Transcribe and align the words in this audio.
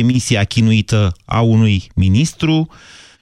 demisia 0.00 0.44
chinuită 0.44 1.12
a 1.24 1.40
unui 1.40 1.90
ministru 1.94 2.68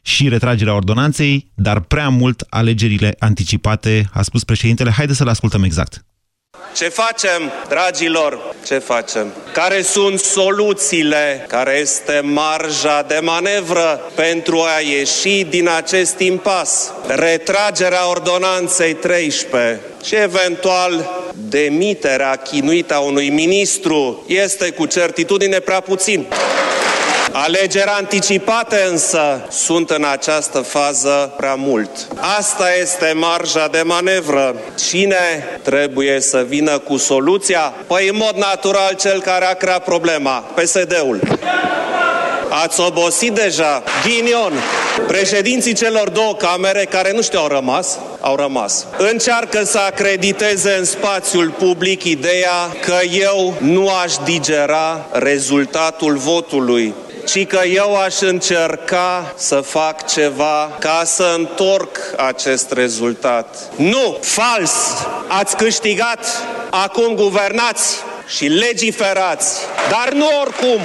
și 0.02 0.28
retragerea 0.28 0.74
ordonanței, 0.74 1.50
dar 1.54 1.80
prea 1.80 2.08
mult 2.08 2.46
alegerile 2.48 3.14
anticipate, 3.18 4.08
a 4.12 4.22
spus 4.22 4.44
președintele. 4.44 4.90
Haideți 4.90 5.18
să-l 5.18 5.28
ascultăm 5.28 5.62
exact. 5.62 6.04
Ce 6.76 6.88
facem, 6.88 7.52
dragilor? 7.68 8.54
Ce 8.66 8.78
facem? 8.78 9.32
Care 9.52 9.82
sunt 9.82 10.18
soluțiile? 10.20 11.44
Care 11.48 11.78
este 11.78 12.20
marja 12.24 13.02
de 13.02 13.18
manevră 13.22 14.10
pentru 14.14 14.58
a 14.58 14.80
ieși 14.80 15.44
din 15.44 15.68
acest 15.68 16.18
impas? 16.18 16.92
Retragerea 17.06 18.08
ordonanței 18.08 18.94
13 18.94 19.80
și 20.04 20.14
eventual 20.14 21.22
demiterea 21.34 22.36
chinuită 22.36 22.94
a 22.94 23.00
unui 23.00 23.28
ministru 23.28 24.24
este 24.28 24.70
cu 24.70 24.86
certitudine 24.86 25.58
prea 25.58 25.80
puțin. 25.80 26.26
Alegeri 27.34 27.88
anticipate 27.88 28.86
însă 28.90 29.46
sunt 29.50 29.90
în 29.90 30.04
această 30.04 30.60
fază 30.60 31.32
prea 31.36 31.54
mult. 31.54 31.90
Asta 32.38 32.74
este 32.80 33.12
marja 33.16 33.68
de 33.68 33.82
manevră. 33.84 34.54
Cine 34.88 35.48
trebuie 35.62 36.20
să 36.20 36.44
vină 36.48 36.78
cu 36.78 36.96
soluția? 36.96 37.74
Păi 37.86 38.08
în 38.08 38.16
mod 38.16 38.36
natural 38.36 38.94
cel 38.94 39.20
care 39.20 39.44
a 39.44 39.54
creat 39.54 39.84
problema, 39.84 40.44
PSD-ul. 40.54 41.20
Ați 42.62 42.80
obosit 42.80 43.34
deja. 43.34 43.82
Ghinion. 44.04 44.52
Președinții 45.06 45.74
celor 45.74 46.08
două 46.08 46.34
camere, 46.34 46.84
care 46.84 47.12
nu 47.12 47.22
știu 47.22 47.38
au 47.38 47.46
rămas, 47.46 47.98
au 48.20 48.36
rămas. 48.36 48.86
Încearcă 48.98 49.64
să 49.64 49.78
acrediteze 49.78 50.76
în 50.78 50.84
spațiul 50.84 51.50
public 51.50 52.04
ideea 52.04 52.76
că 52.80 52.98
eu 53.12 53.54
nu 53.58 53.88
aș 53.88 54.12
digera 54.24 55.06
rezultatul 55.12 56.16
votului 56.16 56.94
ci 57.26 57.46
că 57.46 57.60
eu 57.66 57.96
aș 57.96 58.20
încerca 58.20 59.34
să 59.36 59.54
fac 59.54 60.06
ceva 60.06 60.76
ca 60.80 61.02
să 61.04 61.34
întorc 61.38 61.98
acest 62.16 62.72
rezultat. 62.72 63.76
Nu! 63.76 64.16
Fals! 64.20 64.72
Ați 65.28 65.56
câștigat, 65.56 66.26
acum 66.70 67.14
guvernați 67.14 67.96
și 68.36 68.44
legiferați, 68.44 69.58
dar 69.90 70.12
nu 70.12 70.26
oricum! 70.44 70.80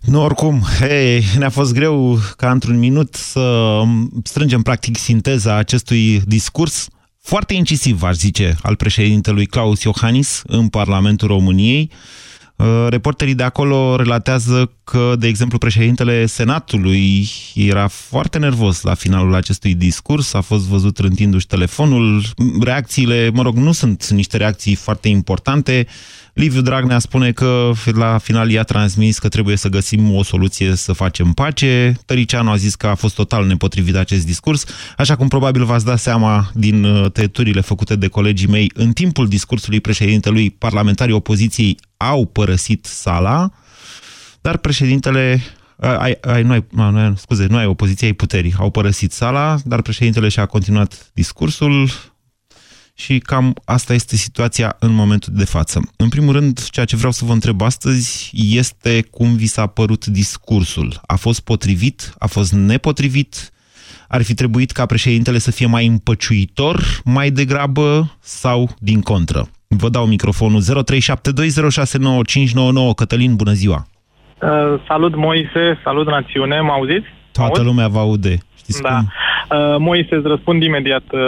Nu, 0.00 0.22
oricum, 0.22 0.62
hey, 0.78 1.24
ne-a 1.38 1.50
fost 1.50 1.72
greu 1.72 2.18
ca 2.36 2.50
într-un 2.50 2.78
minut 2.78 3.14
să 3.14 3.80
strângem 4.24 4.62
practic 4.62 4.98
sinteza 4.98 5.54
acestui 5.54 6.20
discurs 6.26 6.88
foarte 7.22 7.54
incisiv, 7.54 8.02
aș 8.02 8.14
zice, 8.14 8.56
al 8.62 8.76
președintelui 8.76 9.46
Claus 9.46 9.82
Iohannis 9.82 10.42
în 10.46 10.68
Parlamentul 10.68 11.28
României. 11.28 11.90
Uh, 12.60 12.86
reporterii 12.88 13.34
de 13.34 13.42
acolo 13.42 13.96
relatează 13.96 14.70
că, 14.84 15.14
de 15.18 15.26
exemplu, 15.26 15.58
președintele 15.58 16.26
Senatului 16.26 17.28
era 17.54 17.88
foarte 17.88 18.38
nervos 18.38 18.82
la 18.82 18.94
finalul 18.94 19.34
acestui 19.34 19.74
discurs, 19.74 20.34
a 20.34 20.40
fost 20.40 20.64
văzut 20.64 20.98
rântindu-și 20.98 21.46
telefonul. 21.46 22.22
Reacțiile, 22.62 23.30
mă 23.34 23.42
rog, 23.42 23.56
nu 23.56 23.72
sunt 23.72 24.08
niște 24.08 24.36
reacții 24.36 24.74
foarte 24.74 25.08
importante. 25.08 25.86
Liviu 26.34 26.60
Dragnea 26.60 26.98
spune 26.98 27.32
că 27.32 27.70
la 27.84 28.18
final 28.18 28.50
i-a 28.50 28.62
transmis 28.62 29.18
că 29.18 29.28
trebuie 29.28 29.56
să 29.56 29.68
găsim 29.68 30.14
o 30.14 30.22
soluție 30.22 30.74
să 30.74 30.92
facem 30.92 31.32
pace. 31.32 31.96
Tăricianu 32.06 32.50
a 32.50 32.56
zis 32.56 32.74
că 32.74 32.86
a 32.86 32.94
fost 32.94 33.14
total 33.14 33.46
nepotrivit 33.46 33.96
acest 33.96 34.26
discurs, 34.26 34.64
așa 34.96 35.16
cum 35.16 35.28
probabil 35.28 35.64
v-ați 35.64 35.84
dat 35.84 35.98
seama 35.98 36.50
din 36.54 36.84
uh, 36.84 37.10
tăieturile 37.12 37.60
făcute 37.60 37.96
de 37.96 38.08
colegii 38.08 38.48
mei 38.48 38.70
în 38.74 38.92
timpul 38.92 39.28
discursului 39.28 39.80
președintelui, 39.80 40.50
parlamentarii 40.50 41.14
opoziției 41.14 41.78
au 41.96 42.26
părăsit 42.26 42.84
sala, 42.84 43.50
dar 44.40 44.56
președintele 44.56 45.42
ai, 45.80 46.18
ai, 46.20 46.42
nu 46.42 46.52
ai, 46.52 46.64
nu, 46.74 47.14
scuze, 47.16 47.46
nu 47.46 47.56
ai 47.56 47.66
opoziția, 47.66 48.06
ai 48.06 48.12
puterii. 48.12 48.54
Au 48.58 48.70
părăsit 48.70 49.12
sala, 49.12 49.58
dar 49.64 49.82
președintele 49.82 50.28
și-a 50.28 50.46
continuat 50.46 51.10
discursul 51.14 51.88
și 53.04 53.18
cam 53.18 53.54
asta 53.64 53.92
este 53.92 54.16
situația 54.16 54.76
în 54.78 54.92
momentul 54.92 55.32
de 55.36 55.44
față. 55.44 55.80
În 55.96 56.08
primul 56.08 56.32
rând, 56.32 56.68
ceea 56.70 56.86
ce 56.86 56.96
vreau 56.96 57.12
să 57.12 57.24
vă 57.24 57.32
întreb 57.32 57.62
astăzi 57.62 58.30
este 58.34 59.02
cum 59.10 59.36
vi 59.36 59.46
s-a 59.46 59.66
părut 59.66 60.06
discursul. 60.06 61.00
A 61.06 61.16
fost 61.16 61.44
potrivit? 61.44 62.14
A 62.18 62.26
fost 62.26 62.52
nepotrivit? 62.52 63.34
Ar 64.08 64.22
fi 64.22 64.34
trebuit 64.34 64.70
ca 64.70 64.86
președintele 64.86 65.38
să 65.38 65.50
fie 65.50 65.66
mai 65.66 65.86
împăciuitor, 65.86 66.80
mai 67.04 67.30
degrabă 67.30 68.16
sau 68.20 68.68
din 68.78 69.00
contră? 69.00 69.48
Vă 69.68 69.88
dau 69.88 70.06
microfonul 70.06 70.62
0372069599. 70.62 70.64
Cătălin, 72.96 73.36
bună 73.36 73.52
ziua! 73.52 73.86
Uh, 74.42 74.80
salut, 74.88 75.16
Moise! 75.16 75.80
Salut, 75.84 76.06
națiune! 76.06 76.60
Mă 76.60 76.72
auziți? 76.72 77.06
Toată 77.32 77.62
lumea 77.62 77.88
vă 77.88 77.98
aude. 77.98 78.38
Știți 78.56 78.82
da. 78.82 78.88
cum? 78.88 79.12
Uh, 79.48 79.76
Moise, 79.78 80.14
îți 80.14 80.26
răspund 80.26 80.62
imediat 80.62 81.02
uh, 81.10 81.20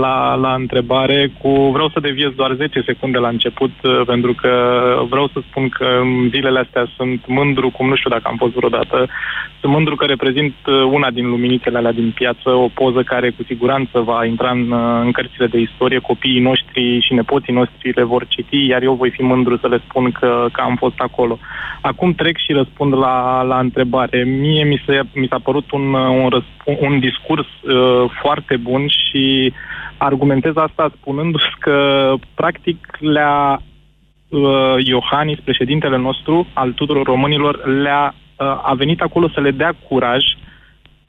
la, 0.00 0.34
la 0.34 0.54
întrebare 0.54 1.30
cu... 1.38 1.48
Vreau 1.48 1.88
să 1.88 2.00
deviez 2.00 2.30
doar 2.32 2.52
10 2.54 2.82
secunde 2.86 3.18
la 3.18 3.28
început, 3.28 3.70
uh, 3.82 4.00
pentru 4.06 4.34
că 4.34 4.52
vreau 5.08 5.28
să 5.32 5.38
spun 5.48 5.68
că 5.68 5.84
în 6.00 6.28
zilele 6.30 6.58
astea 6.58 6.86
sunt 6.96 7.26
mândru, 7.26 7.70
cum 7.70 7.88
nu 7.88 7.96
știu 7.96 8.10
dacă 8.10 8.22
am 8.26 8.36
fost 8.36 8.52
vreodată, 8.52 9.08
sunt 9.60 9.72
mândru 9.72 9.94
că 9.94 10.04
reprezint 10.04 10.54
uh, 10.66 10.82
una 10.92 11.10
din 11.10 11.28
luminițele 11.28 11.78
alea 11.78 11.92
din 11.92 12.10
piață, 12.14 12.50
o 12.50 12.68
poză 12.74 13.02
care 13.02 13.30
cu 13.30 13.42
siguranță 13.46 14.00
va 14.00 14.24
intra 14.24 14.50
în, 14.50 14.70
uh, 14.70 15.00
în 15.04 15.10
cărțile 15.10 15.46
de 15.46 15.58
istorie, 15.58 15.98
copiii 15.98 16.40
noștri 16.40 17.00
și 17.00 17.14
nepoții 17.14 17.52
noștri 17.52 17.92
le 17.94 18.02
vor 18.02 18.26
citi, 18.28 18.66
iar 18.66 18.82
eu 18.82 18.94
voi 18.94 19.10
fi 19.10 19.22
mândru 19.22 19.56
să 19.56 19.68
le 19.68 19.80
spun 19.88 20.10
că, 20.10 20.46
că 20.52 20.60
am 20.60 20.76
fost 20.76 20.98
acolo. 20.98 21.38
Acum 21.80 22.12
trec 22.12 22.36
și 22.36 22.52
răspund 22.52 22.92
la, 22.92 23.42
la 23.42 23.58
întrebare. 23.58 24.24
Mie 24.24 24.64
mi, 24.64 24.82
se, 24.86 25.00
mi 25.14 25.26
s-a 25.30 25.38
părut 25.42 25.70
un, 25.70 25.94
un, 25.94 26.28
răsp- 26.28 26.59
un 26.80 27.00
discurs 27.00 27.46
uh, 27.62 28.10
foarte 28.22 28.56
bun 28.56 28.86
și 28.88 29.52
argumentez 29.96 30.56
asta 30.56 30.92
spunându-și 31.00 31.54
că 31.58 32.14
practic 32.34 32.96
le-a 32.98 33.62
uh, 34.28 34.74
Iohannis, 34.84 35.38
președintele 35.44 35.96
nostru 35.96 36.46
al 36.52 36.72
tuturor 36.72 37.06
românilor, 37.06 37.66
le-a 37.66 38.14
uh, 38.14 38.46
a 38.46 38.74
venit 38.76 39.00
acolo 39.00 39.28
să 39.28 39.40
le 39.40 39.50
dea 39.50 39.76
curaj 39.88 40.22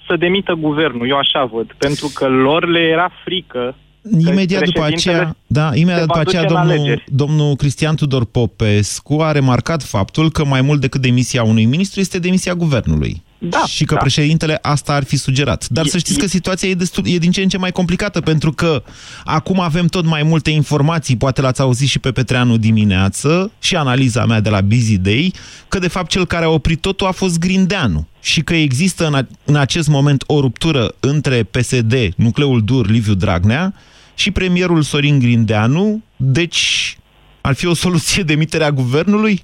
să 0.08 0.16
demită 0.16 0.54
guvernul. 0.54 1.10
Eu 1.10 1.18
așa 1.18 1.46
văd. 1.46 1.74
Pentru 1.78 2.12
că 2.16 2.28
lor 2.28 2.68
le 2.68 2.80
era 2.80 3.10
frică 3.24 3.76
Imediat 4.20 4.64
după 4.64 4.84
aceea, 4.84 5.36
da, 5.48 5.70
imediat 5.74 6.06
după 6.06 6.20
aceea 6.20 6.44
domnul, 6.44 7.04
domnul 7.06 7.56
Cristian 7.56 7.96
Tudor 7.96 8.26
Popescu 8.26 9.22
a 9.22 9.32
remarcat 9.32 9.84
faptul 9.84 10.32
că 10.32 10.46
mai 10.46 10.62
mult 10.62 10.82
decât 10.82 11.02
demisia 11.02 11.44
unui 11.44 11.66
ministru 11.66 12.00
este 12.00 12.20
demisia 12.20 12.54
guvernului. 12.54 13.24
Da, 13.44 13.64
și 13.68 13.86
că 13.86 13.94
da. 13.94 14.00
președintele 14.00 14.60
asta 14.62 14.94
ar 14.94 15.04
fi 15.04 15.18
sugerat. 15.18 15.68
Dar 15.70 15.86
e, 15.86 15.90
să 15.90 15.98
știți 15.98 16.18
e... 16.18 16.22
că 16.22 16.28
situația 16.28 16.70
e, 16.70 16.74
destul, 16.74 17.08
e 17.08 17.18
din 17.18 17.32
ce 17.32 17.42
în 17.42 17.48
ce 17.48 17.58
mai 17.58 17.72
complicată, 17.72 18.22
pentru 18.22 18.52
că 18.52 18.84
acum 19.24 19.60
avem 19.60 19.88
tot 19.88 20.06
mai 20.06 20.24
multe 20.24 20.50
informații, 20.50 21.18
poate 21.18 21.42
l-ați 21.42 21.62
auzit 21.62 21.88
și 21.88 22.00
pe 22.00 22.12
Petreanu 22.12 22.58
dimineață, 22.58 23.52
și 23.60 23.76
analiza 23.76 24.26
mea 24.26 24.40
de 24.40 24.50
la 24.50 24.62
Busy 24.62 24.98
Day, 24.98 25.34
că 25.68 25.80
de 25.80 25.88
fapt 25.88 26.10
cel 26.10 26.26
care 26.26 26.46
a 26.46 26.50
oprit 26.50 26.82
totul 26.82 27.08
a 27.08 27.12
fost 27.12 27.40
Grindeanu 27.40 28.08
și 28.22 28.42
că 28.42 28.54
există 28.54 29.08
în, 29.08 29.14
a, 29.14 29.28
în 29.46 29.56
acest 29.56 29.88
moment 29.88 30.24
o 30.28 30.40
ruptură 30.40 30.96
între 31.00 31.44
PSD, 31.44 31.94
nucleul 32.16 32.64
dur 32.64 32.90
Liviu 32.90 33.14
Dragnea, 33.14 33.74
și 34.16 34.32
premierul 34.32 34.82
Sorin 34.82 35.20
Grindeanu, 35.20 36.02
deci 36.16 36.98
ar 37.42 37.54
fi 37.54 37.66
o 37.66 37.74
soluție 37.74 38.24
de 38.24 38.34
emiterea 38.34 38.72
guvernului? 38.72 39.42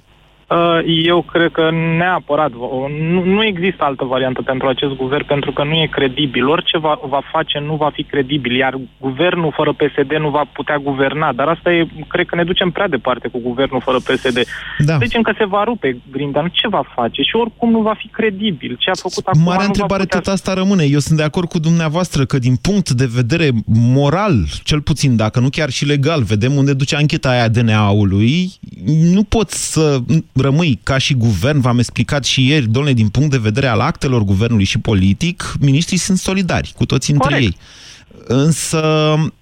Uh, 0.47 0.79
eu 1.03 1.21
cred 1.21 1.51
că 1.51 1.69
neapărat. 1.97 2.51
Nu, 3.11 3.23
nu 3.23 3.43
există 3.43 3.83
altă 3.83 4.03
variantă 4.05 4.41
pentru 4.41 4.67
acest 4.67 4.93
guvern 4.93 5.25
pentru 5.25 5.51
că 5.51 5.63
nu 5.63 5.73
e 5.73 5.87
credibil. 5.91 6.47
Orice 6.47 6.77
va, 6.77 6.99
va 7.07 7.21
face 7.31 7.59
nu 7.59 7.75
va 7.75 7.89
fi 7.93 8.03
credibil, 8.03 8.55
iar 8.55 8.79
guvernul 8.99 9.53
fără 9.55 9.73
PSD 9.73 10.11
nu 10.19 10.29
va 10.29 10.43
putea 10.53 10.77
guverna. 10.77 11.33
Dar 11.33 11.47
asta 11.47 11.73
e, 11.73 11.87
cred 12.07 12.25
că 12.25 12.35
ne 12.35 12.43
ducem 12.43 12.69
prea 12.71 12.87
departe 12.87 13.27
cu 13.27 13.39
guvernul 13.39 13.81
fără 13.81 13.97
PSD. 13.97 14.39
Da. 14.77 14.97
Deci 14.97 15.15
încă 15.15 15.33
se 15.37 15.45
va 15.45 15.63
rupe 15.63 15.97
Grindan. 16.11 16.49
Ce 16.53 16.67
va 16.67 16.83
face? 16.95 17.21
Și 17.21 17.35
oricum 17.35 17.71
nu 17.71 17.81
va 17.81 17.93
fi 17.97 18.07
credibil. 18.07 18.75
Ce 18.79 18.89
a 18.89 18.93
făcut 18.95 19.25
acum 19.25 19.41
Marea 19.41 19.65
întrebare 19.65 20.03
putea... 20.03 20.19
tot 20.19 20.33
asta 20.33 20.53
rămâne. 20.53 20.83
Eu 20.83 20.99
sunt 20.99 21.17
de 21.17 21.23
acord 21.23 21.47
cu 21.47 21.59
dumneavoastră 21.59 22.25
că 22.25 22.37
din 22.37 22.55
punct 22.55 22.89
de 22.89 23.09
vedere 23.13 23.49
moral, 23.65 24.33
cel 24.63 24.81
puțin, 24.81 25.15
dacă 25.15 25.39
nu 25.39 25.49
chiar 25.49 25.69
și 25.69 25.85
legal, 25.85 26.23
vedem 26.23 26.53
unde 26.53 26.73
duce 26.73 26.95
ancheta 26.95 27.29
aia 27.29 27.47
DNA-ului, 27.47 28.51
nu 29.13 29.23
pot 29.23 29.49
să 29.49 29.99
rămâi 30.39 30.79
ca 30.83 30.97
și 30.97 31.13
guvern, 31.13 31.59
v-am 31.59 31.79
explicat 31.79 32.25
și 32.25 32.47
ieri, 32.47 32.67
domnule, 32.67 32.93
din 32.93 33.09
punct 33.09 33.29
de 33.29 33.37
vedere 33.37 33.67
al 33.67 33.79
actelor 33.79 34.23
guvernului 34.23 34.65
și 34.65 34.79
politic, 34.79 35.55
ministrii 35.59 35.97
sunt 35.97 36.17
solidari 36.17 36.73
cu 36.75 36.85
toți 36.85 37.11
între 37.11 37.29
Corect. 37.29 37.45
ei. 37.45 37.57
Însă, 38.27 38.79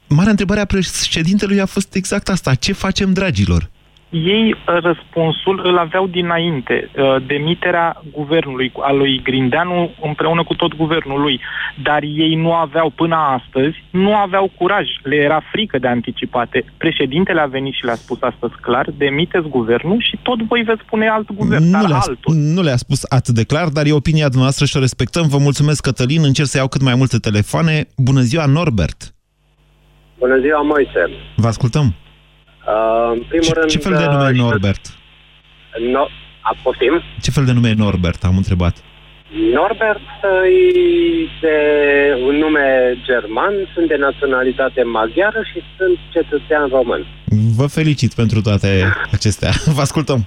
marea 0.07 0.29
întrebare 0.29 0.59
a 0.59 0.65
președintelui 0.65 1.59
a 1.61 1.65
fost 1.65 1.95
exact 1.95 2.29
asta. 2.29 2.55
Ce 2.55 2.73
facem, 2.73 3.13
dragilor? 3.13 3.69
Ei 4.23 4.51
uh, 4.53 4.77
răspunsul 4.81 5.61
îl 5.63 5.77
aveau 5.77 6.07
dinainte, 6.07 6.89
uh, 6.97 7.15
demiterea 7.27 8.01
guvernului, 8.11 8.71
a 8.79 8.91
lui 8.91 9.21
Grindeanu 9.23 9.91
împreună 10.01 10.43
cu 10.43 10.53
tot 10.53 10.75
guvernul 10.75 11.21
lui, 11.21 11.39
dar 11.83 12.03
ei 12.03 12.35
nu 12.35 12.53
aveau 12.53 12.89
până 12.89 13.15
astăzi, 13.15 13.83
nu 13.89 14.15
aveau 14.15 14.51
curaj, 14.57 14.87
le 15.03 15.15
era 15.15 15.41
frică 15.51 15.77
de 15.77 15.87
anticipate. 15.87 16.65
Președintele 16.77 17.41
a 17.41 17.45
venit 17.45 17.73
și 17.73 17.85
le-a 17.85 17.95
spus 17.95 18.21
astăzi 18.21 18.53
clar, 18.61 18.89
demiteți 18.97 19.47
guvernul 19.47 20.01
și 20.09 20.19
tot 20.21 20.41
voi 20.41 20.61
veți 20.61 20.83
pune 20.85 21.07
alt 21.07 21.31
guvern, 21.31 21.63
nu 21.63 21.71
dar 21.71 21.87
le-a, 21.87 21.97
altul. 21.97 22.33
Nu 22.33 22.61
le-a 22.61 22.75
spus 22.75 23.03
atât 23.09 23.33
de 23.33 23.43
clar, 23.43 23.67
dar 23.67 23.85
e 23.85 23.91
opinia 23.93 24.27
noastră 24.33 24.65
și 24.65 24.77
o 24.77 24.79
respectăm. 24.79 25.27
Vă 25.27 25.37
mulțumesc, 25.37 25.81
Cătălin, 25.81 26.21
încerc 26.23 26.47
să 26.47 26.57
iau 26.57 26.67
cât 26.67 26.81
mai 26.81 26.95
multe 26.95 27.17
telefoane. 27.17 27.87
Bună 27.97 28.21
ziua, 28.21 28.45
Norbert! 28.45 29.13
Bună 30.19 30.37
ziua, 30.39 30.61
Moise! 30.61 31.03
Vă 31.35 31.47
ascultăm! 31.47 31.95
Uh, 32.67 33.11
în 33.11 33.23
primul 33.27 33.45
ce, 33.45 33.53
rând... 33.53 33.69
Ce 33.69 33.77
fel 33.77 33.95
de 33.97 34.05
nume 34.05 34.27
e 34.27 34.31
uh, 34.31 34.43
Norbert? 34.45 34.83
No, 35.91 36.03
a, 36.41 36.55
poftim? 36.63 37.01
Ce 37.21 37.31
fel 37.31 37.45
de 37.45 37.51
nume 37.51 37.69
e 37.69 37.83
Norbert, 37.85 38.23
am 38.23 38.37
întrebat? 38.37 38.75
Norbert 39.53 40.09
e 40.47 41.27
de 41.41 41.57
un 42.27 42.35
nume 42.35 42.97
german, 43.03 43.53
sunt 43.73 43.87
de 43.87 43.95
naționalitate 43.95 44.83
maghiară 44.83 45.41
și 45.51 45.59
sunt 45.77 45.97
cetățean 46.09 46.67
român. 46.67 47.05
Vă 47.57 47.67
felicit 47.67 48.13
pentru 48.13 48.41
toate 48.41 48.69
acestea. 49.11 49.51
Vă 49.75 49.81
ascultăm. 49.81 50.25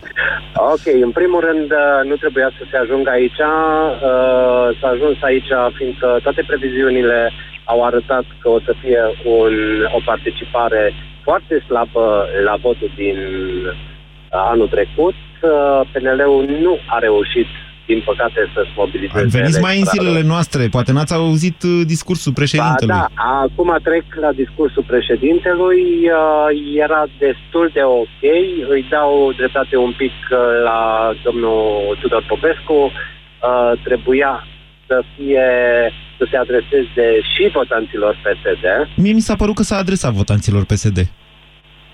Ok, 0.74 0.86
în 1.02 1.10
primul 1.10 1.40
rând 1.48 1.70
uh, 1.70 2.00
nu 2.08 2.16
trebuia 2.16 2.50
să 2.58 2.62
se 2.70 2.76
ajungă 2.76 3.10
aici, 3.10 3.40
uh, 3.40 4.66
s-a 4.78 4.88
ajuns 4.94 5.16
aici 5.22 5.50
fiindcă 5.76 6.18
toate 6.22 6.42
previziunile 6.46 7.32
au 7.72 7.84
arătat 7.84 8.24
că 8.40 8.48
o 8.48 8.60
să 8.66 8.72
fie 8.82 9.02
un, 9.24 9.54
o 9.96 10.00
participare 10.04 10.82
foarte 11.28 11.56
slabă 11.68 12.04
la 12.44 12.54
votul 12.64 12.90
din 12.96 13.18
anul 14.30 14.68
trecut. 14.68 15.14
PNL-ul 15.92 16.44
nu 16.64 16.74
a 16.94 16.98
reușit 16.98 17.50
din 17.90 18.00
păcate 18.10 18.40
să-și 18.54 18.72
mobilizeze... 18.76 19.36
Veniți 19.38 19.60
mai 19.60 19.78
în 19.78 19.86
zilele 19.94 20.22
noastre, 20.32 20.62
poate 20.76 20.92
n-ați 20.92 21.14
auzit 21.14 21.58
uh, 21.62 21.80
discursul 21.94 22.32
președintelui. 22.40 22.94
Ba, 22.94 23.08
da, 23.14 23.22
acum 23.44 23.70
trec 23.88 24.04
la 24.24 24.32
discursul 24.42 24.84
președintelui, 24.92 25.84
uh, 26.18 26.48
era 26.84 27.02
destul 27.26 27.66
de 27.76 27.82
ok, 28.00 28.22
îi 28.74 28.84
dau 28.90 29.32
dreptate 29.40 29.76
un 29.76 29.92
pic 30.02 30.16
uh, 30.30 30.38
la 30.68 30.80
domnul 31.24 31.60
Tudor 32.00 32.24
Popescu, 32.28 32.92
trebuia 33.82 34.32
să 34.86 34.96
fie 35.14 35.46
să 36.18 36.26
se 36.30 36.36
adreseze 36.36 37.06
și 37.32 37.50
votanților 37.52 38.12
PSD. 38.24 38.64
Mie 38.96 39.12
mi 39.12 39.26
s-a 39.28 39.36
părut 39.36 39.54
că 39.54 39.62
s-a 39.62 39.76
adresat 39.76 40.12
votanților 40.12 40.64
PSD. 40.64 40.98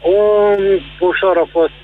Un 0.02 0.62
ușor 1.00 1.36
a 1.36 1.48
fost 1.50 1.76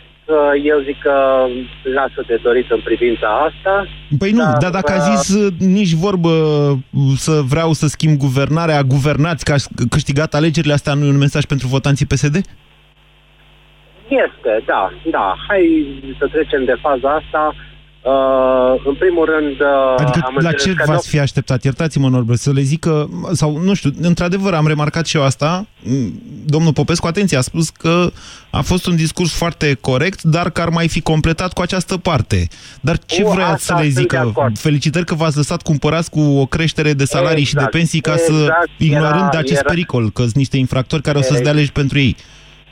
eu 0.64 0.80
zic 0.84 0.98
că 1.02 1.46
lasă 1.82 2.24
de 2.26 2.38
dorit 2.42 2.70
în 2.70 2.80
privința 2.84 3.28
asta. 3.48 3.86
Păi 4.18 4.30
nu, 4.30 4.42
dar, 4.42 4.56
dar 4.60 4.70
dacă 4.70 4.92
a 4.92 4.96
uh, 4.96 5.10
zis 5.10 5.34
uh, 5.34 5.52
nici 5.58 5.92
vorbă 5.92 6.28
uh, 6.28 7.12
să 7.16 7.40
vreau 7.48 7.72
să 7.72 7.86
schimb 7.86 8.18
guvernarea, 8.18 8.82
guvernați 8.82 9.44
că 9.44 9.52
a 9.52 9.84
câștigat 9.90 10.34
alegerile 10.34 10.72
astea, 10.72 10.94
nu 10.94 11.04
e 11.04 11.08
un 11.08 11.24
mesaj 11.26 11.44
pentru 11.44 11.66
votanții 11.66 12.06
PSD? 12.06 12.34
Este, 14.08 14.62
da, 14.66 14.92
da. 15.10 15.36
Hai 15.48 15.62
să 16.18 16.26
trecem 16.26 16.64
de 16.64 16.76
faza 16.80 17.10
asta. 17.22 17.54
Uh, 18.02 18.80
în 18.84 18.94
primul 18.94 19.24
rând... 19.24 19.60
Uh, 19.60 19.94
adică 19.96 20.20
am 20.24 20.36
la 20.40 20.52
ce 20.52 20.74
v-ați 20.86 21.08
fi 21.08 21.18
așteptat? 21.18 21.64
Iertați-mă, 21.64 22.08
Norbert, 22.08 22.38
să 22.38 22.52
le 22.52 22.60
zică, 22.60 23.08
sau 23.32 23.56
nu 23.56 23.74
știu, 23.74 23.90
într-adevăr 24.02 24.54
am 24.54 24.66
remarcat 24.66 25.06
și 25.06 25.16
eu 25.16 25.22
asta, 25.22 25.66
domnul 26.44 26.72
Popescu, 26.72 27.06
atenție, 27.06 27.36
a 27.36 27.40
spus 27.40 27.70
că 27.70 28.10
a 28.50 28.60
fost 28.60 28.86
un 28.86 28.96
discurs 28.96 29.36
foarte 29.36 29.78
corect, 29.80 30.22
dar 30.22 30.50
că 30.50 30.60
ar 30.60 30.68
mai 30.68 30.88
fi 30.88 31.00
completat 31.00 31.52
cu 31.52 31.62
această 31.62 31.96
parte. 31.96 32.48
Dar 32.80 32.98
ce 32.98 33.22
uh, 33.22 33.30
vrea 33.34 33.56
să 33.56 33.76
le 33.80 33.88
zică? 33.88 34.32
Felicitări 34.54 35.04
că 35.04 35.14
v-ați 35.14 35.36
lăsat 35.36 35.62
cumpărați 35.62 36.10
cu 36.10 36.20
o 36.20 36.46
creștere 36.46 36.92
de 36.92 37.04
salarii 37.04 37.40
exact, 37.40 37.48
și 37.48 37.54
de 37.54 37.60
exact. 37.60 37.76
pensii 37.76 38.00
ca 38.00 38.12
exact, 38.12 38.68
să, 38.68 38.84
ignorând 38.84 39.20
era, 39.20 39.28
de 39.30 39.36
acest 39.36 39.60
era... 39.60 39.68
pericol, 39.68 40.10
că 40.10 40.22
sunt 40.22 40.34
niște 40.34 40.56
infractori 40.56 41.02
care 41.02 41.18
o 41.18 41.22
să-ți 41.22 41.42
dea 41.42 41.52
legi 41.52 41.72
pentru 41.72 41.98
ei. 41.98 42.16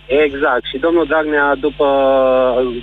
Exact. 0.06 0.64
Și 0.70 0.78
domnul 0.78 1.06
Dragnea, 1.06 1.54
după 1.60 1.86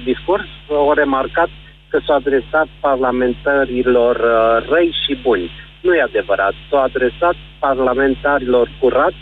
discurs, 0.03 0.47
a 0.91 0.93
remarcat 0.95 1.49
că 1.95 2.01
s-a 2.07 2.13
adresat 2.13 2.67
parlamentarilor 2.79 4.15
uh, 4.15 4.69
răi 4.71 4.91
și 5.03 5.13
buni. 5.21 5.49
Nu 5.81 5.93
e 5.93 6.01
adevărat. 6.01 6.53
S-a 6.69 6.81
adresat 6.89 7.35
parlamentarilor 7.59 8.71
curați 8.79 9.21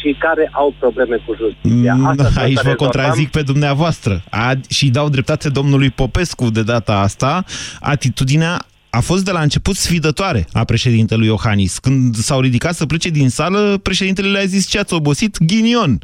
și 0.00 0.16
care 0.18 0.48
au 0.52 0.74
probleme 0.78 1.16
cu 1.26 1.34
justiția. 1.42 1.94
Mm, 1.94 2.06
asta 2.06 2.40
Aici 2.40 2.62
vă 2.62 2.74
contrazic 2.74 3.30
pe 3.30 3.42
dumneavoastră. 3.42 4.22
A, 4.30 4.52
și 4.68 4.90
dau 4.90 5.08
dreptate 5.08 5.48
domnului 5.48 5.90
Popescu 5.90 6.50
de 6.50 6.62
data 6.62 6.94
asta. 6.98 7.44
Atitudinea 7.80 8.64
a 8.90 9.00
fost 9.00 9.24
de 9.24 9.30
la 9.30 9.40
început 9.40 9.74
sfidătoare 9.74 10.46
a 10.52 10.64
președintelui 10.64 11.26
Iohannis. 11.26 11.78
Când 11.78 12.16
s-au 12.16 12.40
ridicat 12.40 12.74
să 12.74 12.86
plece 12.86 13.08
din 13.08 13.28
sală, 13.28 13.78
președintele 13.82 14.28
le-a 14.28 14.44
zis 14.44 14.68
ce 14.68 14.78
ați 14.78 14.94
obosit? 14.94 15.36
Ghinion! 15.38 15.98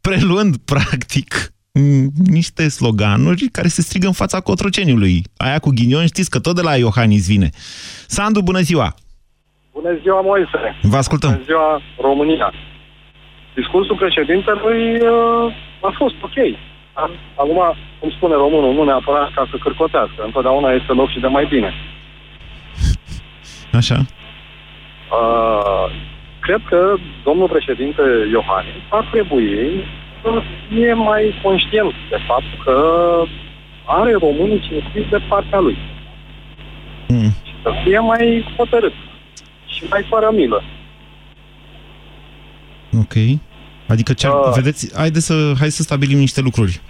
Preluând, 0.00 0.56
practic, 0.72 1.52
niște 2.24 2.68
sloganuri 2.68 3.48
care 3.52 3.68
se 3.68 3.82
strigă 3.82 4.06
în 4.06 4.12
fața 4.12 4.40
cotroceniului. 4.40 5.22
Aia 5.36 5.58
cu 5.58 5.70
ghinion, 5.74 6.06
știți 6.06 6.30
că 6.30 6.38
tot 6.38 6.54
de 6.54 6.62
la 6.62 6.76
Iohannis 6.76 7.26
vine. 7.26 7.48
Sandu, 8.06 8.40
bună 8.40 8.60
ziua! 8.60 8.94
Bună 9.72 9.98
ziua, 10.02 10.20
Moise! 10.20 10.60
Vă 10.82 10.96
ascultăm! 10.96 11.30
Bună 11.30 11.44
ziua, 11.44 11.82
România! 12.00 12.52
Discursul 13.54 13.96
președintelui 13.96 14.82
uh, 14.96 15.54
a 15.88 15.90
fost 15.96 16.14
ok. 16.22 16.38
Acum, 17.34 17.60
cum 18.00 18.10
spune 18.10 18.34
românul, 18.34 18.74
nu 18.74 18.84
neapărat 18.84 19.32
ca 19.34 19.48
să 19.50 19.56
cârcotească. 19.56 20.20
Întotdeauna 20.24 20.70
este 20.72 20.92
loc 20.92 21.08
și 21.10 21.20
de 21.20 21.26
mai 21.26 21.46
bine. 21.46 21.72
Așa. 23.72 23.98
Uh, 25.18 25.86
cred 26.40 26.60
că 26.68 26.94
domnul 27.24 27.48
președinte 27.48 28.02
Iohannis 28.30 28.82
ar 28.88 29.08
trebui 29.12 29.84
e 30.78 30.92
mai 30.92 31.40
conștient 31.42 31.92
de 32.10 32.16
faptul 32.26 32.62
că 32.64 32.76
are 33.84 34.12
românii 34.12 34.60
cinstiți 34.60 35.08
de 35.10 35.20
partea 35.28 35.58
lui. 35.58 35.76
Mm. 37.08 37.30
Și 37.42 37.52
să 37.62 37.70
fie 37.84 37.98
mai 37.98 38.54
hotărât 38.56 38.92
și 39.66 39.84
mai 39.90 40.06
fără 40.08 40.30
milă. 40.34 40.62
Ok. 42.98 43.14
Adică, 43.88 44.12
ce, 44.12 44.28
uh. 44.28 44.52
vedeți, 44.54 44.96
haideți 44.96 45.26
să, 45.26 45.52
hai 45.58 45.70
să 45.70 45.82
stabilim 45.82 46.18
niște 46.18 46.40
lucruri. 46.40 46.80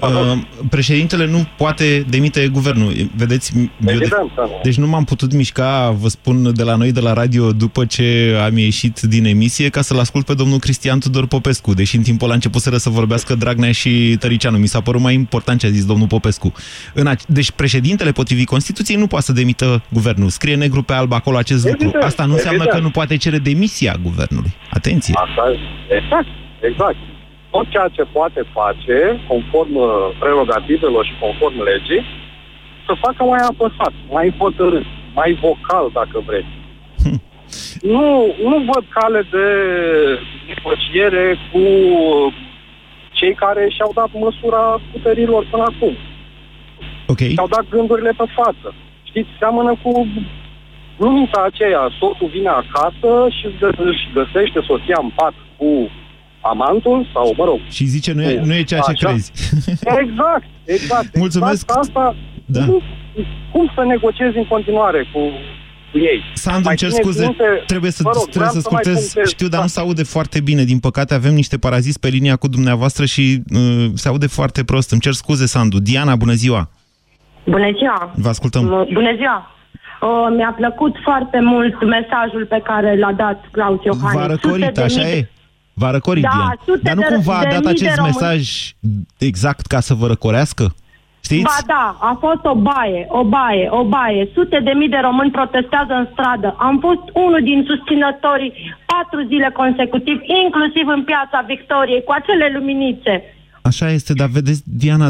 Uh, 0.00 0.38
președintele 0.70 1.26
nu 1.26 1.46
poate 1.56 2.06
demite 2.08 2.48
guvernul. 2.48 2.92
Vedeți? 3.16 3.52
Evident, 3.86 4.10
de... 4.10 4.30
Da. 4.36 4.42
Deci 4.62 4.76
nu 4.76 4.86
m-am 4.86 5.04
putut 5.04 5.32
mișca, 5.32 5.90
vă 6.00 6.08
spun, 6.08 6.54
de 6.54 6.62
la 6.62 6.76
noi, 6.76 6.92
de 6.92 7.00
la 7.00 7.12
radio, 7.12 7.52
după 7.52 7.84
ce 7.84 8.36
am 8.44 8.56
ieșit 8.56 9.00
din 9.00 9.24
emisie, 9.24 9.68
ca 9.68 9.80
să-l 9.80 9.98
ascult 9.98 10.26
pe 10.26 10.34
domnul 10.34 10.58
Cristian 10.58 10.98
Tudor 10.98 11.26
Popescu. 11.26 11.74
Deși 11.74 11.96
în 11.96 12.02
timpul 12.02 12.26
ăla 12.26 12.34
început 12.34 12.60
să 12.60 12.90
vorbească 12.90 13.34
Dragnea 13.34 13.72
și 13.72 14.16
Tăricianu. 14.20 14.58
Mi 14.58 14.66
s-a 14.66 14.80
părut 14.80 15.00
mai 15.00 15.14
important 15.14 15.60
ce 15.60 15.66
a 15.66 15.70
zis 15.70 15.84
domnul 15.86 16.06
Popescu. 16.06 16.52
În 16.94 17.06
a... 17.06 17.14
Deci 17.26 17.50
președintele, 17.50 18.12
potrivit 18.12 18.46
Constituției, 18.46 18.96
nu 18.96 19.06
poate 19.06 19.24
să 19.24 19.32
demită 19.32 19.82
guvernul. 19.88 20.28
Scrie 20.28 20.54
negru 20.54 20.82
pe 20.82 20.92
alb 20.92 21.12
acolo 21.12 21.36
acest 21.36 21.66
evident, 21.66 21.92
lucru. 21.92 22.06
Asta 22.06 22.24
nu 22.24 22.32
înseamnă 22.32 22.62
evident. 22.62 22.78
că 22.78 22.86
nu 22.86 22.90
poate 22.90 23.16
cere 23.16 23.38
demisia 23.38 23.94
guvernului. 24.02 24.52
Atenție! 24.70 25.14
Asta, 25.16 25.42
exact, 25.88 26.28
exact 26.60 27.09
tot 27.50 27.66
ceea 27.68 27.88
ce 27.96 28.02
poate 28.02 28.42
face, 28.52 29.20
conform 29.28 29.74
uh, 29.74 29.88
prerogativelor 30.18 31.04
și 31.04 31.20
conform 31.20 31.62
legii, 31.62 32.04
să 32.86 32.92
facă 33.00 33.22
mai 33.24 33.42
apăsat, 33.50 33.92
mai 34.10 34.34
hotărât, 34.38 34.86
mai 35.14 35.38
vocal, 35.40 35.90
dacă 35.92 36.22
vreți. 36.26 36.54
Hm. 37.02 37.22
Nu, 37.82 38.34
nu 38.42 38.56
văd 38.70 38.84
cale 38.88 39.26
de 39.30 39.46
negociere 40.48 41.38
cu 41.52 41.62
cei 43.10 43.34
care 43.34 43.68
și-au 43.68 43.92
dat 43.94 44.10
măsura 44.12 44.80
puterilor 44.92 45.46
până 45.50 45.62
acum. 45.62 45.94
Okay. 47.06 47.28
Și-au 47.28 47.48
dat 47.48 47.64
gândurile 47.68 48.12
pe 48.16 48.24
față. 48.34 48.74
Știți, 49.02 49.28
seamănă 49.38 49.72
cu 49.82 50.08
glumița 50.98 51.42
aceea, 51.44 51.90
soțul 51.98 52.28
vine 52.32 52.48
acasă 52.48 53.28
și 53.36 53.46
își 53.90 54.08
găsește 54.12 54.60
soția 54.66 54.98
în 55.02 55.10
pat 55.14 55.34
cu 55.56 55.90
amantul 56.40 57.08
sau, 57.12 57.34
mă 57.36 57.44
rog... 57.44 57.58
Și 57.68 57.84
zice, 57.84 58.12
nu 58.12 58.22
e, 58.22 58.40
nu 58.44 58.54
e 58.54 58.62
ceea 58.62 58.80
ce 58.80 58.90
așa. 58.90 59.08
crezi. 59.08 59.32
Exact, 60.02 60.44
exact. 60.64 61.16
Mulțumesc. 61.16 61.62
Exact 61.62 61.78
asta, 61.78 62.16
da. 62.44 62.64
cum, 62.64 62.82
cum 63.52 63.72
să 63.74 63.84
negociezi 63.84 64.36
în 64.36 64.46
continuare 64.46 65.08
cu, 65.12 65.20
cu 65.90 65.98
ei. 65.98 66.22
Sandu, 66.34 66.68
îmi 66.68 66.76
cer 66.76 66.90
scuze, 66.90 67.20
cuvinte, 67.20 67.44
trebuie 67.66 67.90
să, 67.90 68.02
rog, 68.04 68.28
trebuie 68.28 68.50
să 68.50 68.60
scurtez. 68.60 69.14
Știu, 69.26 69.48
dar 69.48 69.60
nu 69.60 69.66
se 69.66 69.80
aude 69.80 70.02
foarte 70.02 70.40
bine. 70.40 70.64
Din 70.64 70.78
păcate 70.78 71.14
avem 71.14 71.34
niște 71.34 71.58
paraziți 71.58 72.00
pe 72.00 72.08
linia 72.08 72.36
cu 72.36 72.48
dumneavoastră 72.48 73.04
și 73.04 73.42
uh, 73.54 73.86
se 73.94 74.08
aude 74.08 74.26
foarte 74.26 74.64
prost. 74.64 74.90
Îmi 74.90 75.00
cer 75.00 75.12
scuze, 75.12 75.46
Sandu. 75.46 75.78
Diana, 75.78 76.16
bună 76.16 76.32
ziua! 76.32 76.70
Bună 77.44 77.70
ziua! 77.78 78.12
Vă 78.14 78.28
ascultăm! 78.28 78.86
Bună 78.92 79.14
ziua! 79.16 79.50
Uh, 80.00 80.08
mi-a 80.36 80.54
plăcut 80.56 80.96
foarte 81.02 81.40
mult 81.40 81.84
mesajul 81.84 82.46
pe 82.48 82.60
care 82.64 82.98
l-a 82.98 83.12
dat 83.12 83.44
Claus 83.50 83.84
Iohannis. 83.84 84.20
V-a 84.20 84.26
răcorit, 84.26 84.78
așa 84.78 85.08
e? 85.08 85.28
V-a 85.80 85.90
răcorit, 85.90 86.22
Da, 86.22 86.28
Diana. 86.34 86.54
sute 86.66 86.80
Dar 86.82 86.94
nu 86.94 87.00
de- 87.00 87.14
cumva 87.14 87.36
a 87.38 87.42
de 87.42 87.48
dat 87.48 87.64
mii 87.64 87.72
de 87.74 87.76
acest 87.78 87.96
români. 87.96 88.14
mesaj 88.20 88.40
exact 89.30 89.64
ca 89.66 89.80
să 89.80 89.94
vă 89.94 90.06
răcorească? 90.06 90.64
Știți? 91.26 91.42
Ba 91.42 91.58
da, 91.76 91.86
a 92.10 92.16
fost 92.20 92.44
o 92.52 92.54
baie, 92.54 93.02
o 93.20 93.22
baie, 93.24 93.66
o 93.80 93.82
baie. 93.84 94.28
Sute 94.34 94.58
de 94.66 94.72
mii 94.80 94.88
de 94.88 95.00
români 95.08 95.30
protestează 95.30 95.92
în 96.02 96.06
stradă. 96.12 96.48
Am 96.58 96.78
fost 96.86 97.04
unul 97.24 97.40
din 97.50 97.64
susținătorii 97.70 98.52
patru 98.92 99.20
zile 99.30 99.50
consecutiv, 99.60 100.16
inclusiv 100.44 100.86
în 100.96 101.02
piața 101.10 101.38
Victoriei, 101.52 102.02
cu 102.06 102.12
acele 102.18 102.46
luminițe. 102.56 103.14
Așa 103.62 103.90
este, 103.90 104.12
dar 104.12 104.28
vedeți, 104.28 104.62
Diana, 104.64 105.08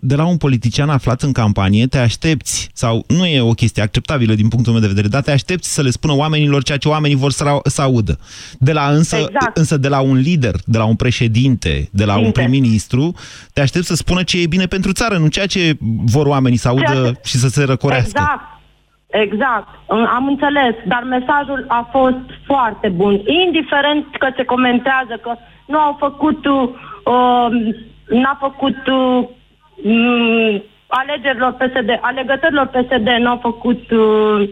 de 0.00 0.14
la 0.14 0.26
un 0.26 0.36
politician 0.36 0.88
aflat 0.88 1.22
în 1.22 1.32
campanie, 1.32 1.86
te 1.86 1.98
aștepți, 1.98 2.70
sau 2.72 3.04
nu 3.08 3.26
e 3.26 3.40
o 3.40 3.50
chestie 3.52 3.82
acceptabilă 3.82 4.34
din 4.34 4.48
punctul 4.48 4.72
meu 4.72 4.80
de 4.80 4.86
vedere, 4.88 5.08
dar 5.08 5.22
te 5.22 5.30
aștepți 5.30 5.74
să 5.74 5.82
le 5.82 5.90
spună 5.90 6.12
oamenilor 6.14 6.62
ceea 6.62 6.78
ce 6.78 6.88
oamenii 6.88 7.16
vor 7.16 7.30
să, 7.30 7.58
să 7.64 7.82
audă. 7.82 8.18
De 8.58 8.72
la 8.72 8.88
însă, 8.88 9.16
Exact. 9.16 9.56
însă 9.56 9.76
de 9.76 9.88
la 9.88 10.00
un 10.00 10.16
lider, 10.16 10.54
de 10.64 10.78
la 10.78 10.84
un 10.84 10.94
președinte, 10.96 11.88
de 11.92 12.04
la 12.04 12.12
un 12.12 12.18
Lider. 12.18 12.32
prim-ministru, 12.32 13.14
te 13.52 13.60
aștepți 13.60 13.88
să 13.88 13.94
spună 13.94 14.22
ce 14.22 14.40
e 14.42 14.46
bine 14.46 14.66
pentru 14.66 14.92
țară, 14.92 15.18
nu 15.18 15.26
ceea 15.28 15.46
ce 15.46 15.76
vor 16.04 16.26
oamenii 16.26 16.58
să 16.58 16.68
audă 16.68 16.82
Ceea 16.92 17.02
ce- 17.12 17.20
și 17.24 17.36
să 17.36 17.48
se 17.48 17.64
răcorească. 17.64 18.08
Exact. 18.08 18.56
Exact, 19.26 19.68
am 20.16 20.26
înțeles, 20.26 20.74
dar 20.92 21.02
mesajul 21.16 21.64
a 21.68 21.88
fost 21.92 22.24
foarte 22.46 22.88
bun. 22.88 23.12
Indiferent 23.46 24.04
că 24.18 24.28
se 24.36 24.44
comentează 24.44 25.14
că 25.22 25.32
nu 25.66 25.78
au 25.78 25.96
făcut, 25.98 26.40
uh, 27.14 27.48
n-a 28.22 28.36
făcut 28.40 28.76
uh, 28.86 29.28
m, 29.84 30.62
alegerilor 30.86 31.52
PSD, 31.52 31.90
alegătorilor 32.00 32.66
PSD 32.66 33.08
n-au 33.22 33.38
făcut, 33.42 33.90
uh, 33.90 34.48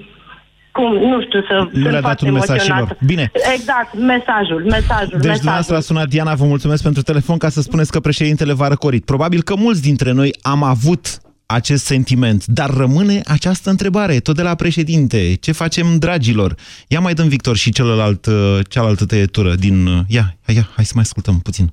cum, 0.73 0.93
nu 1.13 1.23
știu 1.23 1.41
să... 1.49 1.55
Nu 1.55 1.69
sunt 1.73 1.83
le-a 1.83 1.93
dat 1.93 2.03
foarte 2.03 2.25
un 2.25 2.33
mesaj 2.33 2.61
și 2.61 2.71
emoționată. 2.71 2.97
lor. 3.01 3.07
Bine. 3.07 3.31
Exact, 3.55 3.95
mesajul, 3.99 4.63
mesajul, 4.65 5.09
Deci 5.09 5.11
mesajul. 5.11 5.37
dumneavoastră 5.37 5.77
a 5.77 5.81
sunat 5.81 6.09
Diana, 6.09 6.35
vă 6.35 6.45
mulțumesc 6.45 6.83
pentru 6.83 7.03
telefon 7.03 7.39
ca 7.39 7.49
să 7.49 7.61
spuneți 7.61 7.91
că 7.93 8.01
președintele 8.01 8.53
v-a 8.53 8.69
răcorit. 8.69 9.05
Probabil 9.05 9.43
că 9.43 9.55
mulți 9.57 9.83
dintre 9.83 10.13
noi 10.13 10.31
am 10.43 10.63
avut 10.63 11.19
acest 11.47 11.85
sentiment, 11.85 12.47
dar 12.47 12.71
rămâne 12.71 13.21
această 13.27 13.71
întrebare, 13.71 14.19
tot 14.19 14.37
de 14.37 14.43
la 14.43 14.55
președinte. 14.55 15.35
Ce 15.41 15.53
facem, 15.53 15.99
dragilor? 15.99 16.55
Ia 16.89 17.01
mai 17.01 17.15
dăm 17.15 17.29
Victor 17.29 17.57
și 17.57 17.71
celălalt, 17.73 18.27
uh, 18.27 18.59
cealaltă 18.69 19.05
tăietură 19.07 19.55
din... 19.55 19.87
uh, 19.87 19.99
Ia, 20.09 20.37
ia, 20.47 20.69
hai 20.75 20.85
să 20.85 20.93
mai 20.95 21.03
ascultăm 21.03 21.39
puțin. 21.41 21.73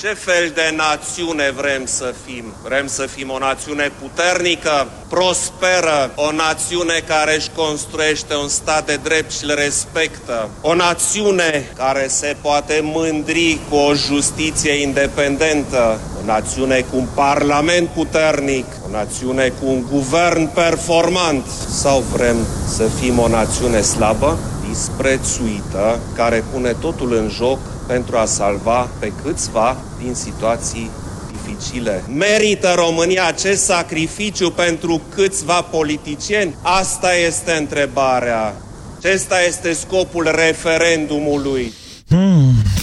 Ce 0.00 0.14
fel 0.14 0.50
de 0.54 0.74
națiune 0.76 1.50
vrem 1.50 1.82
să 1.84 2.14
fim? 2.26 2.44
Vrem 2.62 2.86
să 2.86 3.06
fim 3.06 3.30
o 3.30 3.38
națiune 3.38 3.92
puternică, 4.00 4.88
prosperă, 5.08 6.10
o 6.14 6.32
națiune 6.32 7.02
care 7.06 7.34
își 7.34 7.50
construiește 7.54 8.34
un 8.34 8.48
stat 8.48 8.86
de 8.86 8.98
drept 9.02 9.32
și 9.32 9.44
le 9.44 9.54
respectă, 9.54 10.48
o 10.60 10.74
națiune 10.74 11.70
care 11.76 12.06
se 12.08 12.36
poate 12.40 12.80
mândri 12.82 13.58
cu 13.68 13.76
o 13.76 13.94
justiție 13.94 14.72
independentă, 14.72 16.00
o 16.22 16.24
națiune 16.24 16.80
cu 16.90 16.96
un 16.96 17.06
parlament 17.14 17.88
puternic, 17.88 18.66
o 18.86 18.90
națiune 18.90 19.52
cu 19.60 19.66
un 19.66 19.86
guvern 19.90 20.52
performant. 20.52 21.46
Sau 21.68 22.00
vrem 22.00 22.36
să 22.68 22.84
fim 23.00 23.18
o 23.18 23.28
națiune 23.28 23.80
slabă, 23.80 24.38
disprețuită, 24.68 25.98
care 26.14 26.44
pune 26.52 26.76
totul 26.80 27.12
în 27.14 27.28
joc 27.28 27.58
pentru 27.86 28.16
a 28.16 28.24
salva 28.24 28.88
pe 28.98 29.12
câțiva 29.22 29.76
din 30.02 30.14
situații 30.14 30.90
dificile. 31.32 32.02
Merită 32.14 32.72
România 32.76 33.26
acest 33.26 33.64
sacrificiu 33.64 34.50
pentru 34.50 35.00
câțiva 35.14 35.62
politicieni? 35.62 36.54
Asta 36.62 37.14
este 37.14 37.52
întrebarea. 37.52 38.54
Acesta 38.98 39.42
este 39.42 39.72
scopul 39.72 40.30
referendumului. 40.34 41.72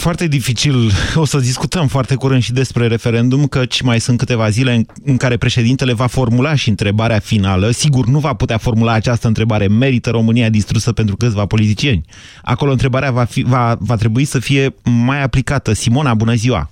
Hmm, 0.04 0.12
foarte 0.12 0.28
dificil. 0.28 0.76
O 1.24 1.26
să 1.26 1.38
discutăm 1.38 1.88
foarte 1.88 2.16
curând 2.16 2.42
și 2.42 2.54
despre 2.54 2.88
referendum, 2.88 3.46
căci 3.46 3.82
mai 3.82 4.00
sunt 4.00 4.18
câteva 4.18 4.50
zile 4.50 4.72
în, 4.74 4.84
în 5.06 5.18
care 5.18 5.38
președintele 5.38 5.94
va 5.94 6.08
formula 6.08 6.56
și 6.56 6.70
întrebarea 6.70 7.20
finală. 7.20 7.68
Sigur, 7.70 8.06
nu 8.06 8.20
va 8.20 8.34
putea 8.34 8.58
formula 8.58 8.94
această 8.94 9.28
întrebare. 9.28 9.68
Merită 9.68 10.10
România 10.10 10.50
distrusă 10.50 10.94
pentru 10.94 11.16
câțiva 11.16 11.46
politicieni? 11.46 12.02
Acolo 12.44 12.72
întrebarea 12.72 13.12
va, 13.12 13.24
fi, 13.24 13.44
va, 13.44 13.76
va 13.80 13.96
trebui 13.96 14.26
să 14.26 14.40
fie 14.40 14.76
mai 15.06 15.24
aplicată. 15.24 15.74
Simona, 15.74 16.14
bună 16.14 16.34
ziua! 16.34 16.70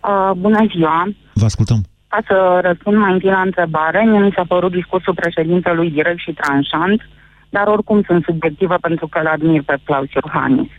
Uh, 0.00 0.30
bună 0.36 0.66
ziua! 0.74 1.08
Vă 1.34 1.44
ascultăm. 1.44 1.80
Ca 2.08 2.18
să 2.26 2.60
răspund 2.62 2.96
mai 2.96 3.12
întâi 3.12 3.30
la 3.30 3.40
întrebare, 3.40 4.04
mie 4.04 4.20
mi 4.20 4.32
s-a 4.36 4.44
părut 4.48 4.72
discursul 4.72 5.14
președintelui 5.14 5.90
direct 5.90 6.18
și 6.18 6.32
tranșant, 6.32 7.00
dar 7.48 7.66
oricum 7.66 8.02
sunt 8.06 8.24
subiectivă 8.24 8.76
pentru 8.80 9.06
că 9.06 9.18
îl 9.18 9.26
admir 9.26 9.62
pe 9.62 9.76
Claus 9.84 10.10
Iohannis. 10.12 10.70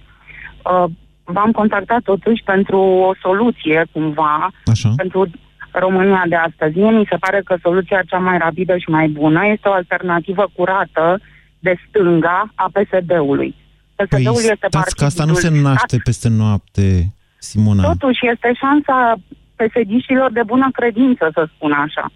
Uh, 0.64 0.86
v-am 1.24 1.52
contactat 1.52 2.02
totuși 2.02 2.44
pentru 2.44 2.78
o 2.80 3.12
soluție, 3.22 3.86
cumva, 3.92 4.50
Așa. 4.66 4.90
pentru 4.96 5.30
România 5.72 6.24
de 6.28 6.36
astăzi. 6.36 6.78
Mie 6.78 6.92
mi 6.92 7.08
se 7.10 7.16
pare 7.20 7.42
că 7.46 7.56
soluția 7.62 8.02
cea 8.08 8.18
mai 8.18 8.38
rapidă 8.38 8.78
și 8.78 8.90
mai 8.90 9.08
bună 9.08 9.46
este 9.48 9.68
o 9.68 9.72
alternativă 9.74 10.50
curată 10.56 11.20
de 11.60 11.76
stânga 11.88 12.52
a 12.56 12.70
PSD-ului. 12.74 13.56
Păi 13.96 14.06
PSD-ul 14.06 14.36
este 14.36 14.68
stați 14.68 14.96
că 14.96 15.06
asta 15.06 15.26
nu 15.26 15.34
se 15.34 15.42
partidul- 15.48 15.68
naște 15.70 15.98
peste 16.04 16.30
noapte, 16.30 17.14
Simona. 17.40 17.84
Totuși 17.84 18.28
este 18.34 18.52
șansa 18.62 19.16
pesediștilor 19.56 20.32
de 20.32 20.44
bună 20.46 20.70
credință, 20.74 21.30
să 21.34 21.48
spun 21.56 21.72
așa. 21.72 22.12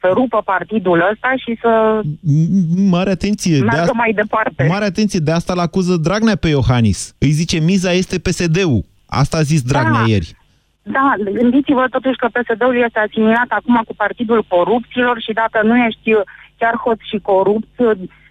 Să 0.00 0.10
rupă 0.12 0.42
partidul 0.44 1.08
ăsta 1.12 1.32
și 1.36 1.58
să 1.60 2.00
M- 2.04 2.88
Mare 2.90 3.10
atenție! 3.10 3.58
De 3.58 3.64
meargă 3.64 3.80
asta, 3.80 3.92
mai 3.92 4.12
departe. 4.12 4.66
mare 4.68 4.84
atenție! 4.84 5.18
De 5.20 5.30
asta 5.32 5.54
l-acuză 5.54 5.96
Dragnea 5.96 6.36
pe 6.36 6.48
Iohannis. 6.48 7.14
Îi 7.18 7.30
zice, 7.30 7.58
miza 7.58 7.92
este 7.92 8.18
PSD-ul. 8.18 8.84
Asta 9.06 9.36
a 9.36 9.42
zis 9.42 9.62
Dragnea 9.62 10.00
Da. 10.00 10.06
ieri. 10.06 10.36
Da, 10.82 11.14
gândiți-vă 11.32 11.86
totuși 11.90 12.16
că 12.16 12.28
PSD-ul 12.32 12.76
este 12.86 12.98
asimilat 12.98 13.46
acum 13.48 13.82
cu 13.86 13.94
partidul 13.94 14.44
corupților 14.48 15.20
și 15.20 15.32
dacă 15.32 15.66
nu 15.66 15.76
ești 15.86 16.10
chiar 16.58 16.74
hoț 16.84 16.98
și 17.10 17.18
corupt 17.22 17.76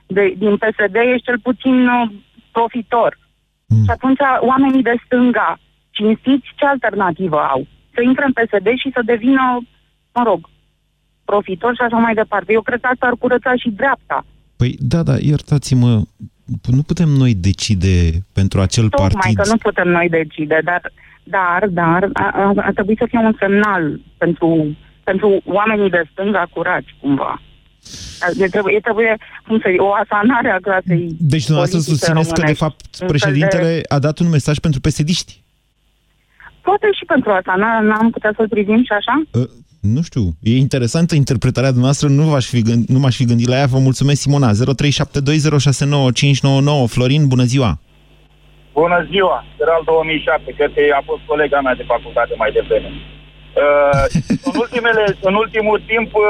de, 0.08 0.34
din 0.38 0.58
PSD, 0.58 0.96
ești 0.96 1.26
cel 1.26 1.40
puțin 1.40 1.88
uh, 1.88 2.10
profitor. 2.52 3.20
Mm. 3.66 3.84
Și 3.84 3.90
atunci 3.90 4.20
oamenii 4.42 4.82
de 4.84 4.96
stânga, 5.06 5.60
cinstiți, 5.92 6.48
ce 6.56 6.66
alternativă 6.66 7.40
au? 7.40 7.68
Să 7.94 8.02
intre 8.02 8.26
în 8.26 8.32
PSD 8.38 8.68
și 8.82 8.90
să 8.94 9.02
devină, 9.06 9.44
mă 10.14 10.24
rog, 10.26 10.50
profitor 11.32 11.72
și 11.76 11.82
așa 11.88 11.98
mai 11.98 12.14
departe. 12.14 12.54
Eu 12.54 12.62
cred 12.62 12.80
că 12.82 12.88
asta 12.92 13.06
ar 13.10 13.16
curăța 13.24 13.52
și 13.62 13.70
dreapta. 13.70 14.26
Păi 14.60 14.72
da, 14.80 15.04
da, 15.10 15.16
iertați-mă, 15.32 15.92
nu 16.78 16.82
putem 16.92 17.10
noi 17.10 17.34
decide 17.50 17.96
pentru 18.34 18.58
acel 18.62 18.88
Tocmai 18.90 19.10
partid. 19.10 19.36
că 19.40 19.44
nu 19.54 19.58
putem 19.58 19.88
noi 19.98 20.08
decide, 20.10 20.58
dar, 20.64 20.82
dar, 21.24 21.62
dar 21.82 22.02
a, 22.14 22.28
a, 22.42 22.54
ar 22.56 22.74
trebui 22.74 22.96
să 22.98 23.06
fie 23.10 23.20
un 23.20 23.36
semnal 23.40 24.00
pentru, 24.18 24.78
pentru 25.04 25.42
oamenii 25.46 25.90
de 25.90 26.02
stânga 26.12 26.44
curați, 26.54 26.96
cumva. 27.02 27.42
E 28.40 28.48
trebuie, 28.48 28.76
e 28.76 28.80
trebuie 28.80 29.18
cum 29.48 29.60
să 29.60 29.68
o 29.78 29.90
asanare 30.04 30.50
a 30.50 30.60
clasei 30.68 31.06
Deci 31.34 31.46
dumneavoastră 31.46 31.80
politice 31.80 31.90
susțineți 31.94 32.28
că, 32.34 32.34
de 32.34 32.42
românești. 32.42 32.64
fapt, 32.64 32.80
Un 32.86 32.98
fel 32.98 33.08
președintele 33.08 33.82
a 33.96 34.00
dat 34.00 34.20
un 34.20 34.30
mesaj 34.30 34.58
pentru 34.58 34.80
pesediști. 34.80 35.32
Poate 36.62 36.88
și 36.98 37.06
pentru 37.06 37.30
asta, 37.32 37.54
n- 37.62 37.84
n-am 37.88 38.10
putea 38.10 38.34
să-l 38.36 38.48
privim 38.56 38.82
și 38.84 38.92
așa? 39.00 39.16
Uh, 39.88 39.94
nu 39.96 40.02
știu, 40.02 40.24
e 40.42 40.58
interesantă 40.58 41.16
interpretarea 41.16 41.76
dumneavoastră, 41.76 42.08
nu, 42.08 42.24
v-aș 42.24 42.46
fi 42.46 42.62
gând, 42.62 42.88
nu 42.88 43.00
m-aș 43.00 43.16
fi 43.16 43.26
gândit 43.26 43.48
la 43.48 43.58
ea. 43.58 43.66
Vă 43.66 43.80
mulțumesc, 43.88 44.22
Simona. 44.22 44.52
0372069599. 44.52 44.56
Florin, 46.94 47.28
bună 47.28 47.44
ziua! 47.44 47.80
Bună 48.74 49.00
ziua, 49.12 49.46
Feral 49.58 49.82
2007, 49.86 50.52
cred 50.58 50.72
că 50.74 50.82
a 51.00 51.02
fost 51.06 51.22
colega 51.32 51.60
mea 51.62 51.76
de 51.76 51.84
facultate 51.94 52.34
mai 52.38 52.52
devreme. 52.58 52.90
Uh, 52.94 54.04
în, 54.50 54.56
ultimele, 54.64 55.04
în 55.22 55.36
ultimul 55.44 55.80
timp 55.92 56.10
uh, 56.16 56.24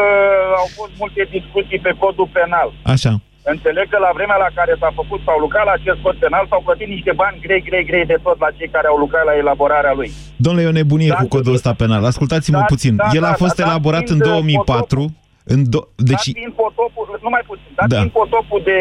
au 0.62 0.68
fost 0.80 0.92
multe 1.02 1.28
discuții 1.38 1.80
pe 1.80 1.94
codul 2.02 2.30
penal. 2.34 2.70
Așa. 2.84 3.14
Înțeleg 3.54 3.86
că 3.94 3.98
la 4.08 4.12
vremea 4.18 4.40
la 4.46 4.50
care 4.60 4.74
s-a 4.82 4.92
făcut, 5.00 5.20
s-au 5.26 5.40
lucrat 5.46 5.66
la 5.70 5.76
acest 5.80 6.00
cod 6.06 6.16
penal, 6.24 6.46
s-au 6.50 6.62
plătit 6.68 6.90
niște 6.96 7.12
bani 7.22 7.38
grei, 7.46 7.62
grei, 7.70 7.86
grei 7.90 8.06
de 8.14 8.18
tot 8.26 8.38
la 8.46 8.50
cei 8.58 8.70
care 8.76 8.88
au 8.92 8.98
lucrat 9.04 9.26
la 9.30 9.36
elaborarea 9.44 9.94
lui. 10.00 10.10
Domnule, 10.46 10.66
e 10.66 10.74
o 10.74 10.80
nebunie 10.82 11.14
Da, 11.16 11.20
cu 11.22 11.28
codul 11.36 11.58
ăsta 11.60 11.74
penal. 11.84 12.02
Ascultați-mă 12.12 12.62
da, 12.64 12.72
puțin. 12.74 12.94
da, 12.96 13.08
El 13.18 13.24
a 13.32 13.34
da, 13.34 13.40
fost 13.44 13.56
da, 13.56 13.64
da, 13.64 13.70
elaborat 13.70 14.06
fiind, 14.08 14.22
în 14.22 14.28
uh, 14.28 14.34
2004. 14.34 15.16
În 15.54 15.60
do... 15.74 15.80
Deci... 15.96 16.08
Deci, 16.12 16.26
Dat 16.28 16.38
fiind 16.40 16.54
potopul, 16.64 17.06
numai 17.28 17.44
puțin, 17.52 17.72
dat 17.80 17.88
Da. 17.88 17.94
da. 17.94 17.96
fiind 17.98 18.12
potopul 18.22 18.62
de 18.72 18.78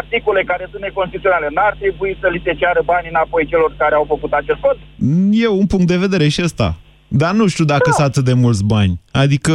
articole 0.00 0.40
care 0.50 0.64
sunt 0.70 0.82
neconstituționale, 0.82 1.46
n-ar 1.56 1.74
trebui 1.82 2.12
să 2.20 2.26
li 2.34 2.40
se 2.44 2.52
ceară 2.60 2.82
bani 2.92 3.06
înapoi 3.14 3.46
celor 3.52 3.70
care 3.82 3.94
au 3.94 4.04
făcut 4.12 4.32
acest 4.40 4.60
cod? 4.64 4.76
e 5.44 5.48
un 5.62 5.66
punct 5.72 5.86
de 5.92 5.96
vedere 6.06 6.26
și 6.28 6.42
ăsta. 6.48 6.68
Dar 7.08 7.32
nu 7.40 7.46
știu 7.52 7.64
dacă 7.64 7.88
Da. 7.90 7.92
sunt 7.96 8.06
atât 8.06 8.24
de 8.24 8.32
mulți 8.44 8.64
bani. 8.64 9.00
Adică... 9.22 9.52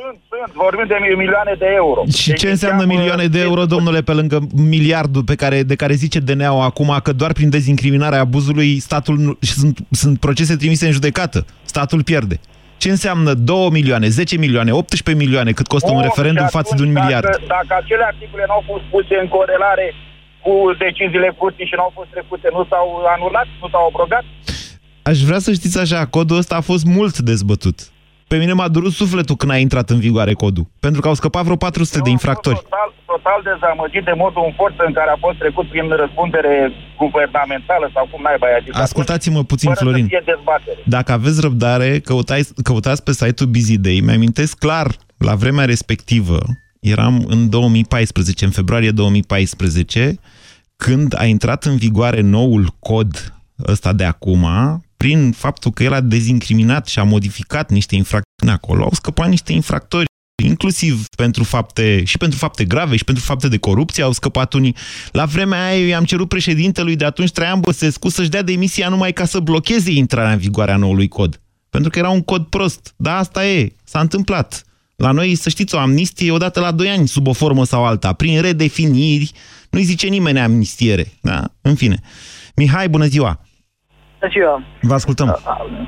Sunt, 0.00 0.18
sunt, 0.48 0.62
vorbim 0.66 0.84
de 0.88 0.96
milioane 1.16 1.54
de 1.58 1.68
euro. 1.82 2.00
Și 2.20 2.28
Deci 2.28 2.38
ce 2.40 2.48
înseamnă 2.50 2.82
înseamnă- 2.82 3.00
milioane 3.00 3.26
de 3.26 3.40
euro, 3.40 3.64
domnule, 3.74 4.00
pe 4.00 4.12
lângă 4.12 4.36
miliardul 4.54 5.22
pe 5.24 5.34
care, 5.34 5.62
de 5.62 5.76
care 5.82 5.94
zice 5.94 6.18
DNA-ul 6.18 6.62
acum 6.70 6.90
că 7.02 7.12
doar 7.12 7.32
prin 7.32 7.50
dezincriminarea 7.50 8.20
abuzului 8.20 8.78
statul 8.78 9.16
nu, 9.18 9.32
și 9.42 9.52
sunt, 9.52 9.78
sunt 9.90 10.20
procese 10.20 10.56
trimise 10.56 10.86
în 10.86 10.92
judecată. 10.92 11.38
Statul 11.64 12.02
pierde. 12.02 12.40
Ce 12.82 12.88
înseamnă 12.90 13.32
2 13.34 13.68
milioane, 13.78 14.08
10 14.08 14.36
milioane, 14.44 14.72
18 14.72 15.24
milioane, 15.24 15.50
cât 15.52 15.66
costă 15.66 15.90
un 15.90 15.94
Bun, 16.00 16.02
referendum 16.08 16.44
și 16.44 16.50
față 16.58 16.72
de 16.76 16.82
un 16.82 16.88
atunci, 16.88 17.02
miliard? 17.02 17.24
Dacă, 17.26 17.42
dacă 17.56 17.72
acele 17.82 18.04
articole 18.12 18.44
nu 18.46 18.52
au 18.58 18.64
fost 18.70 18.84
puse 18.94 19.14
în 19.22 19.28
corelare 19.36 19.86
cu 20.44 20.52
deciziile 20.84 21.30
curții 21.40 21.66
și 21.70 21.74
nu 21.78 21.82
au 21.86 21.92
fost 21.98 22.10
trecute, 22.14 22.46
nu 22.56 22.62
s-au 22.70 22.86
anulat, 23.16 23.46
nu 23.62 23.68
s-au 23.72 23.84
abrogat? 23.90 24.24
aș 25.02 25.18
vrea 25.28 25.38
să 25.38 25.52
știți 25.52 25.78
așa, 25.78 26.06
codul 26.06 26.36
ăsta 26.36 26.54
a 26.56 26.60
fost 26.60 26.84
mult 26.84 27.18
dezbătut. 27.18 27.78
Pe 28.28 28.36
mine 28.36 28.52
m-a 28.52 28.68
durut 28.68 28.92
sufletul 28.92 29.36
când 29.36 29.52
a 29.52 29.56
intrat 29.56 29.90
în 29.90 29.98
vigoare 29.98 30.32
codul, 30.32 30.66
pentru 30.80 31.00
că 31.00 31.08
au 31.08 31.14
scăpat 31.14 31.44
vreo 31.44 31.56
400 31.56 31.98
de 31.98 32.10
infractori. 32.10 32.60
Total, 32.62 32.90
total 33.06 33.40
dezamăgit 33.52 34.04
de 34.04 34.14
modul 34.16 34.42
în 34.46 34.52
forță 34.56 34.82
în 34.86 34.92
care 34.92 35.10
a 35.10 35.16
fost 35.26 35.38
trecut 35.38 35.68
prin 35.68 35.88
răspundere 35.88 36.72
guvernamentală 36.98 37.90
sau 37.94 38.08
cum 38.10 38.20
naiba 38.22 38.46
aia 38.46 38.60
zis. 38.64 38.74
Ascultați-mă 38.74 39.42
puțin, 39.44 39.68
fără 39.68 39.80
Florin. 39.80 40.02
Să 40.02 40.08
fie 40.08 40.22
dezbatere. 40.34 40.78
Dacă 40.84 41.12
aveți 41.12 41.40
răbdare, 41.40 41.98
căutați, 41.98 42.54
căutați 42.62 43.02
pe 43.02 43.12
site-ul 43.12 43.50
Busy 43.50 43.78
Day. 43.78 44.00
Mi-amintesc 44.04 44.58
clar, 44.58 44.86
la 45.18 45.34
vremea 45.34 45.64
respectivă, 45.64 46.38
eram 46.80 47.24
în 47.28 47.50
2014, 47.50 48.44
în 48.44 48.50
februarie 48.50 48.90
2014, 48.90 50.14
când 50.76 51.14
a 51.18 51.24
intrat 51.24 51.64
în 51.64 51.76
vigoare 51.76 52.20
noul 52.20 52.64
cod 52.78 53.34
ăsta 53.66 53.92
de 53.92 54.04
acum, 54.04 54.46
prin 54.98 55.32
faptul 55.32 55.70
că 55.70 55.82
el 55.82 55.92
a 55.92 56.00
dezincriminat 56.00 56.86
și 56.86 56.98
a 56.98 57.02
modificat 57.02 57.70
niște 57.70 57.94
infracțiuni 57.94 58.52
acolo, 58.52 58.82
au 58.82 58.92
scăpat 58.92 59.28
niște 59.28 59.52
infractori 59.52 60.06
inclusiv 60.44 61.06
pentru 61.16 61.44
fapte, 61.44 62.04
și 62.04 62.18
pentru 62.18 62.38
fapte 62.38 62.64
grave 62.64 62.96
și 62.96 63.04
pentru 63.04 63.24
fapte 63.24 63.48
de 63.48 63.58
corupție 63.58 64.02
au 64.02 64.12
scăpat 64.12 64.52
unii. 64.52 64.76
La 65.12 65.24
vremea 65.24 65.66
aia 65.66 65.80
eu 65.80 65.86
i-am 65.86 66.04
cerut 66.04 66.28
președintelui 66.28 66.96
de 66.96 67.04
atunci 67.04 67.30
Traian 67.30 67.60
Băsescu 67.60 68.08
să-și 68.08 68.28
dea 68.28 68.42
demisia 68.42 68.88
numai 68.88 69.12
ca 69.12 69.24
să 69.24 69.40
blocheze 69.40 69.90
intrarea 69.90 70.32
în 70.32 70.38
vigoare 70.38 70.72
a 70.72 70.76
noului 70.76 71.08
cod. 71.08 71.40
Pentru 71.70 71.90
că 71.90 71.98
era 71.98 72.08
un 72.08 72.22
cod 72.22 72.46
prost. 72.46 72.94
Dar 72.96 73.16
asta 73.16 73.46
e, 73.46 73.72
s-a 73.84 74.00
întâmplat. 74.00 74.64
La 74.96 75.10
noi, 75.10 75.34
să 75.34 75.48
știți, 75.48 75.74
o 75.74 75.78
amnistie 75.78 76.30
odată 76.30 76.60
la 76.60 76.70
2 76.70 76.88
ani, 76.88 77.08
sub 77.08 77.26
o 77.26 77.32
formă 77.32 77.64
sau 77.64 77.84
alta, 77.84 78.12
prin 78.12 78.40
redefiniri, 78.40 79.32
nu-i 79.70 79.82
zice 79.82 80.06
nimeni 80.06 80.40
amnistiere. 80.40 81.12
Da? 81.20 81.54
În 81.60 81.74
fine. 81.74 82.00
Mihai, 82.54 82.88
bună 82.88 83.06
ziua! 83.06 83.47
Bună 84.20 84.32
ziua! 84.32 84.62
Vă 84.80 84.94
ascultăm! 84.94 85.28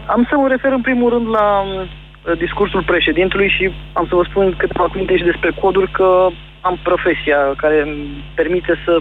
Am 0.07 0.27
să 0.31 0.35
mă 0.37 0.49
refer 0.49 0.73
în 0.73 0.81
primul 0.81 1.11
rând 1.11 1.27
la 1.29 1.47
uh, 1.63 2.39
discursul 2.39 2.83
președintului 2.83 3.49
și 3.57 3.71
am 3.93 4.07
să 4.09 4.15
vă 4.15 4.25
spun 4.31 4.55
câteva 4.59 4.85
cuvinte 4.85 5.17
și 5.17 5.23
despre 5.25 5.51
coduri, 5.61 5.91
că 5.91 6.27
am 6.61 6.79
profesia 6.83 7.39
care 7.57 7.83
îmi 7.87 8.25
permite 8.35 8.73
să 8.85 8.99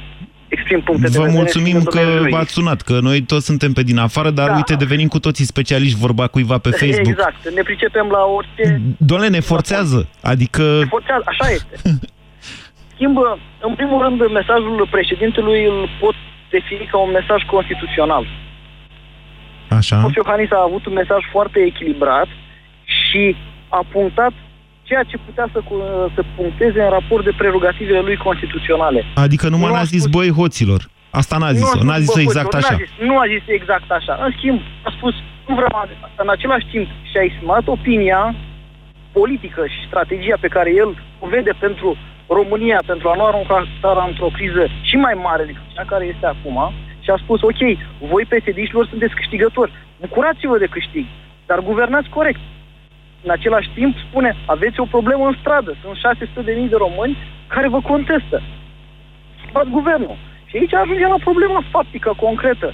exprim 0.48 0.81
puncte 0.81 1.07
de 1.07 1.17
Vă 1.17 1.24
vedere. 1.24 1.38
mulțumim 1.41 1.69
și 1.69 1.75
în 1.75 1.83
că 1.83 2.00
domeniul 2.00 2.29
v-ați 2.29 2.51
sunat, 2.51 2.81
că 2.81 3.00
noi 3.01 3.21
toți 3.21 3.45
suntem 3.45 3.74
pe 3.74 3.83
din 3.83 3.98
afară, 3.98 4.29
dar 4.29 4.48
Da. 4.48 4.55
uite, 4.55 4.75
devenim 4.75 5.07
cu 5.07 5.19
toții 5.19 5.45
specialiști, 5.45 6.00
vorba 6.00 6.27
cuiva 6.27 6.57
pe 6.57 6.69
Facebook. 6.69 7.07
Exact. 7.17 7.50
Ne 7.55 7.62
pricepem 7.62 8.07
la 8.12 8.24
orice... 8.38 8.81
Doamne, 8.98 9.27
ne 9.27 9.39
forțează. 9.39 10.07
Adică... 10.24 10.63
Forțează, 10.89 11.24
așa 11.25 11.48
este. 11.57 11.75
Schimbă, 12.93 13.39
în 13.67 13.74
primul 13.75 14.01
rând, 14.03 14.19
mesajul 14.31 14.88
președintelui 14.91 15.65
îl 15.65 15.89
pot 16.00 16.15
defini 16.50 16.88
ca 16.91 16.98
un 16.98 17.12
mesaj 17.12 17.41
constituțional. 17.43 18.25
Așa. 19.70 19.96
Claus 19.98 20.14
Iohannis 20.14 20.52
a 20.52 20.62
avut 20.68 20.86
un 20.86 20.94
mesaj 20.94 21.22
foarte 21.32 21.60
echilibrat 21.60 22.28
și 22.84 23.36
a 23.70 23.82
punctat 23.92 24.32
ceea 24.84 25.04
ce 25.04 25.18
putea 25.26 25.48
să, 25.54 25.60
cu- 25.70 26.12
să 26.16 26.22
puncteze 26.36 26.82
în 26.82 26.90
raport 26.90 27.24
de 27.24 27.34
prerogativele 27.38 28.00
lui 28.00 28.18
constituționale. 28.18 29.04
Adică 29.16 29.50
numai 29.50 29.68
Nu 29.70 29.74
n-a 29.74 29.80
a 29.80 29.84
zis 29.84 30.02
spus- 30.02 30.12
băi 30.16 30.32
hoților. 30.32 30.82
Asta 31.10 31.38
n-a 31.38 31.52
zis-o, 31.54 31.78
Nu 31.78 31.84
n-a 31.90 32.00
zis-o 32.00 32.14
bă, 32.16 32.22
exact 32.22 32.54
nu 32.54 32.58
așa. 32.60 32.74
a 32.74 32.78
zis, 32.78 32.90
nu 33.08 33.18
a 33.18 33.26
zis 33.34 33.44
exact 33.48 33.92
așa. 33.92 34.20
În 34.26 34.32
schimb, 34.38 34.60
a 34.84 34.90
spus, 34.98 35.14
nu 35.48 35.54
vreau 35.56 35.74
a- 35.82 35.90
în 36.16 36.30
același 36.30 36.66
timp 36.74 36.88
și-a 37.12 37.22
exprimat 37.24 37.68
opinia 37.68 38.36
politică 39.12 39.62
și 39.74 39.88
strategia 39.88 40.38
pe 40.40 40.48
care 40.56 40.70
el 40.76 40.90
o 41.20 41.28
vede 41.28 41.54
pentru 41.60 41.98
România, 42.28 42.80
pentru 42.86 43.10
a 43.10 43.16
nu 43.16 43.26
arunca 43.26 43.68
țara 43.82 44.04
într-o 44.10 44.30
criză 44.38 44.64
și 44.82 44.96
mai 44.96 45.14
mare 45.28 45.44
decât 45.50 45.62
cea 45.76 45.86
care 45.94 46.06
este 46.14 46.26
acum, 46.26 46.58
și 47.10 47.16
a 47.16 47.24
spus, 47.25 47.42
ok, 47.42 47.62
voi 48.12 48.30
PSD-știlor 48.32 48.86
sunteți 48.89 49.13
câștigători, 49.13 49.72
bucurați-vă 50.00 50.58
de 50.58 50.74
câștig, 50.75 51.06
dar 51.46 51.60
guvernați 51.60 52.10
corect. 52.10 52.39
În 53.24 53.32
același 53.32 53.70
timp 53.74 53.96
spune, 54.08 54.36
aveți 54.46 54.80
o 54.80 54.92
problemă 54.96 55.25
în 55.28 55.36
stradă, 55.39 55.72
sunt 55.82 55.96
600 55.96 56.42
de 56.42 56.54
mii 56.60 56.74
de 56.74 56.75
români 56.86 57.18
care 57.48 57.68
vă 57.68 57.82
contestă. 57.82 58.42
Schimbați 59.39 59.70
guvernul. 59.70 60.18
Și 60.46 60.58
aici 60.58 60.74
ajungem 60.74 61.10
la 61.10 61.25
problema 61.28 61.62
faptică, 61.72 62.13
concretă. 62.25 62.74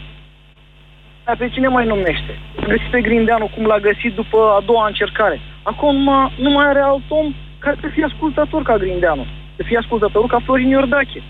Dar 1.26 1.38
pe 1.38 1.50
cine 1.50 1.68
mai 1.68 1.86
numește? 1.86 2.34
A 2.62 2.66
găsit 2.68 2.90
pe 2.92 3.02
Grindeanu 3.02 3.52
cum 3.56 3.66
l-a 3.66 3.80
găsit 3.80 4.14
după 4.16 4.38
a 4.58 4.62
doua 4.66 4.88
încercare. 4.88 5.40
Acum 5.64 5.96
nu 5.96 6.04
mai, 6.04 6.34
nu 6.38 6.50
mai 6.50 6.66
are 6.66 6.80
alt 6.80 7.08
om 7.08 7.34
care 7.60 7.78
să 7.82 7.88
fie 7.94 8.04
ascultător 8.04 8.62
ca 8.64 8.78
Grindeanu. 8.78 9.26
Să 9.56 9.64
fie 9.66 9.78
ascultător 9.78 10.26
ca 10.26 10.40
Florin 10.46 10.70
Iordache. 10.70 11.22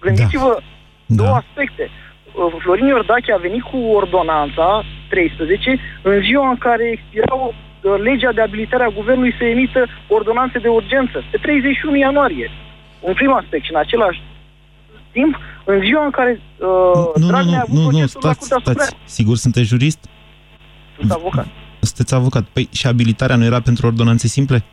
Gândiți-vă 0.00 0.56
Da. 0.58 0.75
Două 1.06 1.34
aspecte. 1.42 1.90
Uh, 1.90 2.54
Florin 2.62 2.86
Iordache 2.86 3.32
a 3.32 3.36
venit 3.36 3.62
cu 3.62 3.76
ordonanța 3.76 4.84
13 5.08 5.78
în 6.02 6.20
ziua 6.20 6.48
în 6.48 6.58
care 6.66 6.84
expirau 6.90 7.54
uh, 7.54 7.94
legea 8.08 8.32
de 8.32 8.40
abilitare 8.40 8.84
a 8.84 8.96
guvernului 8.98 9.34
să 9.38 9.44
emită 9.44 9.86
ordonanțe 10.08 10.58
de 10.58 10.68
urgență, 10.68 11.24
pe 11.30 11.38
31 11.42 11.96
ianuarie. 11.96 12.50
Un 13.00 13.14
prim 13.14 13.32
aspect 13.32 13.64
și 13.64 13.72
în 13.72 13.78
același 13.78 14.20
timp, 15.12 15.38
în 15.64 15.80
ziua 15.80 16.04
în 16.04 16.10
care 16.10 16.40
uh, 16.40 16.66
Nu, 16.94 17.12
nu, 17.14 17.26
Dragnea 17.26 17.60
a 17.60 17.64
nu, 17.66 17.66
avut 17.66 17.74
nu, 17.74 17.82
nu, 17.82 17.88
procesul 17.88 18.20
la 18.22 18.32
stați, 18.32 18.38
Curtea 18.38 18.58
stați. 18.60 18.86
Supremă. 18.86 19.02
Sigur 19.04 19.36
sunteți 19.36 19.66
jurist? 19.66 20.08
Sunt 20.98 21.10
avocat. 21.10 21.46
Sunteți 21.80 22.14
avocat. 22.14 22.44
Păi 22.52 22.68
și 22.72 22.86
abilitarea 22.86 23.36
nu 23.36 23.44
era 23.44 23.60
pentru 23.60 23.86
ordonanțe 23.86 24.26
simple? 24.26 24.64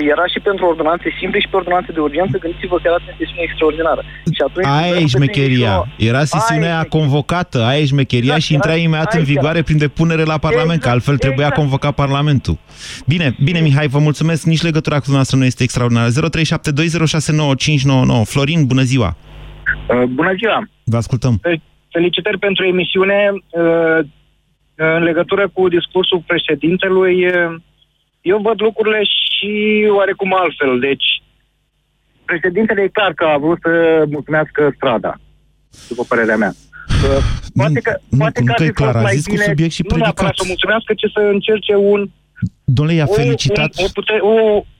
Era 0.00 0.26
și 0.26 0.38
pentru 0.48 0.66
ordonanțe 0.66 1.08
simple 1.20 1.40
și 1.40 1.48
pe 1.50 1.56
ordonanțe 1.56 1.92
de 1.92 2.00
urgență, 2.00 2.38
gândiți-vă 2.38 2.74
că 2.76 2.82
era 2.84 2.94
o 2.94 2.98
sesiune 3.18 3.42
extraordinară. 3.48 4.02
Și 4.36 4.42
atunci, 4.46 4.66
Aia 4.66 4.96
e 4.96 5.00
pe 5.00 5.06
șmecheria. 5.06 5.74
31 5.76 6.08
Era 6.10 6.24
sesiunea 6.24 6.72
Aia 6.74 6.82
e 6.84 6.88
convocată, 6.88 7.58
aia 7.64 7.80
e 7.80 7.84
șmecheria 7.92 8.24
Exact, 8.34 8.42
și 8.42 8.52
intra 8.54 8.70
era- 8.72 8.80
imediat 8.80 9.12
în 9.12 9.18
aici 9.18 9.28
era. 9.28 9.34
vigoare 9.36 9.62
prin 9.62 9.78
depunere 9.78 10.22
la 10.32 10.38
Parlament, 10.38 10.68
că 10.68 10.74
Exact, 10.88 10.94
altfel 10.94 11.16
trebuia 11.18 11.46
exact. 11.46 11.60
convocat 11.60 11.94
Parlamentul. 11.94 12.58
Bine, 13.06 13.36
bine, 13.44 13.60
Mihai, 13.60 13.86
vă 13.88 13.98
mulțumesc. 13.98 14.44
Nici 14.44 14.62
legătura 14.62 14.94
cu 14.96 15.00
dumneavoastră 15.08 15.38
nu 15.38 15.44
este 15.44 15.62
extraordinară. 15.62 16.10
0372069599. 16.10 18.22
Florin, 18.24 18.66
bună 18.66 18.82
ziua! 18.82 19.16
Uh, 19.88 20.02
bună 20.02 20.32
ziua! 20.36 20.68
Vă 20.84 20.96
ascultăm. 20.96 21.40
Felicitări 21.90 22.38
pentru 22.38 22.64
emisiune. 22.64 23.14
Uh, 23.32 23.98
În 24.96 25.02
legătură 25.02 25.48
cu 25.52 25.68
discursul 25.68 26.22
președintelui, 26.26 27.26
uh, 27.26 27.32
eu 28.32 28.38
văd 28.48 28.58
lucrurile 28.68 29.02
și 29.04 29.50
oarecum 29.98 30.30
altfel. 30.42 30.72
Deci, 30.88 31.08
președintele 32.24 32.82
e 32.82 32.96
clar 32.98 33.12
că 33.14 33.24
a 33.24 33.36
vrut 33.44 33.58
să 33.66 33.72
mulțumească 34.14 34.72
strada, 34.76 35.12
după 35.88 36.02
părerea 36.08 36.36
mea. 36.36 36.52
Uh, 37.04 37.22
Poate 37.54 37.80
că, 37.80 37.92
nu, 38.08 38.18
poate 38.18 38.40
nu 38.40 38.46
că 38.46 38.52
că 38.52 38.56
ar 38.56 38.60
e 38.60 38.64
fi 38.64 38.72
fost 38.72 38.80
clar, 38.80 38.96
a 38.96 39.06
mai 39.06 39.16
zis 39.16 39.26
cu 39.26 39.32
bine, 39.32 39.44
subiect 39.44 39.72
și 39.72 39.82
nu 39.82 39.96
neapărat 39.96 40.14
predicat. 40.14 40.36
să 40.40 40.44
mulțumească, 40.52 40.92
ci 41.00 41.06
să 41.16 41.20
încerce 41.36 41.74
un, 41.74 42.00
Domnule, 42.64 42.96
i-a 42.96 43.08
o, 43.08 43.12
felicitat... 43.12 43.70
un, 43.78 43.84
o, 43.84 43.88
pute, 43.94 44.12
o, 44.20 44.34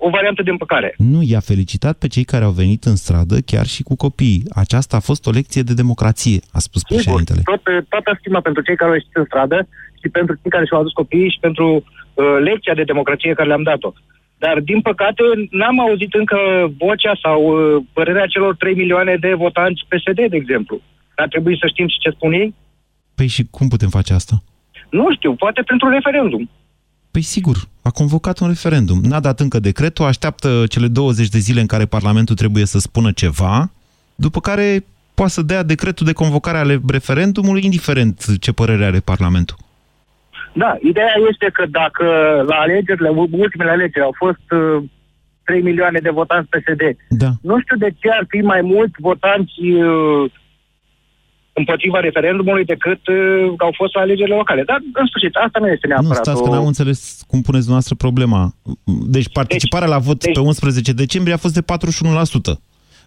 o 0.07 0.09
variantă 0.11 0.43
de 0.43 0.51
împăcare. 0.51 0.95
Nu, 0.99 1.21
i-a 1.23 1.41
felicitat 1.41 1.97
pe 1.99 2.07
cei 2.07 2.25
care 2.25 2.45
au 2.45 2.51
venit 2.51 2.85
în 2.85 2.97
stradă, 2.97 3.37
chiar 3.51 3.67
și 3.67 3.83
cu 3.83 3.97
copiii. 3.97 4.43
Aceasta 4.55 4.97
a 4.97 5.07
fost 5.11 5.27
o 5.27 5.31
lecție 5.31 5.63
de 5.63 5.75
democrație, 5.75 6.41
a 6.53 6.59
spus 6.59 6.81
Sigur, 6.81 6.97
președintele. 6.97 7.41
tot, 7.45 7.63
toată 7.89 8.17
stima 8.21 8.41
pentru 8.41 8.63
cei 8.63 8.77
care 8.77 8.91
au 8.91 8.97
ieșit 8.97 9.17
în 9.17 9.25
stradă 9.25 9.69
și 10.01 10.09
pentru 10.09 10.35
cei 10.43 10.51
care 10.51 10.65
și-au 10.67 10.81
adus 10.81 10.93
copiii 10.93 11.31
și 11.31 11.39
pentru 11.41 11.67
uh, 11.75 12.06
lecția 12.43 12.75
de 12.75 12.83
democrație 12.83 13.35
care 13.35 13.49
le-am 13.49 13.63
dat-o. 13.63 13.93
Dar, 14.39 14.61
din 14.61 14.81
păcate, 14.81 15.23
n-am 15.51 15.81
auzit 15.81 16.15
încă 16.15 16.39
vocea 16.79 17.13
sau 17.23 17.41
uh, 17.43 17.83
părerea 17.93 18.27
celor 18.27 18.57
3 18.57 18.75
milioane 18.75 19.17
de 19.17 19.35
votanți 19.35 19.87
PSD, 19.89 20.29
de 20.29 20.37
exemplu. 20.37 20.81
Ar 21.17 21.29
trebui 21.29 21.59
să 21.61 21.67
știm 21.67 21.89
și 21.89 21.99
ce 21.99 22.11
spun 22.11 22.33
ei? 22.33 22.55
Păi 23.15 23.27
și 23.27 23.47
cum 23.51 23.69
putem 23.69 23.89
face 23.89 24.13
asta? 24.13 24.43
Nu 24.91 25.15
știu, 25.15 25.35
poate 25.35 25.63
pentru 25.63 25.89
referendum. 25.89 26.51
Păi 27.11 27.23
sigur, 27.23 27.57
a 27.83 27.91
convocat 27.91 28.39
un 28.39 28.49
referendum. 28.49 29.01
N-a 29.03 29.21
dat 29.21 29.41
încă 29.41 29.59
decretul, 29.59 30.05
așteaptă 30.05 30.65
cele 30.69 30.89
20 30.89 31.29
de 31.29 31.39
zile 31.39 31.61
în 31.61 31.67
care 31.67 31.85
Parlamentul 31.87 32.35
trebuie 32.35 32.65
să 32.65 32.79
spună 32.79 33.13
ceva, 33.13 33.71
după 34.15 34.41
care 34.41 34.85
poate 35.15 35.33
să 35.33 35.43
dea 35.43 35.63
decretul 35.63 36.07
de 36.07 36.13
convocare 36.13 36.59
ale 36.59 36.81
referendumului, 36.89 37.65
indiferent 37.65 38.39
ce 38.41 38.53
părere 38.53 38.85
are 38.85 39.01
Parlamentul. 39.01 39.57
Da, 40.63 40.77
ideea 40.83 41.15
este 41.31 41.49
că 41.53 41.65
dacă 41.81 42.05
la 42.51 42.57
alegerile, 42.65 43.09
ultimele 43.45 43.71
alegeri 43.71 44.05
au 44.05 44.15
fost 44.17 44.47
uh, 44.51 44.83
3 45.45 45.63
milioane 45.63 45.99
de 46.07 46.11
votanți 46.11 46.49
PSD, 46.49 46.83
Da. 47.09 47.31
nu 47.43 47.61
știu 47.61 47.77
de 47.77 47.91
ce 48.01 48.09
ar 48.19 48.25
fi 48.29 48.41
mai 48.53 48.61
mulți 48.63 48.97
votanți 48.99 49.61
uh, 49.61 50.31
împotriva 51.53 51.99
referendumului 52.01 52.65
decât 52.65 53.07
uh, 53.07 53.53
au 53.59 53.73
fost 53.81 53.95
la 53.95 54.01
alegerile 54.01 54.35
locale. 54.35 54.63
Dar, 54.63 54.79
în 55.01 55.07
sfârșit, 55.07 55.35
asta 55.47 55.59
nu 55.59 55.69
este 55.69 55.87
Nu, 55.87 55.93
neapărat 55.93 56.25
stați 56.25 56.43
că 56.43 56.49
o... 56.51 56.53
n-am 56.55 56.67
înțeles 56.67 56.99
cum 57.31 57.41
puneți 57.47 57.67
dumneavoastră 57.67 57.95
problema. 58.05 58.41
Deci 59.17 59.29
participarea 59.33 59.89
la 59.89 59.99
vot 59.99 60.19
deci- 60.25 60.33
pe 60.33 60.41
11 60.41 60.93
decembrie 60.93 61.35
a 61.35 61.43
fost 61.45 61.55
de 61.55 61.63
41%. 61.63 62.59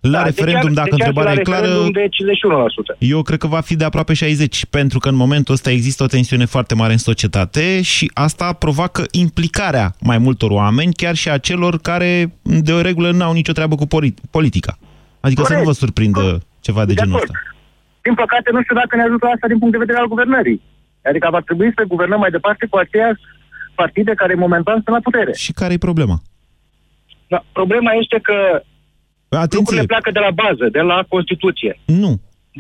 La 0.02 0.10
Da, 0.12 0.24
referendum, 0.24 0.74
deci 0.74 0.78
ar- 0.78 0.84
dacă 0.84 0.96
deci 0.96 1.00
ar 1.08 1.12
fi 1.14 1.18
întrebarea 1.20 1.34
la 1.34 1.40
e 1.40 1.44
clară, 1.44 1.66
referendum 1.66 1.92
de 1.92 2.08
51%. 2.10 2.96
eu 3.00 3.22
cred 3.22 3.40
că 3.40 3.48
va 3.48 3.60
fi 3.62 3.76
de 3.76 3.84
aproape 3.84 4.14
60, 4.14 4.66
pentru 4.66 5.00
că 5.00 5.10
în 5.10 5.16
momentul 5.16 5.54
ăsta 5.54 5.70
există 5.72 6.04
o 6.04 6.08
tensiune 6.08 6.46
foarte 6.46 6.76
mare 6.76 6.92
în 6.92 6.98
societate 6.98 7.82
și 7.82 8.12
asta 8.14 8.54
provoacă 8.54 9.04
implicarea 9.12 9.96
mai 10.02 10.18
multor 10.18 10.52
oameni, 10.52 10.94
chiar 10.94 11.16
și 11.16 11.30
a 11.30 11.38
celor 11.38 11.78
care 11.82 12.34
de 12.42 12.72
o 12.72 12.82
regulă 12.82 13.12
n-au 13.12 13.34
nicio 13.34 13.52
treabă 13.52 13.76
cu 13.76 13.86
polit- 13.88 14.20
politica. 14.32 14.78
Adică 15.20 15.42
să 15.42 15.48
Corect. 15.48 15.66
nu 15.66 15.72
vă 15.72 15.78
surprindă 15.78 16.42
ceva 16.60 16.86
de 16.86 16.94
De 16.94 17.00
genul 17.02 17.16
acord. 17.16 17.30
ăsta. 17.30 17.42
Din 18.02 18.14
păcate, 18.14 18.50
nu 18.54 18.62
știu 18.64 18.76
dacă 18.76 18.96
ne 18.96 19.04
ajută 19.04 19.26
asta 19.34 19.48
din 19.48 19.58
punct 19.60 19.74
de 19.74 19.84
vedere 19.86 19.98
al 20.00 20.08
guvernării. 20.08 20.62
Adică 21.10 21.28
va 21.32 21.40
trebui 21.40 21.72
să 21.76 21.84
guvernăm 21.88 22.20
mai 22.20 22.30
departe 22.30 22.66
cu 22.70 22.78
aceiași 22.78 23.22
partide 23.76 24.14
care 24.22 24.34
momentan 24.46 24.74
sunt 24.84 24.96
la 24.98 25.02
putere. 25.08 25.34
Și 25.34 25.52
care 25.52 25.74
e 25.74 25.78
problema? 25.90 26.18
Da, 27.28 27.44
problema 27.52 27.92
este 28.02 28.20
că 28.28 28.38
Atenție! 29.30 29.58
lucrurile 29.58 29.86
pleacă 29.94 30.10
de 30.18 30.20
la 30.28 30.32
bază, 30.44 30.65
de 30.78 30.80
la 30.80 30.98
Constituție. 31.13 31.80
Nu. 31.86 32.12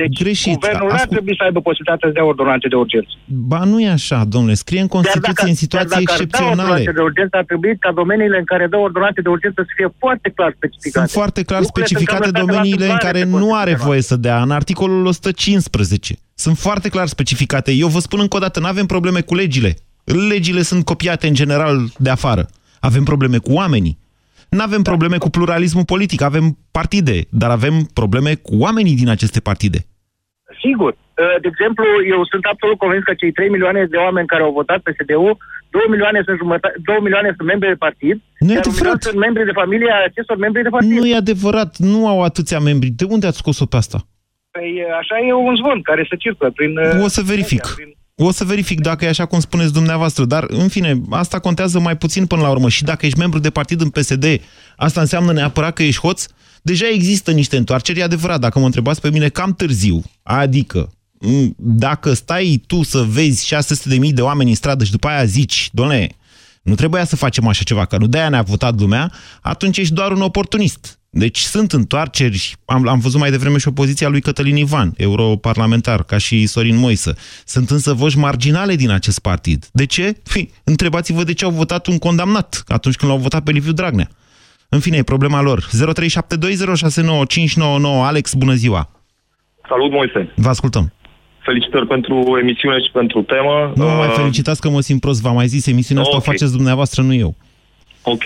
Deci 0.01 0.17
Greșit. 0.23 0.53
guvernul 0.53 0.81
nu 0.87 0.93
ar 0.93 0.93
Ascult- 0.93 1.11
trebui 1.15 1.35
să 1.39 1.43
aibă 1.47 1.59
posibilitatea 1.67 2.07
să 2.09 2.13
dea 2.17 2.25
ordonanțe 2.33 2.67
de 2.67 2.75
urgență. 2.83 3.11
Ba 3.51 3.61
nu 3.71 3.77
e 3.81 3.89
așa, 3.99 4.19
domnule. 4.33 4.53
Scrie 4.63 4.81
în 4.85 4.87
Constituție 4.97 5.49
în 5.53 5.59
situații 5.63 5.89
dar 5.89 5.99
dacă 5.99 6.11
ar 6.11 6.17
da 6.17 6.23
excepționale. 6.23 6.61
ordonanțe 6.61 6.91
de 6.99 7.03
urgență, 7.09 7.33
ar 7.41 7.45
trebui 7.51 7.77
ca 7.85 7.91
domeniile 8.01 8.37
în 8.37 8.47
care 8.53 8.65
dă 8.73 8.77
ordonanțe 8.77 9.21
de 9.21 9.29
urgență 9.29 9.59
să 9.67 9.71
fie 9.75 9.89
foarte 10.03 10.29
clar 10.37 10.51
specificate. 10.59 11.05
Sunt 11.07 11.17
foarte 11.21 11.41
clar 11.49 11.61
Lucrurile 11.61 11.87
sunt 11.87 11.99
specificate 11.99 12.31
cam 12.31 12.31
lăsate 12.31 12.39
la 12.39 12.45
domeniile 12.45 12.85
în 12.85 12.91
întâmplare 12.91 13.19
care 13.19 13.31
pe 13.31 13.37
nu 13.43 13.47
are 13.61 13.71
Constituția 13.71 13.87
voie 13.89 14.01
să 14.09 14.15
dea. 14.25 14.37
În 14.47 14.51
articolul 14.59 15.05
115. 15.05 16.15
Sunt 16.45 16.57
foarte 16.57 16.87
clar 16.89 17.07
specificate. 17.07 17.71
Eu 17.83 17.87
vă 17.87 17.99
spun 17.99 18.19
încă 18.25 18.35
o 18.35 18.39
dată, 18.45 18.59
nu 18.59 18.67
avem 18.73 18.85
probleme 18.85 19.21
cu 19.29 19.35
legile. 19.35 19.71
Legile 20.33 20.61
sunt 20.61 20.85
copiate 20.85 21.27
în 21.27 21.33
general 21.41 21.75
de 21.97 22.09
afară. 22.09 22.43
Avem 22.79 23.03
probleme 23.03 23.37
cu 23.37 23.51
oamenii. 23.61 23.97
Nu 24.49 24.61
avem 24.61 24.81
probleme 24.81 25.17
cu 25.17 25.29
pluralismul 25.29 25.85
politic. 25.85 26.21
Avem 26.21 26.57
partide, 26.71 27.15
dar 27.41 27.49
avem 27.49 27.75
probleme 27.93 28.31
cu 28.35 28.53
oamenii 28.65 28.95
din 28.95 29.09
aceste 29.09 29.39
partide. 29.39 29.79
Sigur. 30.65 30.91
Uh, 30.91 31.35
De 31.43 31.47
exemplu, 31.53 31.85
eu 32.13 32.19
sunt 32.31 32.43
absolut 32.53 32.77
convins 32.77 33.03
că 33.03 33.13
cei 33.13 33.31
3 33.31 33.49
milioane 33.49 33.85
de 33.93 33.97
oameni 33.97 34.27
care 34.27 34.43
au 34.43 34.51
votat 34.51 34.79
PSD-ul, 34.87 35.37
2 35.69 35.81
milioane 35.89 36.21
sunt, 36.25 36.37
jumătate, 36.37 36.75
2 36.83 36.97
milioane 37.05 37.33
sunt 37.37 37.47
membri 37.47 37.67
de 37.73 37.75
partid, 37.87 38.15
Nu 38.39 38.51
e 38.51 38.53
iar 38.55 38.65
un 38.65 38.71
milion 38.71 38.85
adevărat. 38.91 39.01
sunt 39.07 39.17
membri 39.25 39.45
de 39.49 39.55
familie 39.61 39.91
a 39.91 40.03
acestor 40.11 40.37
membri 40.45 40.63
de 40.63 40.69
partid. 40.75 40.91
Nu 40.97 41.05
e 41.07 41.15
adevărat, 41.25 41.71
nu 41.77 41.99
au 42.11 42.19
atâția 42.29 42.59
membri. 42.69 42.89
De 42.99 43.05
unde 43.13 43.27
ați 43.27 43.37
scos-o 43.43 43.65
pe 43.71 43.77
asta? 43.83 43.99
Păi 44.55 44.69
așa 45.01 45.15
e 45.27 45.33
un 45.33 45.55
zvon 45.55 45.79
care 45.89 46.03
se 46.09 46.15
circulă 46.23 46.49
prin... 46.57 46.71
uh, 46.77 47.03
O 47.05 47.07
să 47.07 47.21
verific. 47.33 47.63
media, 47.65 47.75
prin- 47.79 47.97
O 48.21 48.31
să 48.31 48.43
verific 48.43 48.81
dacă 48.81 49.05
e 49.05 49.07
așa 49.07 49.25
cum 49.25 49.39
spuneți 49.39 49.73
dumneavoastră, 49.73 50.25
dar 50.25 50.45
în 50.47 50.67
fine, 50.67 51.01
asta 51.09 51.39
contează 51.39 51.79
mai 51.79 51.97
puțin 51.97 52.25
până 52.25 52.41
la 52.41 52.49
urmă. 52.49 52.69
Și 52.69 52.83
dacă 52.83 53.05
ești 53.05 53.17
membru 53.17 53.39
de 53.39 53.49
partid 53.49 53.81
în 53.81 53.89
PSD, 53.89 54.25
asta 54.75 55.01
înseamnă 55.01 55.31
neapărat 55.31 55.73
că 55.73 55.83
ești 55.83 56.01
hoț? 56.01 56.25
Deja 56.61 56.85
există 56.93 57.31
niște 57.31 57.57
întoarceri, 57.57 57.99
e 57.99 58.03
adevărat, 58.03 58.39
dacă 58.39 58.59
mă 58.59 58.65
întrebați 58.65 59.01
pe 59.01 59.09
mine, 59.09 59.29
cam 59.29 59.53
târziu. 59.53 60.01
Adică, 60.23 60.93
m, 61.19 61.55
dacă 61.57 62.13
stai 62.13 62.63
tu 62.67 62.83
să 62.83 63.01
vezi 63.01 63.55
600.000 63.55 64.13
de 64.13 64.21
oameni 64.21 64.49
în 64.49 64.55
stradă 64.55 64.83
și 64.83 64.91
după 64.91 65.07
aia 65.07 65.25
zici, 65.25 65.69
doamne, 65.71 66.09
nu 66.61 66.75
trebuia 66.75 67.05
să 67.05 67.15
facem 67.15 67.47
așa 67.47 67.63
ceva, 67.63 67.85
că 67.85 67.97
nu 67.97 68.07
de-aia 68.07 68.29
ne-a 68.29 68.41
votat 68.41 68.79
lumea, 68.79 69.11
atunci 69.41 69.77
ești 69.77 69.93
doar 69.93 70.11
un 70.11 70.21
oportunist. 70.21 70.98
Deci 71.11 71.39
sunt 71.39 71.71
întoarceri, 71.73 72.55
am, 72.65 72.87
am 72.87 72.99
văzut 72.99 73.19
mai 73.19 73.29
devreme 73.29 73.57
și 73.57 73.67
opoziția 73.67 74.09
lui 74.09 74.21
Cătălin 74.21 74.55
Ivan, 74.55 74.93
europarlamentar, 74.97 76.03
ca 76.03 76.17
și 76.17 76.45
Sorin 76.45 76.75
Moisă. 76.77 77.15
Sunt 77.45 77.69
însă 77.69 77.93
voci 77.93 78.15
marginale 78.15 78.75
din 78.75 78.89
acest 78.89 79.19
partid. 79.19 79.65
De 79.71 79.85
ce? 79.85 80.17
Păi, 80.33 80.51
întrebați-vă 80.63 81.23
de 81.23 81.33
ce 81.33 81.45
au 81.45 81.51
votat 81.51 81.87
un 81.87 81.97
condamnat 81.97 82.63
atunci 82.67 82.95
când 82.95 83.11
l-au 83.11 83.19
votat 83.19 83.43
pe 83.43 83.51
Liviu 83.51 83.71
Dragnea. 83.71 84.09
În 84.69 84.79
fine, 84.79 84.97
e 84.97 85.03
problema 85.03 85.41
lor. 85.41 85.67
0372069599. 85.67 85.69
Alex, 88.03 88.33
bună 88.33 88.53
ziua! 88.53 88.89
Salut, 89.69 89.91
Moise! 89.91 90.31
Vă 90.35 90.49
ascultăm. 90.49 90.93
Felicitări 91.43 91.87
pentru 91.87 92.37
emisiune 92.41 92.79
și 92.79 92.91
pentru 92.93 93.21
temă. 93.21 93.71
Nu 93.75 93.83
mă 93.83 93.91
mai 93.95 94.07
Uh, 94.07 94.13
felicitați 94.15 94.61
că 94.61 94.69
mă 94.69 94.81
simt 94.81 94.99
prost, 95.01 95.21
v-am 95.21 95.35
mai 95.35 95.47
zis, 95.47 95.67
emisiunea 95.67 96.03
asta 96.03 96.15
Ok. 96.15 96.21
o 96.21 96.25
faceți 96.31 96.51
dumneavoastră, 96.51 97.01
nu 97.01 97.13
eu. 97.13 97.35
Ok. 98.01 98.23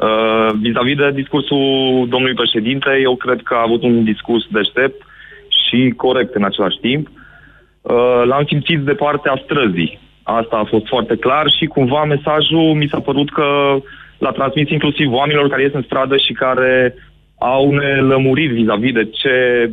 Uh, 0.00 0.50
vis-a-vis 0.60 0.96
de 0.96 1.10
discursul 1.10 2.06
domnului 2.08 2.34
președinte, 2.34 2.98
eu 3.02 3.16
cred 3.16 3.40
că 3.42 3.54
a 3.54 3.66
avut 3.66 3.82
un 3.82 4.04
discurs 4.04 4.44
deștept 4.50 5.02
și 5.48 5.92
corect 5.96 6.34
în 6.34 6.44
același 6.44 6.78
timp. 6.80 7.08
Uh, 7.82 8.22
l-am 8.24 8.44
simțit 8.46 8.80
de 8.80 8.92
partea 8.92 9.40
străzii. 9.44 9.98
Asta 10.22 10.56
a 10.56 10.64
fost 10.64 10.86
foarte 10.86 11.16
clar 11.16 11.46
și 11.58 11.66
cumva 11.66 12.04
mesajul 12.04 12.74
mi 12.74 12.88
s-a 12.88 13.00
părut 13.00 13.32
că 13.32 13.76
l-a 14.18 14.30
transmis 14.30 14.68
inclusiv 14.70 15.12
oamenilor 15.12 15.48
care 15.48 15.62
ies 15.62 15.72
în 15.72 15.82
stradă 15.82 16.16
și 16.16 16.32
care 16.32 16.94
au 17.38 17.70
nelămuriri 17.70 18.52
vis-a-vis 18.52 18.92
de 18.92 19.04
ce, 19.04 19.70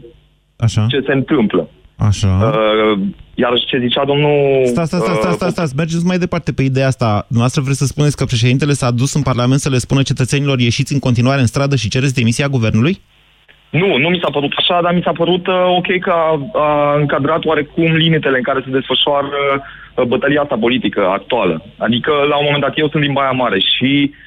Așa, 0.58 0.86
ce 0.90 1.02
se 1.06 1.14
întâmplă. 1.14 1.70
Așa. 1.98 2.54
Uh, 2.54 3.00
iar 3.36 3.54
ce 3.66 3.78
zicea 3.80 4.06
domnul... 4.06 4.66
Stai, 4.66 4.86
stai, 4.86 5.00
stai, 5.00 5.16
stai, 5.16 5.32
uh, 5.32 5.36
stai, 5.36 5.50
stai, 5.50 5.66
mergeți 5.76 6.06
mai 6.06 6.18
departe 6.18 6.52
pe 6.54 6.64
ideea 6.64 6.88
asta. 6.88 7.10
Dumneavoastră 7.28 7.62
vreți 7.62 7.78
să 7.78 7.86
spuneți 7.86 8.18
că 8.18 8.26
președintele 8.26 8.74
s-a 8.74 8.92
dus 8.92 9.14
în 9.14 9.22
Parlament 9.22 9.60
să 9.60 9.70
le 9.70 9.78
spună 9.78 10.02
cetățenilor 10.02 10.60
ieșiți 10.60 10.94
în 10.94 11.00
continuare 11.00 11.42
în 11.42 11.48
stradă 11.48 11.76
și 11.76 11.90
cereți 11.90 12.14
demisia 12.14 12.48
guvernului? 12.48 13.02
Nu, 13.70 13.98
nu 13.98 14.10
mi 14.10 14.20
s-a 14.24 14.30
părut 14.30 14.54
așa, 14.58 14.82
dar 14.82 14.94
mi 14.94 15.02
s-a 15.04 15.12
părut 15.12 15.48
uh, 15.48 15.64
ok 15.78 16.00
că 16.00 16.12
a, 16.12 16.32
a 16.54 17.00
încadrat 17.00 17.46
oarecum 17.46 17.96
limitele 17.96 18.38
în 18.38 18.44
care 18.44 18.62
se 18.66 18.72
desfășoară 18.72 19.28
uh, 19.96 20.04
bătălia 20.04 20.42
asta 20.42 20.58
politică 20.60 21.02
actuală. 21.08 21.66
Adică, 21.78 22.12
la 22.30 22.38
un 22.38 22.44
moment 22.46 22.64
dat, 22.64 22.78
eu 22.78 22.90
sunt 22.90 23.04
din 23.04 23.14
Baia 23.14 23.32
Mare 23.32 23.60
și 23.60 24.12
uh, 24.12 24.27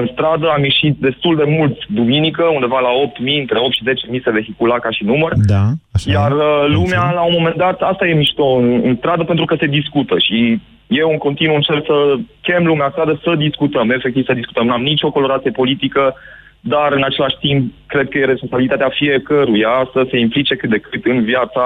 în 0.00 0.08
stradă 0.12 0.46
am 0.56 0.62
ieșit 0.62 0.94
destul 0.98 1.36
de 1.36 1.44
mult 1.46 1.76
duminică, 1.86 2.42
undeva 2.54 2.78
la 2.80 2.88
8.000, 2.88 3.40
între 3.40 3.58
8 3.58 3.72
și 3.74 3.82
10.000 4.18 4.22
se 4.24 4.30
vehicula 4.30 4.78
ca 4.78 4.90
și 4.90 5.04
număr. 5.04 5.32
Da, 5.54 5.64
așa. 5.92 6.10
Iar 6.10 6.32
uh, 6.32 6.64
lumea, 6.76 7.00
Confirm. 7.00 7.14
la 7.20 7.22
un 7.22 7.34
moment 7.38 7.56
dat, 7.56 7.80
asta 7.80 8.06
e 8.06 8.14
mișto 8.14 8.44
în, 8.44 8.80
în 8.84 8.94
stradă 8.96 9.22
pentru 9.24 9.44
că 9.44 9.54
se 9.60 9.66
discută 9.66 10.14
și 10.18 10.60
eu 10.86 11.08
în 11.10 11.18
continuu 11.26 11.54
încerc 11.54 11.84
să 11.86 11.96
chem 12.40 12.64
lumea 12.66 12.84
în 12.84 12.90
stradă 12.90 13.20
să 13.24 13.34
discutăm, 13.46 13.90
efectiv 13.90 14.24
să 14.24 14.32
discutăm. 14.40 14.66
N-am 14.66 14.82
nicio 14.82 15.10
colorație 15.10 15.50
politică, 15.50 16.14
dar 16.60 16.92
în 16.92 17.02
același 17.04 17.36
timp 17.40 17.72
cred 17.86 18.08
că 18.08 18.18
e 18.18 18.24
responsabilitatea 18.24 18.88
fiecăruia 19.00 19.74
să 19.92 20.06
se 20.10 20.18
implice 20.18 20.54
cât 20.54 20.70
de 20.70 20.78
cât 20.78 21.04
în 21.04 21.24
viața 21.24 21.64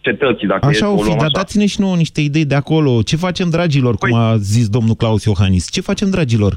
cetății, 0.00 0.46
dacă 0.46 0.60
e 0.66 0.68
Așa 0.68 0.78
să 0.86 0.86
o 0.86 0.92
o 0.92 0.96
fi, 0.96 1.04
luăm 1.04 1.16
dar 1.16 1.26
așa. 1.26 1.36
dați-ne 1.40 1.66
și 1.66 1.80
nouă 1.80 1.96
niște 1.96 2.20
idei 2.20 2.44
de 2.44 2.54
acolo. 2.54 3.02
Ce 3.02 3.16
facem, 3.16 3.50
dragilor, 3.50 3.94
cum 3.96 4.08
Păi- 4.08 4.20
a 4.22 4.36
zis 4.36 4.68
domnul 4.68 4.94
Claus 4.94 5.24
Iohannis? 5.24 5.70
Ce 5.70 5.80
facem, 5.80 6.10
dragilor? 6.10 6.56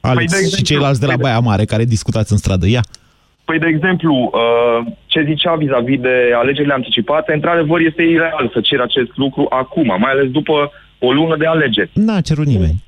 Alex 0.00 0.32
de 0.32 0.36
și 0.38 0.42
exemplu, 0.44 0.64
ceilalți 0.66 1.00
de 1.00 1.06
la 1.06 1.12
păi 1.12 1.22
de- 1.22 1.28
Baia 1.28 1.38
Mare 1.38 1.64
care 1.64 1.84
discutați 1.84 2.32
în 2.32 2.38
stradă. 2.38 2.66
Ia. 2.68 2.80
Păi, 3.44 3.58
de 3.58 3.66
exemplu, 3.66 4.14
uh, 4.32 4.92
ce 5.06 5.24
zicea 5.26 5.54
vis-a-vis 5.54 6.00
de 6.00 6.30
alegerile 6.34 6.72
anticipate, 6.72 7.32
într-adevăr 7.32 7.80
este 7.80 8.02
ireal 8.02 8.50
să 8.52 8.60
cer 8.60 8.80
acest 8.80 9.16
lucru 9.16 9.46
acum, 9.48 9.86
mai 9.86 10.10
ales 10.10 10.30
după 10.30 10.70
o 10.98 11.12
lună 11.12 11.36
de 11.36 11.46
alegeri. 11.46 11.90
N-a 11.92 12.20
cerut 12.20 12.46
nimeni. 12.46 12.82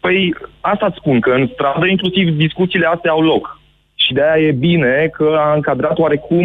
Păi 0.00 0.34
asta 0.60 0.86
îți 0.86 0.96
spun, 0.96 1.20
că 1.20 1.30
în 1.30 1.48
stradă 1.52 1.86
inclusiv 1.86 2.28
discuțiile 2.28 2.86
astea 2.86 3.10
au 3.10 3.22
loc. 3.22 3.60
Și 3.94 4.12
de 4.12 4.22
aia 4.22 4.46
e 4.46 4.52
bine 4.52 5.10
că 5.12 5.36
a 5.38 5.54
încadrat 5.54 5.98
oarecum 5.98 6.44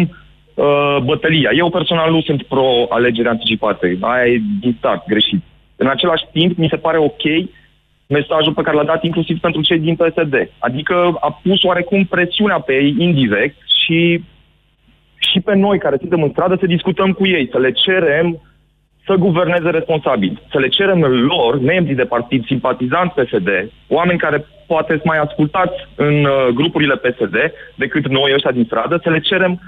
uh, 0.54 0.96
bătălia. 1.04 1.50
Eu 1.56 1.70
personal 1.70 2.10
nu 2.10 2.20
sunt 2.22 2.42
pro-alegeri 2.42 3.28
anticipate. 3.28 3.98
Aia 4.00 4.26
e 4.26 4.40
din 4.60 4.74
start, 4.78 5.06
greșit. 5.06 5.42
În 5.76 5.86
același 5.86 6.24
timp, 6.32 6.56
mi 6.56 6.68
se 6.70 6.76
pare 6.76 6.98
ok 6.98 7.22
mesajul 8.06 8.52
pe 8.54 8.62
care 8.62 8.76
l-a 8.76 8.84
dat 8.84 9.04
inclusiv 9.04 9.38
pentru 9.40 9.62
cei 9.62 9.78
din 9.78 9.96
PSD. 9.96 10.34
Adică 10.58 10.94
a 11.20 11.40
pus 11.42 11.62
oarecum 11.62 12.04
presiunea 12.04 12.60
pe 12.60 12.72
ei 12.72 12.94
indirect 12.98 13.56
și 13.84 14.24
și 15.18 15.40
pe 15.40 15.54
noi 15.54 15.78
care 15.78 15.96
suntem 15.98 16.22
în 16.22 16.30
stradă 16.30 16.56
să 16.60 16.66
discutăm 16.66 17.12
cu 17.12 17.26
ei, 17.26 17.48
să 17.50 17.58
le 17.58 17.72
cerem 17.72 18.40
să 19.06 19.14
guverneze 19.14 19.70
responsabil. 19.70 20.42
Să 20.50 20.58
le 20.58 20.68
cerem 20.68 21.00
lor, 21.02 21.60
membrii 21.60 21.94
de 21.96 22.04
partid, 22.04 22.44
simpatizanți 22.46 23.14
PSD, 23.14 23.48
oameni 23.88 24.18
care 24.18 24.46
poate 24.66 24.92
sunt 24.92 25.04
mai 25.04 25.18
ascultați 25.18 25.76
în 25.94 26.24
uh, 26.24 26.48
grupurile 26.54 26.96
PSD 26.96 27.36
decât 27.74 28.08
noi 28.08 28.32
ăștia 28.34 28.50
din 28.50 28.64
stradă, 28.64 29.00
să 29.02 29.10
le 29.10 29.20
cerem 29.20 29.60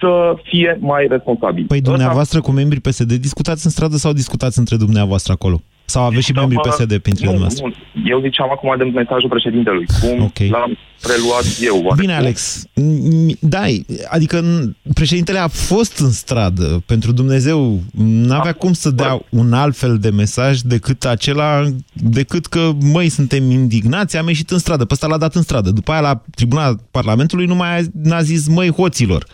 să 0.00 0.34
fie 0.42 0.78
mai 0.80 1.06
responsabili. 1.10 1.66
Păi 1.66 1.78
Ăsta- 1.78 1.90
dumneavoastră 1.90 2.40
cu 2.40 2.50
membrii 2.50 2.80
PSD 2.80 3.12
discutați 3.12 3.64
în 3.64 3.70
stradă 3.70 3.96
sau 3.96 4.12
discutați 4.12 4.58
între 4.58 4.76
dumneavoastră 4.76 5.32
acolo? 5.32 5.60
Sau 5.94 6.02
aveți 6.04 6.24
și 6.26 6.32
membrii 6.32 6.60
Mă- 6.64 6.70
PSD 6.70 6.98
printre 6.98 7.24
nu, 7.24 7.30
dumneavoastră? 7.30 7.64
nu. 7.66 8.02
Eu 8.10 8.20
ziceam 8.20 8.50
acum 8.50 8.74
de 8.78 8.84
mesajul 8.84 9.28
președintelui. 9.28 9.86
Cum 10.00 10.22
Ok. 10.22 10.38
l-am 10.50 10.76
preluat 11.02 11.44
eu. 11.60 11.74
oarecum. 11.74 11.96
Bine, 11.96 12.14
Alex. 12.14 12.64
M- 12.80 13.38
Da, 13.40 13.62
adică 14.08 14.40
n- 14.42 14.92
președintele 14.94 15.38
a 15.38 15.48
fost 15.48 15.98
în 15.98 16.10
stradă. 16.10 16.82
Pentru 16.86 17.12
Dumnezeu, 17.12 17.80
n-avea 18.02 18.52
cum 18.52 18.72
să 18.72 18.90
dea 18.90 19.20
un 19.30 19.52
alt 19.52 19.76
fel 19.76 19.98
de 19.98 20.10
mesaj 20.10 20.58
decât 20.60 21.04
acela, 21.04 21.64
decât 21.92 22.46
că, 22.46 22.70
măi, 22.92 23.08
suntem 23.08 23.50
indignați, 23.50 24.16
am 24.16 24.28
ieșit 24.28 24.50
în 24.50 24.58
stradă. 24.58 24.84
Pe 24.84 24.92
ăsta 24.94 25.06
l-a 25.06 25.18
dat 25.18 25.34
în 25.34 25.42
stradă. 25.42 25.70
După 25.70 25.90
aia, 25.92 26.00
la 26.00 26.22
tribuna 26.34 26.76
Parlamentului, 26.90 27.46
nu 27.46 27.54
mai 27.54 27.78
a, 27.78 27.82
n-a 28.02 28.22
zis, 28.22 28.48
măi, 28.48 28.70
hoților. 28.70 29.26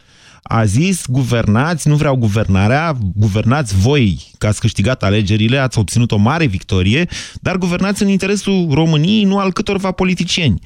A 0.49 0.65
zis, 0.65 1.07
guvernați, 1.11 1.89
nu 1.89 1.95
vreau 1.95 2.17
guvernarea, 2.17 2.93
guvernați 3.17 3.89
voi, 3.89 4.17
că 4.39 4.47
ați 4.47 4.61
câștigat 4.61 5.03
alegerile, 5.03 5.59
ați 5.59 5.79
obținut 5.79 6.13
o 6.13 6.17
mare 6.17 6.47
victorie, 6.47 7.07
dar 7.43 7.57
guvernați 7.57 8.03
în 8.03 8.09
interesul 8.09 8.67
României, 8.75 9.25
nu 9.25 9.39
al 9.39 9.53
câtorva 9.53 9.91
politicieni. 9.93 10.59
0372069599. 10.61 10.65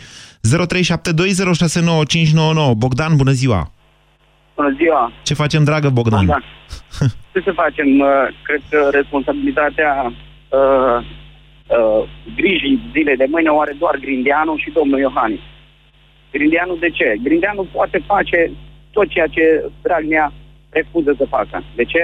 Bogdan, 2.76 3.16
bună 3.16 3.30
ziua! 3.30 3.72
Bună 4.54 4.74
ziua! 4.76 5.12
Ce 5.22 5.34
facem, 5.34 5.64
dragă 5.64 5.88
Bogdan? 5.88 6.26
Da. 6.26 6.38
Ce 7.32 7.40
să 7.44 7.52
facem? 7.54 7.98
Uh, 7.98 8.06
Cred 8.42 8.62
că 8.70 8.88
responsabilitatea 8.92 10.12
uh, 10.48 10.98
uh, 11.66 12.08
grijii 12.36 12.90
zilei 12.92 13.16
de 13.16 13.26
mâine 13.30 13.48
o 13.48 13.60
are 13.60 13.74
doar 13.78 13.96
Grindeanu 13.96 14.56
și 14.56 14.70
domnul 14.70 14.98
Iohannis. 14.98 15.40
Grindeanu 16.32 16.76
de 16.76 16.90
ce? 16.90 17.16
Grindeanu 17.22 17.66
poate 17.72 18.02
face 18.06 18.50
tot 18.98 19.08
ceea 19.14 19.28
ce 19.36 19.44
Dragnea 19.86 20.26
refuză 20.78 21.12
să 21.20 21.24
facă. 21.36 21.56
De 21.80 21.84
ce? 21.92 22.02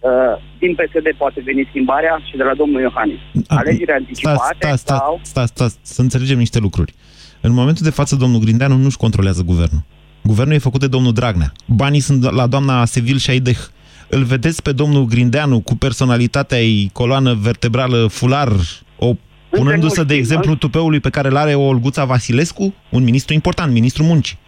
uh, 0.00 0.10
din 0.58 0.74
PSD 0.74 1.06
poate 1.16 1.40
veni 1.44 1.66
schimbarea 1.68 2.20
și 2.28 2.36
de 2.36 2.42
la 2.42 2.54
domnul 2.54 2.80
Iohannis. 2.80 3.20
Alegeri 3.46 3.92
anticipate 3.92 4.56
sta, 4.58 4.76
sta, 4.76 4.96
sau... 4.96 5.20
sta, 5.22 5.46
sta, 5.46 5.68
sta, 5.68 5.80
să 5.82 6.00
înțelegem 6.00 6.38
niște 6.38 6.58
lucruri. 6.58 6.94
În 7.40 7.52
momentul 7.52 7.84
de 7.84 7.90
față, 7.90 8.16
domnul 8.16 8.40
Grindeanu 8.40 8.76
nu-și 8.76 8.96
controlează 8.96 9.42
guvernul. 9.42 9.82
Guvernul 10.22 10.54
e 10.54 10.58
făcut 10.58 10.80
de 10.80 10.86
domnul 10.86 11.12
Dragnea. 11.12 11.52
Banii 11.66 12.00
sunt 12.00 12.30
la 12.30 12.46
doamna 12.46 12.84
Sevil 12.84 13.16
și 13.16 13.24
Șaideh. 13.24 13.58
Îl 14.08 14.22
vedeți 14.22 14.62
pe 14.62 14.72
domnul 14.72 15.04
Grindeanu 15.04 15.60
cu 15.60 15.76
personalitatea 15.76 16.60
ei, 16.60 16.90
coloană 16.92 17.34
vertebrală, 17.34 18.06
fular, 18.06 18.48
o 18.98 19.14
punându-se, 19.50 20.04
de 20.04 20.14
exemplu, 20.14 20.54
tupeului 20.54 21.00
pe 21.00 21.10
care 21.10 21.28
îl 21.28 21.36
are 21.36 21.54
o 21.54 21.62
Olguța 21.62 22.04
Vasilescu, 22.04 22.74
un 22.90 23.02
ministru 23.02 23.34
important, 23.34 23.72
ministru 23.72 24.02
muncii. 24.02 24.38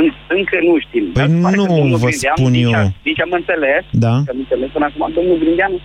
În- 0.00 0.14
Încă 0.38 0.56
nu 0.68 0.74
știm. 0.86 1.04
Păi 1.12 1.12
Dar 1.20 1.28
pare 1.44 1.56
nu 1.56 1.64
că 1.66 1.72
domnul 1.72 1.98
vă 2.04 2.08
Grindeanu, 2.08 2.36
spun 2.40 2.52
nici 2.58 2.72
eu. 2.76 2.80
am- 2.80 2.94
Nici 3.08 3.20
am 3.26 3.32
înțeles, 3.40 3.84
Da. 4.04 4.14
că 4.24 4.30
am 4.34 4.40
înțeles 4.44 4.68
până 4.76 4.84
acum, 4.88 5.02
domnul 5.18 5.38
Grindeanu 5.42 5.78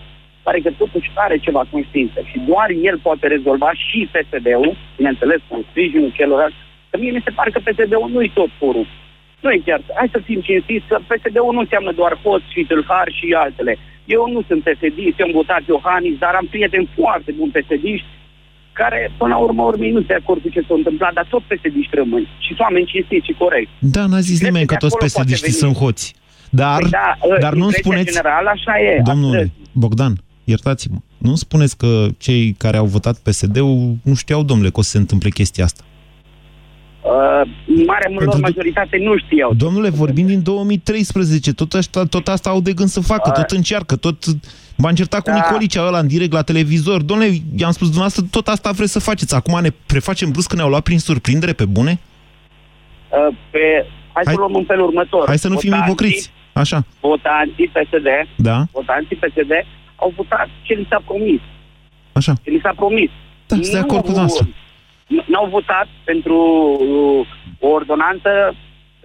pare 0.46 0.60
că 0.66 0.72
totuși 0.84 1.10
are 1.26 1.38
ceva 1.46 1.62
conștiință 1.74 2.20
și 2.30 2.38
doar 2.50 2.70
el 2.90 2.98
poate 3.08 3.26
rezolva 3.36 3.70
și 3.86 4.00
PSD-ul, 4.14 4.74
bineînțeles, 4.98 5.40
cu 5.48 5.66
sprijinul 5.70 6.12
celorlalți, 6.18 6.60
că 6.90 6.96
mie 7.02 7.12
mi 7.12 7.26
se 7.28 7.32
pare 7.38 7.50
că 7.56 7.60
PSD-ul 7.68 8.10
nu-i 8.16 8.32
tot 8.40 8.52
corupți. 8.60 8.96
Nu 9.44 9.50
e 9.52 9.62
chiar. 9.66 9.82
Hai 10.00 10.10
să 10.16 10.20
fim 10.30 10.40
cinstiți, 10.48 10.86
că 10.88 10.98
PSD-ul 11.10 11.54
nu 11.54 11.60
înseamnă 11.66 11.92
doar 11.92 12.14
hoți 12.24 12.52
și 12.54 12.62
tâlhari 12.70 13.18
și 13.20 13.28
altele. 13.44 13.74
Eu 14.16 14.22
nu 14.36 14.42
sunt 14.48 14.62
psd 14.64 14.98
eu 15.20 15.26
am 15.28 15.32
votat 15.42 15.62
Iohannis, 15.68 16.16
dar 16.24 16.34
am 16.36 16.48
prieteni 16.54 16.90
foarte 17.00 17.32
buni 17.38 17.52
psd 17.56 17.86
care, 18.82 19.00
până 19.22 19.34
la 19.34 19.40
urmă, 19.46 19.62
urmei, 19.72 19.92
nu 19.98 20.02
se 20.08 20.14
acord 20.22 20.40
cu 20.42 20.50
ce 20.56 20.62
s-a 20.68 20.76
întâmplat, 20.82 21.14
dar 21.18 21.26
tot 21.34 21.44
psd 21.50 21.76
rămân. 22.00 22.24
Și 22.44 22.48
sunt 22.48 22.60
oameni 22.60 22.86
cinstiți 22.94 23.26
și 23.30 23.36
corect. 23.44 23.70
Da, 23.96 24.04
n-a 24.12 24.20
zis 24.30 24.38
Cred 24.40 24.48
nimeni 24.50 24.66
că 24.68 24.74
că 24.74 24.80
de 24.80 24.84
toți 24.86 24.96
acolo 24.96 25.12
poate 25.18 25.32
psd 25.34 25.42
veni. 25.48 25.62
sunt 25.64 25.76
hoți. 25.84 26.06
Dar, 26.62 26.80
Păi 26.82 26.90
da, 26.90 27.10
ă, 27.36 27.38
dar 27.46 27.54
nu-mi 27.54 27.64
impresia 27.66 27.84
spuneți... 27.86 28.12
generală 28.12 28.50
așa 28.58 28.74
e. 28.90 29.02
Domnule 29.12 29.44
Bogdan, 29.84 30.14
iertați-mă, 30.44 30.98
nu 31.18 31.36
spuneți 31.36 31.78
că 31.78 31.90
cei 32.18 32.44
care 32.64 32.78
au 32.78 32.86
votat 32.86 33.16
PSD-ul 33.26 33.96
nu 34.04 34.14
știau, 34.14 34.42
domnule, 34.44 34.70
că 34.70 34.80
o 34.80 34.82
să 34.82 34.90
se 34.90 34.98
întâmple 34.98 35.30
chestia 35.30 35.64
asta. 35.64 35.84
Uh, 37.04 37.42
marea 37.86 38.10
lor 38.10 38.18
Pentru- 38.18 38.40
majoritate 38.40 38.98
nu 38.98 39.18
știau. 39.18 39.54
Domnule, 39.54 39.90
vorbim 39.90 40.28
din 40.28 40.44
2013, 40.44 41.54
tot, 41.54 41.74
asta, 41.74 42.04
tot 42.06 42.28
asta 42.28 42.50
au 42.50 42.62
de 42.62 42.74
gând 42.74 42.90
să 42.90 43.00
facă, 43.00 43.30
tot 43.30 43.52
încearcă, 43.52 43.96
tot... 43.96 44.24
M-a 44.78 44.90
încertat 44.90 45.22
cu 45.24 45.30
Da. 45.30 45.36
Nicolicea 45.36 45.86
ăla 45.88 46.00
în 46.00 46.08
direct 46.08 46.32
la 46.32 46.42
televizor. 46.42 47.02
Domnule, 47.02 47.30
i-am 47.58 47.72
spus 47.72 47.88
dumneavoastră, 47.88 48.24
tot 48.32 48.48
asta 48.48 48.72
vreți 48.72 48.92
să 48.92 49.00
faceți. 49.00 49.36
Acum 49.36 49.60
ne 49.62 49.70
prefacem 49.86 50.32
brusc 50.32 50.50
că 50.50 50.56
ne-au 50.56 50.70
luat 50.70 50.84
prin 50.84 51.00
surprindere, 51.00 51.54
pe 51.54 51.66
bune? 51.66 52.00
Uh, 53.10 53.36
pe, 53.50 53.60
hai, 54.14 54.24
Hai- 54.26 54.34
să 54.34 54.40
luăm 54.40 54.56
în 54.56 54.66
felul 54.66 54.86
următor. 54.88 55.24
Hai 55.28 55.38
să 55.38 55.48
nu 55.48 55.58
fim 55.58 55.70
Votanții- 55.70 55.92
ipocriți. 55.94 56.32
Așa, 56.54 56.86
Votanții 57.00 57.68
PSD, 57.68 58.08
da, 58.36 58.66
votanții 58.72 59.16
PSD 59.16 59.52
au 59.96 60.14
votat 60.16 60.48
ce 60.62 60.74
li 60.74 60.88
s-a 60.90 61.02
promis. 61.06 61.42
așa. 62.14 62.34
Ce 62.44 62.50
li 62.50 62.60
s-a 62.64 62.74
promis. 62.76 63.10
Da, 63.48 63.56
sunt 63.56 63.68
de 63.72 63.78
acord 63.78 64.00
cu 64.02 64.06
dumneavoastră. 64.12 64.48
nu- 65.08 65.24
N-au 65.28 65.48
votat 65.58 65.88
pentru 66.04 66.36
uh, 66.80 67.28
o 67.60 67.68
ordonanță 67.68 68.30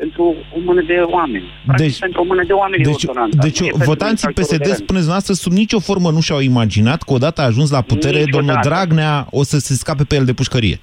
pentru 0.03 0.23
o 0.57 0.59
mână 0.69 0.83
de 0.91 0.97
oameni. 1.17 1.45
Practic, 1.67 1.87
Deci- 1.87 1.99
pentru 2.07 2.21
o 2.21 2.25
mână 2.25 2.43
de 2.51 2.53
oameni 2.53 2.83
e 2.83 2.85
Deci, 2.93 3.05
ordonanța. 3.05 3.39
deci 3.47 3.61
Nu 3.61 3.67
e 3.67 3.71
pentru 3.71 3.89
votanții 3.93 4.27
infractorul 4.29 4.49
PSD, 4.49 4.63
de 4.69 4.73
rând. 4.73 4.83
spuneți 4.85 5.09
noastră, 5.13 5.33
sub 5.35 5.53
nicio 5.63 5.79
formă 5.89 6.09
nu 6.11 6.21
și-au 6.27 6.41
imaginat 6.53 7.01
că 7.03 7.13
odată 7.19 7.41
a 7.41 7.45
ajuns 7.45 7.71
la 7.77 7.81
putere, 7.93 8.19
Niciodată. 8.19 8.37
domnul 8.37 8.57
Dragnea 8.69 9.27
o 9.31 9.43
să 9.51 9.57
se 9.67 9.73
scape 9.83 10.05
pe 10.05 10.15
el 10.15 10.25
de 10.25 10.33
pușcărie. 10.41 10.77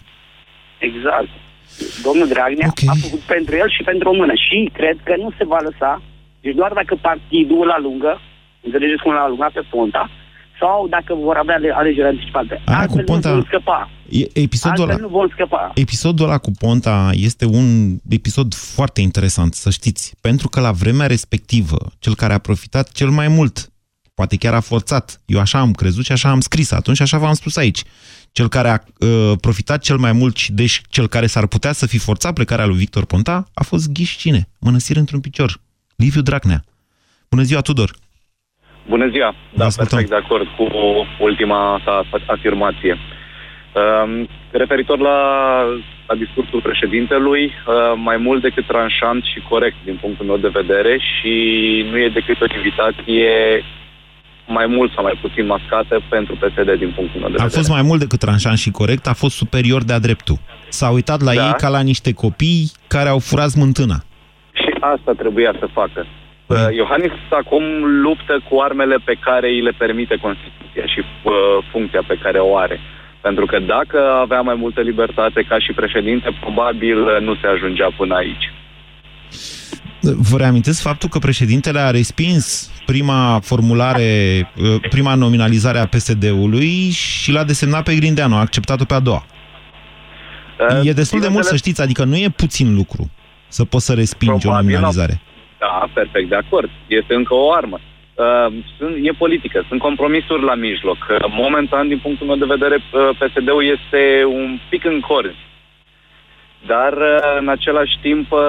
Exact. 0.89 1.29
Domnul 2.07 2.27
Dragnea 2.33 2.67
Ok. 2.73 2.81
a 2.93 2.95
făcut 3.05 3.19
pentru 3.35 3.53
el 3.61 3.69
și 3.75 3.81
pentru 3.89 4.09
o 4.09 4.13
mână. 4.21 4.33
Și 4.45 4.57
cred 4.73 4.97
că 5.07 5.13
nu 5.23 5.29
se 5.37 5.43
va 5.51 5.59
lăsa, 5.67 6.01
deci 6.43 6.55
doar 6.55 6.71
dacă 6.79 6.93
partidul 7.09 7.65
la 7.73 7.77
lungă, 7.85 8.21
înțelegeți 8.65 9.01
cum 9.03 9.11
l-a 9.13 9.25
alungat 9.29 9.51
pe 9.51 9.63
Ponta, 9.69 10.03
sau 10.59 10.87
dacă 10.95 11.11
vor 11.27 11.35
avea 11.43 11.55
ale- 11.55 11.73
alegeri 11.81 12.07
anticipate. 12.13 12.53
Aia 12.65 12.77
cu 12.77 12.81
Altfel 12.81 13.03
Ponta- 13.11 13.29
nu 13.29 13.35
vor 13.39 13.45
scăpa. 13.51 13.89
E- 14.11 14.27
Episodul 14.33 14.79
Altfel 14.81 14.89
ăla, 14.89 15.07
nu 15.07 15.07
vor 15.07 15.29
scăpa. 15.31 15.71
episodul 15.75 16.25
ăla 16.25 16.37
cu 16.37 16.51
Ponta 16.59 17.09
este 17.13 17.45
un 17.45 17.97
episod 18.09 18.53
foarte 18.53 19.01
interesant, 19.01 19.53
să 19.53 19.69
știți, 19.69 20.15
pentru 20.21 20.47
că 20.49 20.59
la 20.59 20.71
vremea 20.71 21.07
respectivă, 21.07 21.77
cel 21.99 22.15
care 22.15 22.33
a 22.33 22.37
profitat 22.37 22.91
cel 22.91 23.09
mai 23.09 23.27
mult, 23.27 23.69
poate 24.13 24.35
chiar 24.37 24.53
a 24.53 24.59
forțat, 24.59 25.21
eu 25.25 25.39
așa 25.39 25.59
am 25.59 25.71
crezut 25.71 26.05
și 26.05 26.11
așa 26.11 26.29
am 26.29 26.39
scris 26.39 26.71
atunci 26.71 26.95
și 26.95 27.01
așa 27.01 27.17
v-am 27.17 27.33
spus 27.33 27.55
aici, 27.57 27.81
cel 28.31 28.47
care 28.47 28.69
a 28.69 28.77
uh, 29.05 29.31
profitat 29.41 29.81
cel 29.81 29.97
mai 29.97 30.11
mult 30.11 30.35
și 30.37 30.51
deci 30.51 30.81
cel 30.89 31.07
care 31.07 31.25
s-ar 31.25 31.47
putea 31.47 31.71
să 31.71 31.87
fi 31.87 31.97
forțat 31.97 32.33
plecarea 32.33 32.65
lui 32.65 32.77
Victor 32.77 33.05
Ponta 33.05 33.45
a 33.53 33.63
fost 33.63 33.91
ghiși 33.91 34.17
cine? 34.17 34.47
Mănăsire 34.59 34.99
într-un 34.99 35.19
picior. 35.19 35.59
Liviu 35.95 36.21
Dragnea. 36.21 36.63
Bună 37.29 37.41
ziua, 37.41 37.61
Tudor! 37.61 37.91
Bună 38.89 39.09
ziua! 39.09 39.35
Da, 39.55 39.65
ascultăm. 39.65 39.97
perfect 39.97 40.09
de 40.09 40.25
acord 40.25 40.47
cu 40.57 40.63
ultima 41.23 41.81
sa 41.85 42.01
afirmație. 42.27 42.97
Um, 43.73 44.27
referitor 44.51 44.99
la, 44.99 45.19
la 46.07 46.15
discursul 46.15 46.61
președintelui, 46.61 47.43
uh, 47.45 47.73
mai 47.95 48.17
mult 48.17 48.41
decât 48.41 48.65
tranșant 48.67 49.23
și 49.23 49.39
corect 49.49 49.75
din 49.83 49.97
punctul 50.01 50.25
meu 50.25 50.37
de 50.37 50.47
vedere 50.53 50.97
și 50.99 51.33
nu 51.89 51.97
e 51.97 52.09
decât 52.09 52.41
o 52.41 52.45
invitație 52.55 53.29
mai 54.47 54.65
mult 54.67 54.91
sau 54.93 55.03
mai 55.03 55.17
puțin 55.21 55.45
mascată 55.45 56.01
pentru 56.09 56.35
PSD 56.35 56.69
din 56.77 56.91
punctul 56.95 57.19
meu 57.19 57.29
de 57.29 57.35
A 57.39 57.43
vedere. 57.43 57.57
fost 57.59 57.69
mai 57.69 57.81
mult 57.81 57.99
decât 57.99 58.19
tranșant 58.19 58.57
și 58.57 58.71
corect, 58.71 59.07
a 59.07 59.13
fost 59.13 59.35
superior 59.35 59.83
de-a 59.83 59.99
dreptul. 59.99 60.37
S-a 60.69 60.89
uitat 60.89 61.21
la 61.21 61.33
Da. 61.33 61.45
ei 61.45 61.53
ca 61.57 61.67
la 61.69 61.81
niște 61.81 62.13
copii 62.13 62.71
care 62.87 63.09
au 63.09 63.19
furat 63.19 63.49
smântâna. 63.49 63.97
Și 64.53 64.69
asta 64.79 65.11
trebuia 65.17 65.53
să 65.59 65.67
facă. 65.73 66.05
Păi. 66.45 66.57
Uh, 66.69 66.75
Iohannis 66.75 67.11
acum 67.29 67.63
luptă 68.01 68.39
cu 68.49 68.59
armele 68.59 68.95
pe 69.03 69.15
care 69.19 69.47
îi 69.49 69.61
le 69.61 69.73
permite 69.77 70.15
Constituția 70.15 70.85
și 70.93 70.99
uh, 70.99 71.33
funcția 71.71 72.03
pe 72.07 72.17
care 72.21 72.37
o 72.39 72.57
are. 72.57 72.79
Pentru 73.21 73.45
că 73.45 73.59
dacă 73.59 73.99
avea 74.21 74.41
mai 74.41 74.55
multă 74.55 74.81
libertate 74.81 75.45
ca 75.49 75.59
și 75.59 75.71
președinte, 75.73 76.37
probabil 76.39 77.01
uh, 77.01 77.19
nu 77.21 77.35
se 77.35 77.47
ajungea 77.47 77.89
până 77.97 78.15
aici. 78.15 78.51
Vă 80.01 80.37
reamintesc 80.37 80.81
faptul 80.81 81.09
că 81.09 81.19
președintele 81.19 81.79
a 81.79 81.91
respins 81.91 82.71
prima 82.85 83.39
formulare, 83.43 84.03
uh, 84.57 84.89
prima 84.89 85.15
nominalizare 85.15 85.79
a 85.79 85.85
PSD-ului 85.85 86.89
și 86.89 87.31
l-a 87.31 87.43
desemnat 87.43 87.83
pe 87.83 87.95
Grindeanu, 87.95 88.35
a 88.35 88.39
acceptat-o 88.39 88.85
pe 88.85 88.93
a 88.93 88.99
doua. 88.99 89.25
Uh, 90.59 90.87
E 90.87 90.93
destul 90.93 91.19
de 91.19 91.27
mult 91.27 91.43
să 91.43 91.53
bineînțeles, 91.53 91.59
știți, 91.59 91.81
adică 91.81 92.03
nu 92.03 92.15
e 92.15 92.29
puțin 92.35 92.75
lucru 92.75 93.11
să 93.47 93.65
poți 93.65 93.85
să 93.85 93.93
respingi 93.93 94.35
o 94.35 94.49
Probabil 94.49 94.69
nominalizare. 94.69 95.21
Da, 95.59 95.89
perfect, 95.93 96.29
de 96.29 96.35
acord. 96.35 96.69
Este 96.87 97.13
încă 97.13 97.33
o 97.33 97.53
armă. 97.53 97.79
Uh, 98.19 98.53
sunt, 98.77 98.93
e 99.01 99.11
politică, 99.11 99.65
sunt 99.67 99.79
compromisuri 99.79 100.43
la 100.43 100.55
mijloc. 100.55 100.97
Uh, 101.09 101.17
Momentan, 101.43 101.87
din 101.87 101.99
punctul 102.05 102.27
meu 102.27 102.35
de 102.35 102.53
vedere, 102.55 102.75
uh, 102.77 103.09
PSD-ul 103.19 103.63
este 103.75 104.01
un 104.25 104.59
pic 104.69 104.83
în 104.85 104.99
corzi. 104.99 105.43
Dar, 106.71 106.93
uh, 106.93 107.37
în 107.39 107.47
același 107.49 107.95
timp, 108.01 108.31
uh, 108.31 108.39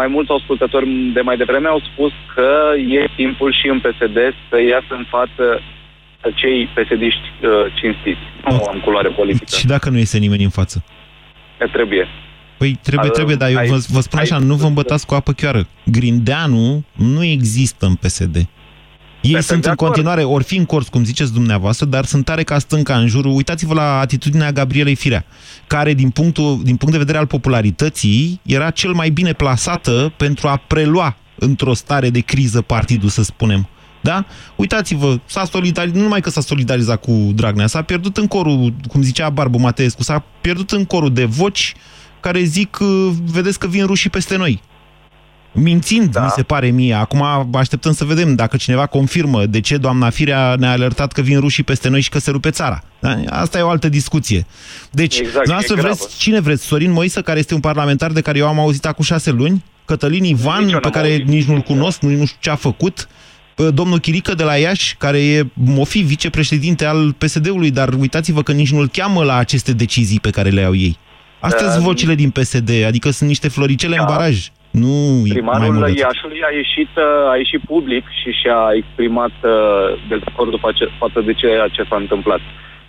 mai 0.00 0.06
mulți 0.06 0.32
ascultători 0.32 0.86
de 1.16 1.20
mai 1.20 1.36
devreme 1.36 1.68
au 1.68 1.80
spus 1.92 2.12
că 2.34 2.50
e 2.98 3.08
timpul 3.16 3.52
și 3.52 3.66
în 3.68 3.78
PSD 3.80 4.18
să 4.48 4.56
iasă 4.72 4.92
în 5.00 5.04
față 5.08 5.44
cei 6.34 6.66
PSD-ști 6.74 7.28
uh, 7.42 7.50
cinstiți. 7.80 8.24
Nu 8.48 8.64
am 8.72 8.80
culoare 8.84 9.08
politică. 9.08 9.56
Și 9.56 9.66
dacă 9.66 9.90
nu 9.90 9.98
iese 9.98 10.18
nimeni 10.18 10.42
în 10.44 10.50
față? 10.60 10.84
Trebuie. 11.72 12.06
Păi 12.58 12.78
trebuie, 12.82 13.08
Al- 13.08 13.14
trebuie, 13.14 13.36
dar 13.36 13.50
eu 13.50 13.56
ai- 13.56 13.66
vă, 13.68 13.78
vă 13.88 14.00
spun 14.00 14.18
așa, 14.18 14.36
ai- 14.36 14.44
nu 14.44 14.54
vă 14.54 14.66
îmbătați 14.66 15.06
cu 15.06 15.14
apă 15.14 15.32
chioară. 15.32 15.66
Grindeanu 15.84 16.84
nu 16.96 17.24
există 17.24 17.86
în 17.86 17.94
PSD. 17.94 18.36
Ei 19.22 19.32
Perfect 19.32 19.46
sunt 19.46 19.62
de 19.62 19.66
în 19.66 19.72
acord. 19.72 19.90
continuare, 19.90 20.24
ori 20.24 20.44
fi 20.44 20.56
în 20.56 20.64
cors, 20.64 20.88
cum 20.88 21.04
ziceți 21.04 21.32
dumneavoastră, 21.32 21.86
dar 21.86 22.04
sunt 22.04 22.24
tare 22.24 22.42
ca 22.42 22.58
stânca 22.58 22.96
în 22.96 23.06
jurul. 23.06 23.34
Uitați-vă 23.34 23.74
la 23.74 23.98
atitudinea 23.98 24.52
Gabrielei 24.52 24.94
Firea, 24.94 25.24
care, 25.66 25.94
din, 25.94 26.10
punctul, 26.10 26.60
din 26.62 26.76
punct 26.76 26.92
de 26.92 26.98
vedere 26.98 27.18
al 27.18 27.26
popularității, 27.26 28.40
era 28.42 28.70
cel 28.70 28.92
mai 28.92 29.10
bine 29.10 29.32
plasată 29.32 30.12
pentru 30.16 30.48
a 30.48 30.56
prelua 30.56 31.16
într-o 31.38 31.74
stare 31.74 32.10
de 32.10 32.20
criză 32.20 32.60
partidul, 32.60 33.08
să 33.08 33.22
spunem. 33.22 33.68
Da? 34.02 34.24
Uitați-vă, 34.56 35.20
s-a 35.26 35.44
solidarizat, 35.44 35.96
nu 35.96 36.02
numai 36.02 36.20
că 36.20 36.30
s-a 36.30 36.40
solidarizat 36.40 37.00
cu 37.00 37.30
Dragnea, 37.34 37.66
s-a 37.66 37.82
pierdut 37.82 38.16
în 38.16 38.26
corul, 38.26 38.74
cum 38.88 39.02
zicea 39.02 39.30
Barbu 39.30 39.58
Mateescu, 39.58 40.02
s-a 40.02 40.24
pierdut 40.40 40.70
în 40.70 40.84
corul 40.84 41.12
de 41.12 41.24
voci 41.24 41.74
care 42.20 42.42
zic, 42.42 42.78
uh, 42.80 43.10
vedeți 43.24 43.58
că 43.58 43.66
vin 43.66 43.86
rușii 43.86 44.10
peste 44.10 44.36
noi. 44.36 44.62
Mințind, 45.52 46.10
da. 46.12 46.22
mi 46.24 46.30
se 46.34 46.42
pare 46.42 46.68
mie. 46.70 46.94
Acum 46.94 47.22
așteptăm 47.52 47.92
să 47.92 48.04
vedem 48.04 48.34
dacă 48.34 48.56
cineva 48.56 48.86
confirmă 48.86 49.46
de 49.46 49.60
ce 49.60 49.76
doamna 49.76 50.10
Firea 50.10 50.54
ne-a 50.58 50.70
alertat 50.70 51.12
că 51.12 51.20
vin 51.20 51.38
rușii 51.40 51.62
peste 51.62 51.88
noi 51.88 52.00
și 52.00 52.08
că 52.08 52.18
se 52.18 52.30
rupe 52.30 52.50
țara. 52.50 52.82
Da? 52.98 53.16
Asta 53.28 53.58
e 53.58 53.62
o 53.62 53.68
altă 53.68 53.88
discuție. 53.88 54.46
Deci, 54.90 55.14
Exact, 55.18 55.32
dumneavoastră 55.34 55.74
e 55.78 55.80
vreți, 55.80 55.98
gravă. 55.98 56.12
cine 56.18 56.40
vreți? 56.40 56.64
Sorin 56.64 56.90
Moisă, 56.92 57.22
care 57.22 57.38
este 57.38 57.54
un 57.54 57.60
parlamentar 57.60 58.10
de 58.12 58.20
care 58.20 58.38
eu 58.38 58.46
am 58.48 58.58
auzit 58.58 58.86
acum 58.86 59.04
șase 59.04 59.30
luni? 59.30 59.64
Cătălin 59.84 60.24
Ivan, 60.24 60.62
Nici 60.64 60.72
eu 60.72 60.78
pe 60.78 60.84
n-am 60.88 60.92
care 61.02 61.10
auzit. 61.12 61.26
nici 61.26 61.44
nu-l 61.44 61.60
cunosc, 61.60 62.00
nu, 62.00 62.08
nu 62.10 62.24
știu 62.24 62.38
ce 62.40 62.50
a 62.50 62.54
făcut. 62.54 63.08
Pă, 63.54 63.70
Domnul 63.70 63.98
Chirică 63.98 64.34
de 64.34 64.42
la 64.42 64.54
Iași, 64.56 64.94
care 64.98 65.18
e, 65.24 65.46
o 65.76 65.84
fi 65.84 65.98
vicepreședinte 66.00 66.84
al 66.84 67.12
PSD-ului, 67.18 67.70
dar 67.70 67.92
uitați-vă 67.94 68.42
că 68.42 68.52
nici 68.52 68.70
nu-l 68.72 68.88
cheamă 68.88 69.22
la 69.24 69.36
aceste 69.36 69.72
decizii 69.72 70.20
pe 70.20 70.30
care 70.30 70.48
le 70.50 70.62
au 70.64 70.74
ei. 70.74 70.98
Astea 71.40 71.66
sunt 71.70 71.78
Da. 71.78 71.84
vocile 71.84 72.14
din 72.14 72.30
PSD, 72.30 72.70
adică 72.86 73.10
sunt 73.10 73.28
niște 73.28 73.48
floricele 73.48 73.96
în 73.98 74.04
Da. 74.06 74.12
baraj. 74.12 74.48
Nu, 74.70 75.22
Primarul 75.28 75.60
mai 75.60 75.70
mult. 75.70 75.98
Iașului 75.98 76.40
a 76.48 76.50
ieșit, 76.62 76.90
uh, 76.96 77.32
a 77.32 77.36
ieșit 77.42 77.60
public 77.72 78.04
și 78.20 78.30
și-a 78.40 78.60
exprimat 78.80 79.34
uh, 79.42 79.52
dezacordul 80.08 80.58
face- 80.66 80.90
față 81.02 81.20
de 81.20 81.32
ceea 81.32 81.68
ce 81.68 81.82
s-a 81.88 81.96
întâmplat. 82.04 82.40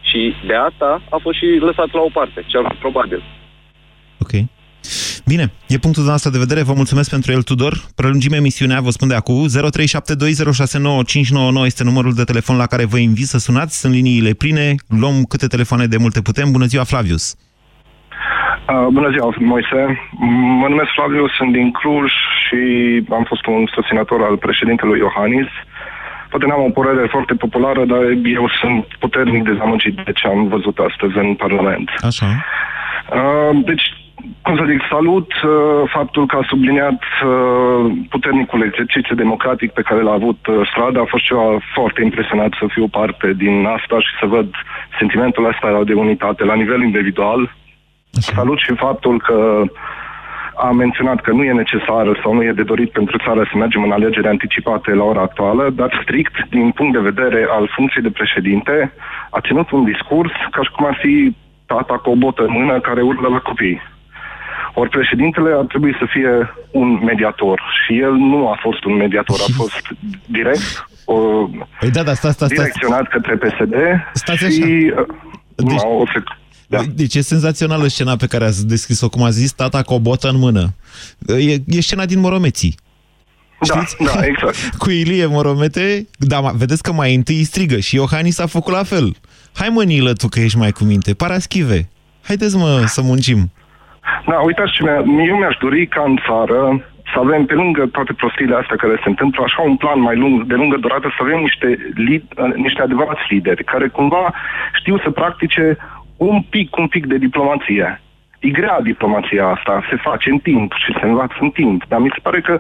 Și 0.10 0.20
de 0.50 0.56
asta 0.70 1.02
a 1.16 1.18
fost 1.22 1.38
și 1.38 1.46
lăsat 1.68 1.90
la 1.98 2.02
o 2.02 2.10
parte, 2.14 2.44
cel 2.48 2.62
mai 2.62 2.78
probabil. 2.80 3.22
Ok. 4.24 4.32
Bine, 5.26 5.52
e 5.68 5.78
punctul 5.78 6.04
nostru 6.04 6.30
de 6.32 6.38
vedere. 6.38 6.62
Vă 6.62 6.74
mulțumesc 6.74 7.10
pentru 7.10 7.32
el, 7.32 7.42
Tudor. 7.42 7.86
Prelungim 7.96 8.34
emisiunea, 8.34 8.82
vă 8.82 8.90
spun 8.90 9.08
de 9.08 9.16
acum. 9.16 9.48
0372069599 9.48 9.52
este 11.66 11.84
numărul 11.84 12.14
de 12.14 12.24
telefon 12.24 12.58
la 12.58 12.66
care 12.66 12.86
vă 12.86 12.98
invit 12.98 13.28
să 13.28 13.38
sunați. 13.38 13.80
Sunt 13.80 13.94
liniile 13.94 14.34
pline. 14.34 14.76
Luăm 14.88 15.24
câte 15.24 15.48
telefoane 15.48 15.88
de 15.88 15.98
multe 15.98 16.22
putem. 16.22 16.52
Bună 16.52 16.66
ziua, 16.66 16.84
Flavius. 16.84 17.36
Uh, 18.70 18.88
bună 18.92 19.10
ziua, 19.10 19.34
Moise. 19.40 20.10
Mă 20.62 20.68
numesc 20.68 20.90
Flaviu, 20.96 21.28
sunt 21.28 21.52
din 21.52 21.72
Cluj 21.72 22.12
și 22.44 22.62
am 23.10 23.24
fost 23.24 23.46
un 23.46 23.66
susținător 23.74 24.22
al 24.22 24.38
președintelui 24.38 25.00
Iohannis. 25.00 25.48
Poate 26.30 26.46
n-am 26.46 26.64
o 26.64 26.70
părere 26.80 27.08
foarte 27.08 27.34
populară, 27.34 27.86
dar 27.86 28.04
eu 28.40 28.50
sunt 28.62 28.86
puternic 29.00 29.44
dezamăgit 29.44 29.96
de 30.06 30.12
ce 30.12 30.28
am 30.28 30.48
văzut 30.48 30.78
astăzi 30.78 31.18
în 31.18 31.34
Parlament. 31.34 31.90
Așa. 32.10 32.26
Uh, 33.20 33.64
deci, 33.70 33.86
cum 34.42 34.56
să 34.58 34.66
zic, 34.72 34.82
salut 34.90 35.32
uh, 35.34 35.52
faptul 35.96 36.26
că 36.28 36.36
a 36.38 36.46
subliniat 36.52 37.02
uh, 37.04 37.92
puternicul 38.10 38.62
exercițiu 38.64 39.16
democratic 39.16 39.72
pe 39.72 39.82
care 39.82 40.02
l-a 40.02 40.20
avut 40.22 40.42
uh, 40.48 40.68
strada. 40.72 41.00
A 41.02 41.12
fost 41.14 41.24
ceva 41.24 41.48
foarte 41.74 42.02
impresionat 42.04 42.52
să 42.60 42.66
fiu 42.76 42.88
parte 42.88 43.34
din 43.34 43.66
asta 43.76 43.96
și 44.00 44.12
să 44.20 44.26
văd 44.26 44.50
sentimentul 45.00 45.48
ăsta 45.52 45.82
de 45.86 45.94
unitate 45.94 46.44
la 46.44 46.56
nivel 46.56 46.82
individual. 46.82 47.42
Salut 48.12 48.58
și 48.60 48.74
faptul 48.76 49.22
că 49.22 49.62
a 50.56 50.72
menționat 50.72 51.22
că 51.22 51.32
nu 51.32 51.44
e 51.44 51.52
necesar 51.52 52.20
sau 52.24 52.34
nu 52.34 52.44
e 52.44 52.52
de 52.52 52.64
dorit 52.64 52.92
pentru 52.92 53.18
țară 53.26 53.48
să 53.52 53.58
mergem 53.58 53.84
în 53.84 53.92
alegeri 53.92 54.28
anticipate 54.28 54.92
la 54.94 55.04
ora 55.04 55.22
actuală, 55.22 55.70
dar 55.70 56.00
strict 56.04 56.36
din 56.50 56.72
punct 56.72 56.94
de 56.94 57.10
vedere 57.12 57.46
al 57.50 57.72
funcției 57.76 58.04
de 58.04 58.10
președinte, 58.20 58.94
a 59.30 59.40
ținut 59.40 59.72
un 59.72 59.84
discurs 59.84 60.32
ca 60.52 60.62
și 60.64 60.72
cum 60.76 60.86
ar 60.86 60.98
fi 61.02 61.36
tata 61.66 61.94
cu 61.98 62.10
o 62.10 62.16
botă 62.16 62.42
în 62.42 62.52
mână 62.52 62.80
care 62.80 63.02
urlă 63.02 63.28
la 63.28 63.40
copii. 63.40 63.82
Ori 64.74 64.90
președintele 64.90 65.54
ar 65.54 65.66
trebui 65.66 65.94
să 66.00 66.06
fie 66.10 66.54
un 66.72 67.00
mediator 67.04 67.62
și 67.84 68.00
el 68.00 68.12
nu 68.14 68.48
a 68.50 68.58
fost 68.62 68.84
un 68.84 68.96
mediator, 68.96 69.38
a 69.48 69.52
fost 69.56 69.86
direct 70.26 70.86
o, 71.06 71.16
Păi 71.80 71.90
da, 71.92 72.04
da, 72.04 72.14
stai, 72.14 72.32
stai, 72.32 72.48
stai. 72.48 72.58
direcționat 72.58 73.08
către 73.08 73.36
PSD 73.36 73.76
Stați 74.14 74.46
și... 74.56 74.92
așa. 74.96 75.02
uh, 75.02 75.08
Deci- 75.56 75.82
nu, 75.84 76.00
o 76.00 76.06
să, 76.14 76.24
da. 76.72 76.82
Deci 76.96 77.16
e 77.16 77.22
senzațională 77.22 77.88
scena 77.88 78.16
pe 78.16 78.28
care 78.28 78.46
ați 78.46 78.68
descris-o, 78.68 79.10
cum 79.10 79.24
a 79.24 79.30
zis 79.30 79.52
tata 79.52 79.82
cu 79.82 79.94
o 79.94 80.00
botă 80.00 80.28
în 80.30 80.38
mână. 80.38 80.74
E, 81.28 81.54
e 81.68 81.82
scena 81.82 82.06
din 82.06 82.20
Moromeții. 82.20 82.76
Da, 83.68 83.84
da, 84.06 84.26
exact. 84.26 84.58
Cu 84.82 84.90
Ilie 84.90 85.26
Moromete, 85.26 86.08
da, 86.18 86.40
ma- 86.42 86.56
vedeți 86.56 86.84
că 86.84 86.92
mai 86.92 87.16
întâi 87.16 87.44
strigă 87.44 87.78
și 87.80 87.96
Iohannis 87.96 88.40
a 88.40 88.46
făcut 88.46 88.74
la 88.74 88.84
fel. 88.84 89.16
Hai 89.56 89.70
mă, 89.70 89.84
Nilă, 89.84 90.14
tu 90.14 90.28
că 90.28 90.40
ești 90.40 90.58
mai 90.58 90.72
cu 90.72 90.84
minte, 90.84 91.14
paraschive. 91.14 91.90
Haideți 92.28 92.58
mă 92.58 92.84
să 92.86 93.02
muncim. 93.02 93.52
Da, 94.26 94.36
uitați 94.36 94.72
ce 94.72 94.84
mi 95.06 95.28
eu 95.28 95.38
mi-aș 95.38 95.58
dori 95.62 95.88
ca 95.88 96.04
în 96.08 96.18
țară 96.28 96.86
să 97.14 97.20
avem, 97.20 97.46
pe 97.46 97.54
lângă 97.54 97.86
toate 97.86 98.14
prostiile 98.14 98.56
astea 98.56 98.76
care 98.76 98.96
se 99.04 99.10
întâmplă, 99.10 99.44
așa 99.44 99.62
un 99.62 99.76
plan 99.76 100.00
mai 100.00 100.16
lung, 100.16 100.44
de 100.44 100.54
lungă 100.54 100.78
durată, 100.78 101.08
să 101.18 101.22
avem 101.22 101.40
niște, 101.40 101.68
lid, 101.96 102.24
niște 102.56 102.82
adevărați 102.82 103.26
lideri 103.30 103.64
care 103.64 103.88
cumva 103.88 104.34
știu 104.80 104.98
să 104.98 105.10
practice 105.10 105.78
un 106.30 106.42
pic, 106.50 106.76
un 106.78 106.88
pic 106.88 107.06
de 107.06 107.18
diplomație. 107.18 108.02
E 108.40 108.50
grea 108.50 108.80
diplomația 108.82 109.46
asta, 109.48 109.74
se 109.90 109.96
face 110.08 110.30
în 110.30 110.38
timp 110.38 110.70
și 110.84 110.98
se 111.00 111.06
învață 111.06 111.38
în 111.40 111.50
timp, 111.50 111.80
dar 111.88 112.00
mi 112.00 112.12
se 112.14 112.20
pare 112.22 112.42
că 112.42 112.58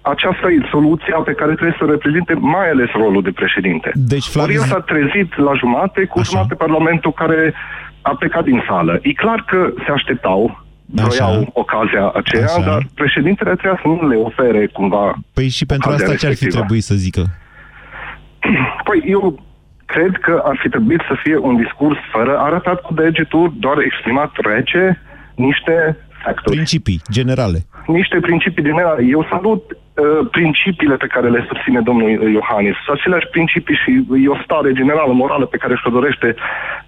aceasta 0.00 0.46
e 0.50 0.68
soluția 0.70 1.16
pe 1.28 1.32
care 1.32 1.52
trebuie 1.52 1.76
să 1.78 1.84
o 1.84 1.90
reprezinte 1.90 2.34
mai 2.34 2.68
ales 2.70 2.90
rolul 3.02 3.22
de 3.22 3.30
președinte. 3.40 3.90
Deci, 3.94 4.26
Ori 4.34 4.54
el 4.54 4.60
s-a 4.60 4.80
trezit 4.80 5.36
la 5.36 5.52
jumate 5.54 6.04
cu 6.04 6.22
jumate 6.22 6.54
Parlamentul 6.54 7.12
care 7.12 7.54
a 8.02 8.14
plecat 8.14 8.44
din 8.44 8.62
sală. 8.68 8.98
E 9.02 9.12
clar 9.12 9.44
că 9.50 9.72
se 9.84 9.90
așteptau, 9.92 10.64
vroiau 10.86 11.50
ocazia 11.52 12.04
aceea, 12.14 12.44
Așa. 12.44 12.64
dar 12.68 12.86
președintele 12.94 13.54
trebuia 13.54 13.80
să 13.82 13.88
nu 13.88 14.08
le 14.08 14.16
ofere 14.16 14.66
cumva 14.66 15.14
Păi 15.34 15.48
și 15.48 15.66
pentru 15.66 15.88
ocazia 15.88 16.06
asta 16.06 16.18
ce 16.18 16.26
ar 16.26 16.32
fi 16.32 16.38
respectivă. 16.44 16.62
trebuit 16.62 16.82
să 16.82 16.94
zică? 16.94 17.22
Păi 18.88 19.02
eu 19.06 19.42
cred 19.86 20.16
că 20.16 20.42
ar 20.44 20.56
fi 20.62 20.68
trebuit 20.68 21.00
să 21.08 21.14
fie 21.22 21.36
un 21.36 21.56
discurs 21.56 21.98
fără 22.12 22.38
arătat 22.38 22.80
cu 22.80 22.94
degetul, 22.94 23.52
doar 23.58 23.78
exprimat 23.78 24.30
rece 24.36 25.00
niște 25.34 25.96
factori. 26.24 26.56
Principii 26.56 27.00
generale. 27.10 27.58
Niște 27.86 28.18
principii 28.20 28.62
din 28.62 28.78
ele. 28.78 28.94
Eu 29.16 29.26
salut 29.30 29.62
uh, 29.70 30.28
principiile 30.30 30.96
pe 30.96 31.06
care 31.06 31.28
le 31.30 31.46
susține 31.48 31.80
domnul 31.80 32.08
Iohannis. 32.38 32.74
Sunt 32.84 32.96
aceleași 32.98 33.26
principii 33.26 33.80
și 33.82 33.90
e 34.24 34.28
o 34.28 34.42
stare 34.44 34.72
generală, 34.72 35.12
morală 35.12 35.46
pe 35.46 35.56
care 35.56 35.74
și-o 35.74 35.90
dorește 35.90 36.34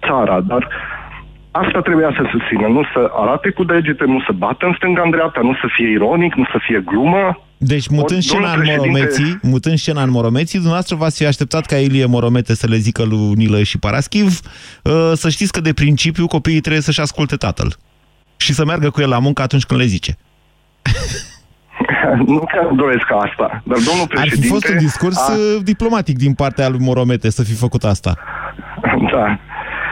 țara, 0.07 0.39
dar 0.41 0.67
asta 1.51 1.81
trebuia 1.81 2.11
să 2.17 2.23
susțină, 2.31 2.67
nu 2.67 2.83
să 2.93 3.11
arate 3.23 3.49
cu 3.49 3.63
degete, 3.63 4.05
nu 4.05 4.19
să 4.19 4.31
bată 4.31 4.65
în 4.65 4.73
stânga 4.77 5.01
în 5.05 5.09
dreapta, 5.09 5.41
nu 5.41 5.53
să 5.53 5.67
fie 5.75 5.89
ironic, 5.89 6.33
nu 6.33 6.45
să 6.51 6.57
fie 6.65 6.79
glumă. 6.85 7.46
Deci, 7.57 7.87
mutând 7.87 8.17
Ori, 8.19 8.27
scena 8.27 8.51
în 8.53 8.55
domnul 8.65 8.75
președinte- 8.75 8.99
Moromeții, 9.19 9.39
mutând 9.49 9.77
scena 9.77 10.01
în 10.03 10.09
Moromeții, 10.09 10.53
dumneavoastră 10.53 10.95
v-ați 10.95 11.17
fi 11.17 11.25
așteptat 11.25 11.65
ca 11.65 11.75
Ilie 11.77 12.05
Moromete 12.05 12.55
să 12.55 12.67
le 12.67 12.75
zică 12.77 13.03
lui 13.03 13.33
Nilă 13.33 13.63
și 13.63 13.77
Paraschiv 13.77 14.39
uh, 14.83 15.11
să 15.15 15.29
știți 15.29 15.51
că 15.51 15.61
de 15.61 15.73
principiu 15.73 16.27
copiii 16.27 16.59
trebuie 16.61 16.81
să-și 16.81 17.01
asculte 17.01 17.35
tatăl. 17.35 17.75
Și 18.37 18.53
să 18.53 18.65
meargă 18.65 18.89
cu 18.89 19.01
el 19.01 19.09
la 19.09 19.19
muncă 19.19 19.41
atunci 19.41 19.63
când 19.65 19.79
le 19.79 19.85
zice. 19.85 20.17
nu 22.25 22.39
chiar 22.39 22.65
doresc 22.75 23.05
asta, 23.21 23.63
dar 23.65 23.77
domnul 23.85 24.01
Ar 24.01 24.07
președinte... 24.07 24.41
fi 24.41 24.47
fost 24.47 24.67
un 24.67 24.77
discurs 24.77 25.17
a- 25.17 25.31
uh, 25.31 25.63
diplomatic 25.63 26.17
din 26.17 26.33
partea 26.33 26.67
lui 26.69 26.79
Moromete 26.79 27.29
să 27.29 27.43
fi 27.43 27.53
făcut 27.53 27.83
asta. 27.83 28.17
Da. 29.11 29.39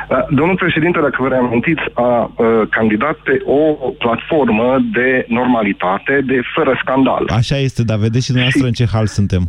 Da, 0.08 0.26
Domnul 0.30 0.56
președinte, 0.56 1.00
dacă 1.00 1.18
vă 1.20 1.28
reamintiți, 1.28 1.82
a 1.94 2.32
uh, 2.36 2.68
candidat 2.70 3.16
pe 3.16 3.42
o 3.46 3.60
platformă 3.98 4.78
de 4.94 5.26
normalitate, 5.28 6.22
de 6.26 6.42
fără 6.56 6.80
scandal. 6.82 7.26
Așa 7.30 7.58
este, 7.58 7.84
dar 7.84 7.98
vedeți 7.98 8.26
și 8.26 8.32
dumneavoastră 8.32 8.68
în 8.68 8.74
ce 8.74 8.86
hal 8.94 9.06
suntem. 9.06 9.44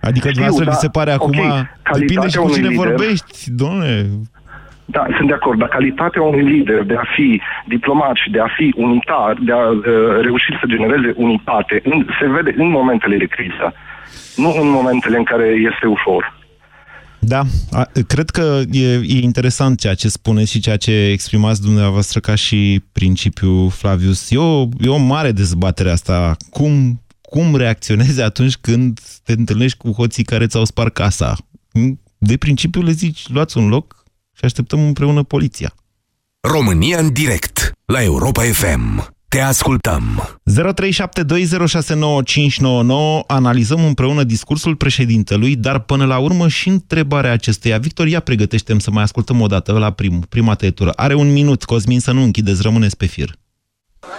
Adică 0.00 0.28
Știu, 0.28 0.30
dumneavoastră 0.30 0.64
vi 0.64 0.78
da, 0.78 0.84
se 0.86 0.88
pare 0.98 1.12
ok, 1.12 1.20
acum, 1.20 1.32
depinde 1.32 1.68
calitatea 1.82 2.28
și 2.28 2.36
cu 2.36 2.42
unui 2.42 2.54
cine 2.54 2.68
lider- 2.68 2.84
vorbești, 2.84 3.50
domnule. 3.50 4.06
Da, 4.84 5.06
sunt 5.16 5.28
de 5.28 5.34
acord, 5.34 5.58
dar 5.58 5.68
calitatea 5.68 6.22
unui 6.22 6.42
lider 6.42 6.82
de 6.82 6.94
a 6.94 7.04
fi 7.14 7.40
diplomat 7.66 8.16
și 8.22 8.30
de 8.30 8.40
a 8.40 8.48
fi 8.56 8.74
unitar, 8.76 9.36
de 9.40 9.52
a 9.52 9.66
uh, 9.68 9.84
reuși 10.20 10.58
să 10.60 10.66
genereze 10.66 11.12
unitate, 11.16 11.80
în, 11.84 12.06
se 12.20 12.26
vede 12.28 12.54
în 12.56 12.68
momentele 12.70 13.16
de 13.16 13.24
criză, 13.24 13.66
nu 14.36 14.50
în 14.60 14.68
momentele 14.70 15.16
în 15.16 15.24
care 15.24 15.46
este 15.70 15.86
ușor. 15.86 16.39
Da, 17.20 17.46
a, 17.70 17.90
cred 18.06 18.30
că 18.30 18.62
e, 18.70 18.92
e 18.92 19.20
interesant 19.20 19.78
ceea 19.78 19.94
ce 19.94 20.08
spuneți 20.08 20.50
și 20.50 20.60
ceea 20.60 20.76
ce 20.76 20.92
exprimați 20.92 21.60
dumneavoastră 21.60 22.20
ca 22.20 22.34
și 22.34 22.82
principiu, 22.92 23.68
Flavius. 23.68 24.30
E 24.30 24.38
o, 24.38 24.68
e 24.80 24.88
o 24.88 24.96
mare 24.96 25.32
dezbatere 25.32 25.90
asta. 25.90 26.36
Cum, 26.50 27.02
cum 27.20 27.56
reacționezi 27.56 28.20
atunci 28.20 28.56
când 28.56 29.00
te 29.24 29.32
întâlnești 29.32 29.78
cu 29.78 29.90
hoții 29.90 30.24
care 30.24 30.46
ți-au 30.46 30.64
spart 30.64 30.94
casa? 30.94 31.36
De 32.18 32.36
principiu 32.36 32.82
le 32.82 32.92
zici, 32.92 33.28
luați 33.28 33.58
un 33.58 33.68
loc 33.68 34.04
și 34.32 34.44
așteptăm 34.44 34.80
împreună 34.80 35.22
poliția. 35.22 35.74
România 36.40 36.98
în 36.98 37.12
direct 37.12 37.72
la 37.84 38.02
Europa 38.02 38.42
FM. 38.42 39.14
Te 39.30 39.40
ascultăm. 39.40 40.30
0372069599 40.50 40.56
analizăm 43.26 43.84
împreună 43.84 44.22
discursul 44.22 44.76
președintelui, 44.76 45.56
dar 45.56 45.78
până 45.78 46.06
la 46.06 46.18
urmă 46.18 46.48
și 46.48 46.68
întrebarea 46.68 47.32
acesteia. 47.32 47.78
Victor, 47.78 48.06
ia 48.06 48.20
pregătește 48.20 48.76
să 48.78 48.90
mai 48.90 49.02
ascultăm 49.02 49.40
o 49.40 49.46
dată 49.46 49.72
la 49.72 49.92
primul, 49.92 50.24
prima 50.28 50.54
tăietură. 50.54 50.92
Are 50.96 51.14
un 51.14 51.32
minut, 51.32 51.64
Cosmin, 51.64 52.00
să 52.00 52.12
nu 52.12 52.22
închideți, 52.22 52.62
rămâneți 52.62 52.96
pe 52.96 53.06
fir. 53.06 53.30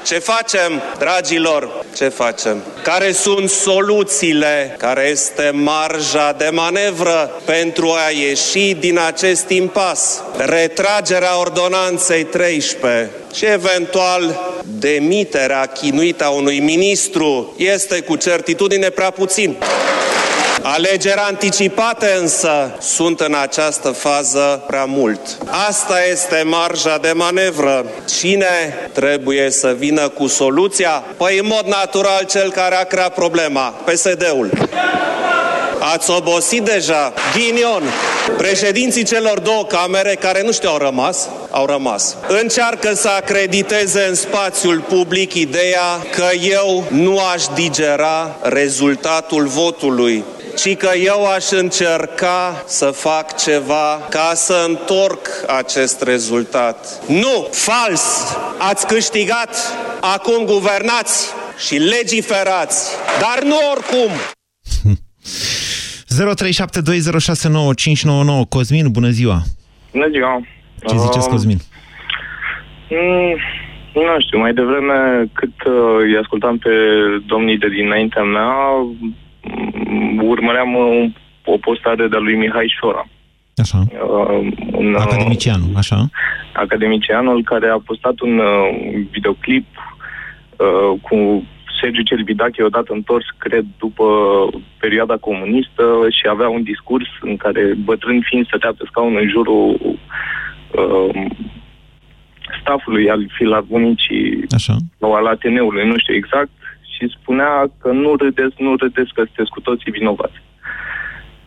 Ce 0.06 0.20
facem, 0.20 0.82
dragilor? 1.00 1.70
Ce 1.96 2.08
facem? 2.08 2.58
Care 2.84 3.12
sunt 3.12 3.50
soluțiile? 3.50 4.76
Care 4.78 5.08
este 5.10 5.52
marja 5.54 6.36
de 6.38 6.50
manevră 6.54 7.32
pentru 7.46 7.88
a 7.88 8.10
ieși 8.10 8.74
din 8.74 9.00
acest 9.08 9.50
impas? 9.50 10.22
Retragerea 10.38 11.40
ordonanței 11.40 12.24
13 12.24 13.10
și 13.34 13.46
eventual 13.46 14.51
demiterea 14.66 15.66
chinuită 15.66 16.26
a 16.26 16.30
unui 16.30 16.60
ministru 16.60 17.54
este 17.58 18.00
cu 18.02 18.16
certitudine 18.16 18.90
prea 18.90 19.10
puțin. 19.10 19.58
Alegeri 20.64 21.20
anticipate 21.20 22.08
însă 22.20 22.78
sunt 22.80 23.20
în 23.20 23.36
această 23.42 23.90
fază 23.90 24.64
prea 24.68 24.86
mult. 24.86 25.20
Asta 25.68 26.06
este 26.12 26.44
marja 26.46 26.98
de 26.98 27.12
manevră. 27.12 27.86
Cine 28.20 28.90
trebuie 28.94 29.50
să 29.50 29.76
vină 29.78 30.10
cu 30.10 30.28
soluția? 30.28 31.04
Păi 31.18 31.38
în 31.40 31.46
mod 31.46 31.66
natural 31.66 32.26
cel 32.30 32.52
care 32.52 32.76
a 32.76 32.84
creat 32.84 33.14
problema, 33.14 33.74
PSD-ul. 33.86 34.50
Ați 35.84 36.10
obosit 36.10 36.64
deja. 36.64 37.14
Ghinion. 37.36 37.84
Președinții 38.38 39.04
celor 39.04 39.40
două 39.40 39.66
camere, 39.66 40.16
care 40.16 40.42
nu 40.44 40.52
știu 40.52 40.70
au 40.70 40.78
rămas, 40.78 41.30
au 41.50 41.66
rămas. 41.66 42.18
Încearcă 42.28 42.94
să 42.94 43.08
acrediteze 43.08 44.06
în 44.10 44.16
spațiul 44.16 44.80
public 44.80 45.34
ideea 45.34 46.06
că 46.12 46.28
eu 46.42 46.84
nu 46.90 47.20
aș 47.20 47.44
digera 47.56 48.36
rezultatul 48.42 49.46
votului 49.48 50.24
ci 50.56 50.78
că 50.78 50.92
eu 50.96 51.26
aș 51.26 51.50
încerca 51.50 52.64
să 52.68 52.86
fac 52.86 53.38
ceva 53.38 54.08
ca 54.10 54.32
să 54.36 54.66
întorc 54.68 55.28
acest 55.48 56.02
rezultat. 56.02 56.86
Nu! 57.06 57.48
Fals! 57.52 58.02
Ați 58.58 58.86
câștigat, 58.86 59.56
acum 60.00 60.46
guvernați 60.46 61.28
și 61.58 61.76
legiferați, 61.76 62.88
dar 63.20 63.44
nu 63.44 63.56
oricum! 63.72 64.12
0372069599 66.12 68.48
Cosmin, 68.50 68.92
bună 68.92 69.10
ziua! 69.10 69.42
Bună 69.92 70.08
ziua! 70.12 70.42
Ce 70.88 70.98
ziceți, 70.98 71.28
Um, 71.28 71.32
Cosmin? 71.34 71.58
Mm, 72.90 73.38
nu 73.94 74.20
știu, 74.26 74.40
mai 74.40 74.54
devreme 74.54 74.94
cât 75.34 75.54
uh, 75.66 75.74
îi 76.00 76.18
ascultam 76.22 76.58
pe 76.58 76.70
domnii 77.26 77.58
de 77.58 77.70
dinaintea 77.70 78.24
mea, 78.24 78.52
mm, 79.88 80.22
urmăream 80.24 80.74
uh, 80.76 81.10
o 81.46 81.58
postare 81.58 82.08
de-a 82.08 82.20
lui 82.20 82.36
Mihai 82.36 82.76
Șora. 82.80 83.08
Așa. 83.56 83.78
Uh, 83.78 84.52
un, 84.72 84.94
uh, 84.94 85.02
Academicianu, 85.02 85.66
așa? 85.76 86.10
academicianul 86.54 87.44
care 87.44 87.68
a 87.70 87.82
postat 87.86 88.20
un 88.20 88.38
uh, 88.38 88.70
videoclip 89.12 89.66
uh, 90.58 91.00
cu 91.02 91.44
Sergiu 91.82 92.02
Celibidache 92.02 92.64
odată 92.64 92.94
întors, 92.94 93.26
cred, 93.38 93.66
după 93.78 94.06
perioada 94.80 95.18
comunistă 95.18 95.84
și 96.10 96.28
avea 96.30 96.50
un 96.50 96.64
discurs 96.64 97.08
în 97.22 97.38
care 97.38 97.74
bătrân 97.84 98.22
fiind 98.22 98.46
stătea 98.46 98.74
pe 98.78 98.84
scaun 98.88 99.16
în 99.16 99.30
jurul 99.30 99.80
uh, 100.72 101.26
stafului 102.62 103.10
al 103.10 103.32
filarmonicii 103.38 104.46
Așa. 104.50 104.76
sau 105.00 105.14
al 105.14 105.26
Ateneului, 105.26 105.88
nu 105.88 105.98
știu 105.98 106.14
exact, 106.14 106.50
și 106.96 107.16
spunea 107.22 107.72
că 107.82 107.92
nu 107.92 108.16
râdeți, 108.16 108.56
nu 108.58 108.76
râdeți 108.76 109.14
că 109.14 109.22
sunteți 109.24 109.50
cu 109.50 109.62
toții 109.62 109.92
vinovați. 109.92 110.42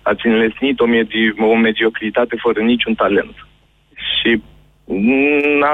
Ați 0.02 0.26
înlesnit 0.26 0.80
o, 0.80 0.86
medi- 0.86 1.36
o 1.38 1.56
mediocritate 1.56 2.36
fără 2.38 2.60
niciun 2.60 2.94
talent. 2.94 3.46
Și 3.94 4.30
mm, 4.30 4.42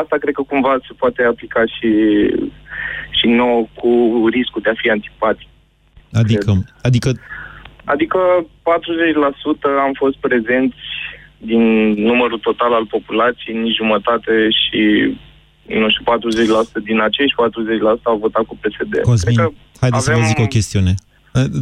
asta 0.01 0.17
cred 0.21 0.35
că 0.35 0.43
cumva 0.43 0.79
se 0.87 0.93
poate 0.99 1.23
aplica 1.23 1.63
și, 1.65 1.91
și 3.19 3.27
nouă 3.27 3.67
cu 3.75 3.91
riscul 4.31 4.63
de 4.63 4.71
a 4.71 4.81
fi 4.83 4.91
antipatic. 4.91 5.49
Adică, 6.13 6.65
adică 6.83 7.11
Adică 7.85 8.19
40% 8.43 8.45
am 9.87 9.93
fost 10.03 10.17
prezenți 10.17 10.77
din 11.39 11.63
numărul 11.93 12.39
total 12.39 12.73
al 12.73 12.87
populației, 12.87 13.57
nici 13.57 13.77
jumătate 13.77 14.33
și 14.61 14.81
nu 15.81 15.89
știu, 15.91 16.05
40% 16.81 16.85
din 16.85 17.01
acești 17.01 17.35
40% 18.01 18.03
au 18.03 18.19
votat 18.19 18.45
cu 18.45 18.57
PSD. 18.61 19.01
Cosmin, 19.03 19.37
Cred 19.37 19.47
că 19.47 19.53
haideți 19.81 20.05
să 20.05 20.13
vă 20.15 20.21
zic 20.21 20.39
o 20.39 20.47
chestiune. 20.47 20.95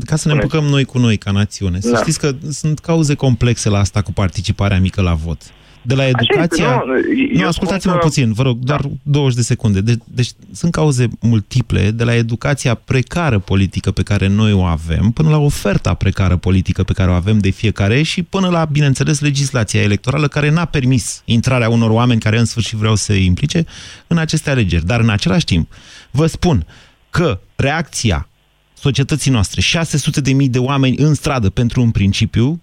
Ca 0.05 0.16
să 0.16 0.28
ne 0.28 0.34
împucăm 0.34 0.64
noi 0.64 0.84
cu 0.84 0.99
noi 0.99 1.16
ca 1.16 1.30
națiune. 1.30 1.80
Să 1.80 1.90
Da. 1.90 1.99
știți 1.99 2.20
că 2.20 2.30
sunt 2.51 2.78
cauze 2.78 3.14
complexe 3.14 3.68
la 3.68 3.78
asta 3.78 4.03
cu 4.03 4.12
participarea 4.12 4.80
mică 4.80 5.03
la 5.03 5.14
vot. 5.14 5.42
De 5.89 5.95
la 5.95 6.07
educația... 6.07 6.82
nu, 6.86 6.93
eu 7.32 7.41
nu 7.41 7.47
ascultați-mă 7.47 7.93
spun 7.93 7.93
că- 7.93 8.07
puțin, 8.07 8.32
vă 8.32 8.43
rog, 8.43 8.59
doar 8.59 8.89
20 9.03 9.36
de 9.36 9.43
secunde. 9.43 9.80
De, 9.80 9.99
deci 10.05 10.30
sunt 10.53 10.72
cauze 10.72 11.09
multiple, 11.20 11.91
de 11.91 12.05
la 12.05 12.14
educația 12.14 12.74
precară 12.74 13.39
politică 13.39 13.91
pe 13.91 14.03
care 14.03 14.26
noi 14.26 14.53
o 14.53 14.62
avem, 14.62 15.11
până 15.11 15.28
la 15.28 15.39
oferta 15.39 15.95
precară 15.95 16.36
politică 16.36 16.82
pe 16.82 16.93
care 16.93 17.11
o 17.11 17.12
avem 17.12 17.39
de 17.39 17.51
fiecare 17.51 18.03
și 18.03 18.22
până 18.22 18.49
la, 18.49 18.64
bineînțeles, 18.64 19.20
legislația 19.20 19.82
electorală 19.82 20.28
care 20.28 20.51
n-a 20.51 20.64
permis 20.64 21.22
intrarea 21.24 21.68
unor 21.68 21.91
oameni 21.91 22.20
care 22.20 22.39
în 22.39 22.45
sfârșit 22.45 22.78
vreau 22.78 22.95
să 22.95 23.05
se 23.05 23.16
implice 23.16 23.64
în 24.07 24.18
aceste 24.18 24.51
alegeri. 24.51 24.86
Dar 24.86 25.01
în 25.01 25.11
același 25.11 25.45
timp, 25.45 25.72
vă 26.11 26.26
spun 26.26 26.66
că 27.11 27.41
reacția 27.57 28.28
societății 28.74 29.30
noastre, 29.30 29.61
600 29.61 30.20
de 30.20 30.32
mii 30.32 30.49
de 30.49 30.59
oameni 30.59 30.97
în 30.97 31.14
stradă 31.14 31.51
pentru 31.51 31.82
un 31.82 31.91
principiu, 31.91 32.61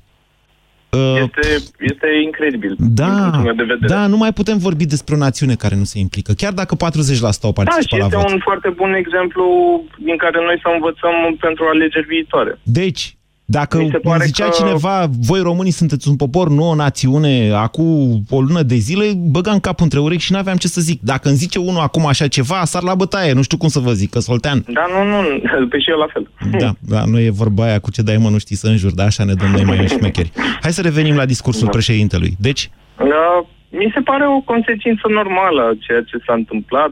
uh, 0.95 1.21
Este, 1.25 1.47
este 1.79 2.07
incredibil. 2.23 2.75
din 2.77 2.93
da, 2.93 3.05
punctul 3.21 3.41
meu 3.43 3.53
de 3.53 3.63
vedere. 3.73 3.93
da, 3.93 4.07
nu 4.07 4.17
mai 4.17 4.33
putem 4.33 4.57
vorbi 4.57 4.85
despre 4.85 5.15
o 5.15 5.17
națiune 5.17 5.55
care 5.55 5.75
nu 5.75 5.83
se 5.83 5.99
implică, 5.99 6.31
chiar 6.41 6.53
dacă 6.53 6.75
40% 6.75 6.79
au 7.41 7.53
Da, 7.53 7.61
participat 7.61 7.83
și 7.83 7.97
la 7.97 8.05
este 8.05 8.17
vot. 8.17 8.31
un 8.31 8.39
foarte 8.49 8.69
bun 8.69 8.93
exemplu 8.93 9.43
din 10.07 10.17
care 10.17 10.37
noi 10.47 10.57
să 10.63 10.69
învățăm 10.73 11.15
pentru 11.39 11.63
alegeri 11.73 12.05
viitoare. 12.15 12.59
Deci, 12.63 13.17
dacă 13.47 13.77
Mi 13.77 13.87
se 13.89 13.91
îmi 13.93 14.01
pare 14.03 14.25
zicea 14.25 14.45
că- 14.45 14.51
cineva, 14.57 15.07
voi 15.19 15.39
românii 15.41 15.71
sunteți 15.71 16.07
un 16.09 16.15
popor, 16.15 16.49
nu 16.49 16.69
o 16.69 16.75
națiune, 16.75 17.51
acum 17.51 18.21
o 18.29 18.41
lună 18.41 18.61
de 18.61 18.75
zile, 18.75 19.05
băgam 19.17 19.59
capul 19.59 19.83
între 19.83 19.99
urechi 19.99 20.21
și 20.23 20.31
n-aveam 20.31 20.55
ce 20.57 20.67
să 20.67 20.81
zic. 20.81 21.01
Dacă 21.01 21.27
îmi 21.27 21.37
zice 21.37 21.59
unul 21.59 21.79
acum 21.81 22.05
așa 22.05 22.27
ceva, 22.27 22.63
sar 22.65 22.83
la 22.83 22.95
bătaie, 22.95 23.33
nu 23.33 23.41
știu 23.41 23.57
cum 23.57 23.67
să 23.69 23.79
vă 23.79 23.91
zic, 23.91 24.09
că 24.09 24.19
soltean. 24.19 24.65
Da, 24.67 24.85
nu, 24.93 25.03
nu, 25.11 25.39
pe 25.71 25.79
și 25.79 25.89
eu 25.89 25.97
la 25.97 26.07
fel. 26.13 26.29
Da, 26.59 26.71
da, 26.79 27.05
nu 27.05 27.19
e 27.19 27.29
vorba 27.29 27.63
aia 27.63 27.79
cu 27.79 27.91
ce 27.91 28.01
dai 28.01 28.17
mă, 28.17 28.29
nu 28.29 28.37
știi 28.37 28.55
să 28.55 28.67
înjuri, 28.67 28.95
dar 28.95 29.05
așa 29.05 29.23
ne 29.23 29.33
dăm 29.33 29.49
noi 29.49 29.63
mai 29.63 29.77
în 29.77 29.87
șmecheri. 29.87 30.31
Hai 30.61 30.71
să 30.73 30.81
revenim 30.81 31.15
la 31.15 31.25
discursul 31.25 31.69
președintelui. 31.69 32.35
Deci, 32.39 32.69
Da, 32.97 33.45
mi 33.69 33.91
se 33.93 33.99
pare 34.01 34.27
o 34.27 34.39
consecință 34.39 35.01
normală 35.09 35.61
a 35.61 35.77
ceea 35.79 36.01
ce 36.01 36.17
s-a 36.25 36.33
întâmplat. 36.33 36.91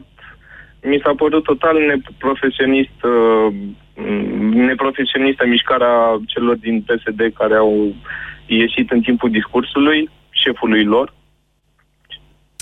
Mi 0.90 1.00
s-a 1.04 1.12
părut 1.16 1.42
total 1.44 1.76
neprofesionist, 1.88 2.98
uh, 3.02 3.54
m, 3.54 3.76
neprofesionistă 4.68 5.46
mișcarea 5.46 5.94
celor 6.26 6.56
din 6.56 6.80
PSD 6.86 7.20
care 7.38 7.54
au 7.54 7.94
ieșit 8.46 8.90
în 8.90 9.00
timpul 9.00 9.30
discursului, 9.30 10.10
șefului 10.30 10.84
lor. 10.84 11.14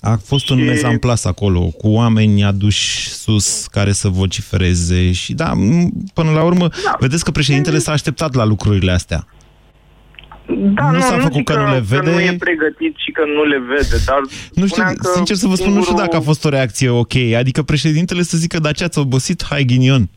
a 0.04 0.16
fost 0.24 0.50
un 0.50 0.64
mezamplas 0.64 1.24
acolo, 1.24 1.60
cu 1.60 1.88
oameni 1.88 2.44
aduși 2.44 3.08
sus 3.08 3.66
care 3.66 3.92
să 3.92 4.08
vocifereze 4.08 5.12
și 5.12 5.34
da, 5.34 5.52
m- 5.52 6.12
până 6.14 6.30
la 6.30 6.42
urmă, 6.44 6.68
vedeți 6.98 7.24
că 7.24 7.30
președintele 7.30 7.78
s-a 7.78 7.92
așteptat 7.92 8.34
la 8.34 8.44
lucrurile 8.44 8.92
astea. 8.92 9.26
Da, 10.74 10.90
Nu 10.90 11.00
s-a 11.00 11.14
nu 11.16 11.20
făcut 11.22 11.32
zic 11.34 11.44
că 11.44 11.54
nu 11.56 11.64
le 11.64 11.82
Că 11.88 11.96
nu 11.96 12.10
vede. 12.10 12.22
e 12.22 12.36
pregătit 12.36 12.94
și 12.96 13.10
că 13.10 13.22
nu 13.36 13.44
le 13.44 13.58
vede, 13.58 13.96
dar 14.06 14.18
Nu 14.60 14.66
știu, 14.66 14.66
spuneam 14.66 14.94
că 14.94 15.10
sincer 15.14 15.36
să 15.36 15.46
vă 15.46 15.54
spun, 15.54 15.72
nu 15.72 15.82
știu 15.82 15.96
dacă 15.96 16.16
a 16.16 16.20
fost 16.20 16.44
o 16.44 16.48
reacție 16.48 16.88
ok. 16.88 17.14
Adică 17.36 17.62
președintele 17.62 18.22
să 18.22 18.36
zică, 18.36 18.58
da 18.58 18.72
ce 18.72 18.84
ați 18.84 18.98
obosit, 18.98 19.44
hai 19.48 19.64
ghinion. 19.64 20.10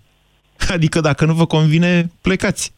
Adică 0.73 0.99
dacă 0.99 1.25
nu 1.25 1.33
vă 1.33 1.45
convine, 1.45 2.03
plecați. 2.21 2.73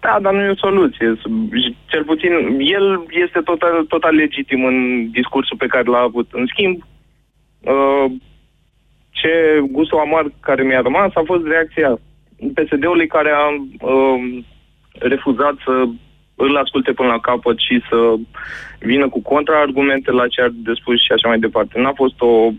Da, 0.00 0.18
dar 0.20 0.32
nu 0.32 0.40
e 0.40 0.50
o 0.50 0.56
soluție. 0.56 1.18
Cel 1.86 2.04
puțin, 2.04 2.32
el 2.58 3.06
este 3.10 3.40
total, 3.44 3.84
total 3.84 4.14
legitim 4.14 4.64
în 4.64 5.10
discursul 5.10 5.56
pe 5.56 5.66
care 5.66 5.84
l-a 5.84 5.98
avut. 5.98 6.28
În 6.32 6.46
schimb, 6.46 6.82
uh, 7.60 8.10
ce 9.10 9.60
gustul 9.70 9.98
amar 9.98 10.26
care 10.40 10.62
mi-a 10.62 10.80
rămas 10.80 11.10
a 11.14 11.22
fost 11.24 11.46
reacția 11.46 11.98
PSD-ului 12.54 13.06
care 13.06 13.30
a 13.30 13.46
uh, 13.48 14.44
refuzat 14.92 15.54
să 15.64 15.84
îl 16.34 16.56
asculte 16.56 16.92
până 16.92 17.08
la 17.08 17.18
capăt 17.18 17.58
și 17.58 17.82
să 17.88 18.14
vină 18.78 19.08
cu 19.08 19.22
contraargumente 19.22 20.10
la 20.10 20.28
ce 20.28 20.40
ar 20.42 20.50
de 20.52 20.72
spus 20.80 21.02
și 21.02 21.12
așa 21.12 21.28
mai 21.28 21.38
departe. 21.38 21.80
N-a 21.80 21.92
fost 21.92 22.20
o... 22.20 22.50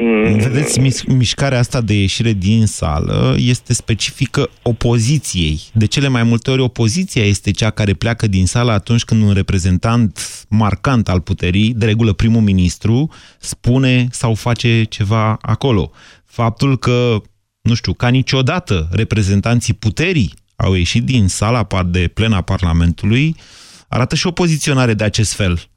mm, 0.00 0.38
Vedeți, 0.38 0.78
mis- 0.80 1.02
mișcarea 1.02 1.58
asta 1.58 1.80
de 1.80 1.94
ieșire 1.94 2.32
din 2.32 2.66
sală 2.66 3.34
este 3.38 3.72
specifică 3.72 4.48
opoziției. 4.62 5.60
De 5.72 5.86
cele 5.86 6.08
mai 6.08 6.22
multe 6.22 6.50
ori 6.50 6.60
opoziția 6.60 7.24
este 7.24 7.50
cea 7.50 7.70
care 7.70 7.92
pleacă 7.92 8.26
din 8.26 8.46
sală 8.46 8.72
atunci 8.72 9.04
când 9.04 9.22
un 9.22 9.32
reprezentant 9.32 10.44
marcant 10.48 11.08
al 11.08 11.20
puterii, 11.20 11.74
de 11.74 11.84
regulă 11.84 12.12
primul 12.12 12.40
ministru, 12.40 13.10
spune 13.38 14.08
sau 14.10 14.34
face 14.34 14.84
ceva 14.84 15.38
acolo. 15.40 15.90
Faptul 16.24 16.78
că, 16.78 17.22
nu 17.60 17.74
știu, 17.74 17.92
ca 17.92 18.08
niciodată 18.08 18.88
reprezentanții 18.92 19.74
puterii 19.74 20.34
au 20.56 20.74
ieșit 20.74 21.04
din 21.04 21.28
sala 21.28 21.62
par- 21.62 21.84
de 21.84 22.10
plena 22.14 22.40
Parlamentului, 22.40 23.36
arată 23.88 24.14
și 24.14 24.26
o 24.26 24.30
poziționare 24.30 24.94
de 24.94 25.04
acest 25.04 25.32
fel 25.32 25.68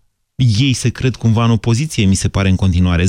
ei 0.60 0.74
se 0.74 0.90
cred 0.90 1.16
cumva 1.16 1.44
în 1.44 1.52
opoziție, 1.52 2.06
mi 2.06 2.16
se 2.16 2.28
pare 2.28 2.50
în 2.50 2.56
continuare. 2.56 3.04
0372069599, 3.04 3.08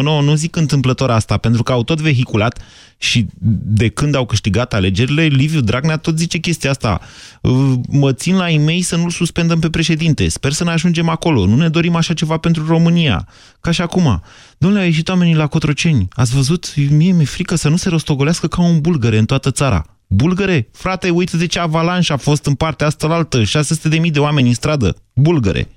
nu 0.00 0.34
zic 0.34 0.56
întâmplător 0.56 1.10
asta, 1.10 1.36
pentru 1.36 1.62
că 1.62 1.72
au 1.72 1.82
tot 1.84 2.00
vehiculat 2.00 2.62
și 2.98 3.26
de 3.64 3.88
când 3.88 4.14
au 4.14 4.26
câștigat 4.26 4.74
alegerile, 4.74 5.22
Liviu 5.24 5.60
Dragnea 5.60 5.96
tot 5.96 6.18
zice 6.18 6.38
chestia 6.38 6.70
asta. 6.70 7.00
"Uh, 7.40 7.72
Mă 7.88 8.12
țin 8.12 8.36
la 8.36 8.50
e 8.50 8.80
să 8.82 8.96
nu-l 8.96 9.10
suspendăm 9.10 9.58
pe 9.58 9.70
președinte. 9.70 10.28
Sper 10.28 10.52
să 10.52 10.64
ne 10.64 10.70
ajungem 10.70 11.08
acolo. 11.08 11.46
Nu 11.46 11.56
ne 11.56 11.68
dorim 11.68 11.94
așa 11.96 12.14
ceva 12.14 12.36
pentru 12.36 12.66
România. 12.66 13.28
Ca 13.60 13.70
și 13.70 13.80
acum. 13.80 14.22
Domnule, 14.58 14.82
au 14.82 14.88
ieșit 14.88 15.08
oamenii 15.08 15.34
la 15.34 15.46
Cotroceni. 15.46 16.08
Ați 16.10 16.34
văzut? 16.34 16.74
Mie 16.90 17.12
mi-e 17.12 17.24
frică 17.24 17.54
să 17.54 17.68
nu 17.68 17.76
se 17.76 17.88
rostogolească 17.88 18.46
ca 18.46 18.62
un 18.62 18.80
bulgăre 18.80 19.18
în 19.18 19.24
toată 19.24 19.50
țara. 19.50 19.86
Bulgăre, 20.14 20.68
frate, 20.72 21.10
uite 21.10 21.36
de 21.36 21.46
ce 21.46 21.58
avalanș 21.58 22.10
a 22.10 22.16
fost 22.16 22.46
în 22.46 22.54
partea 22.54 22.86
asta 22.86 23.06
altă, 23.10 23.42
600 23.42 23.88
de 23.88 23.98
mii 23.98 24.10
de 24.10 24.20
oameni 24.20 24.48
în 24.48 24.54
stradă, 24.54 24.96
bulgăre. 25.14 25.68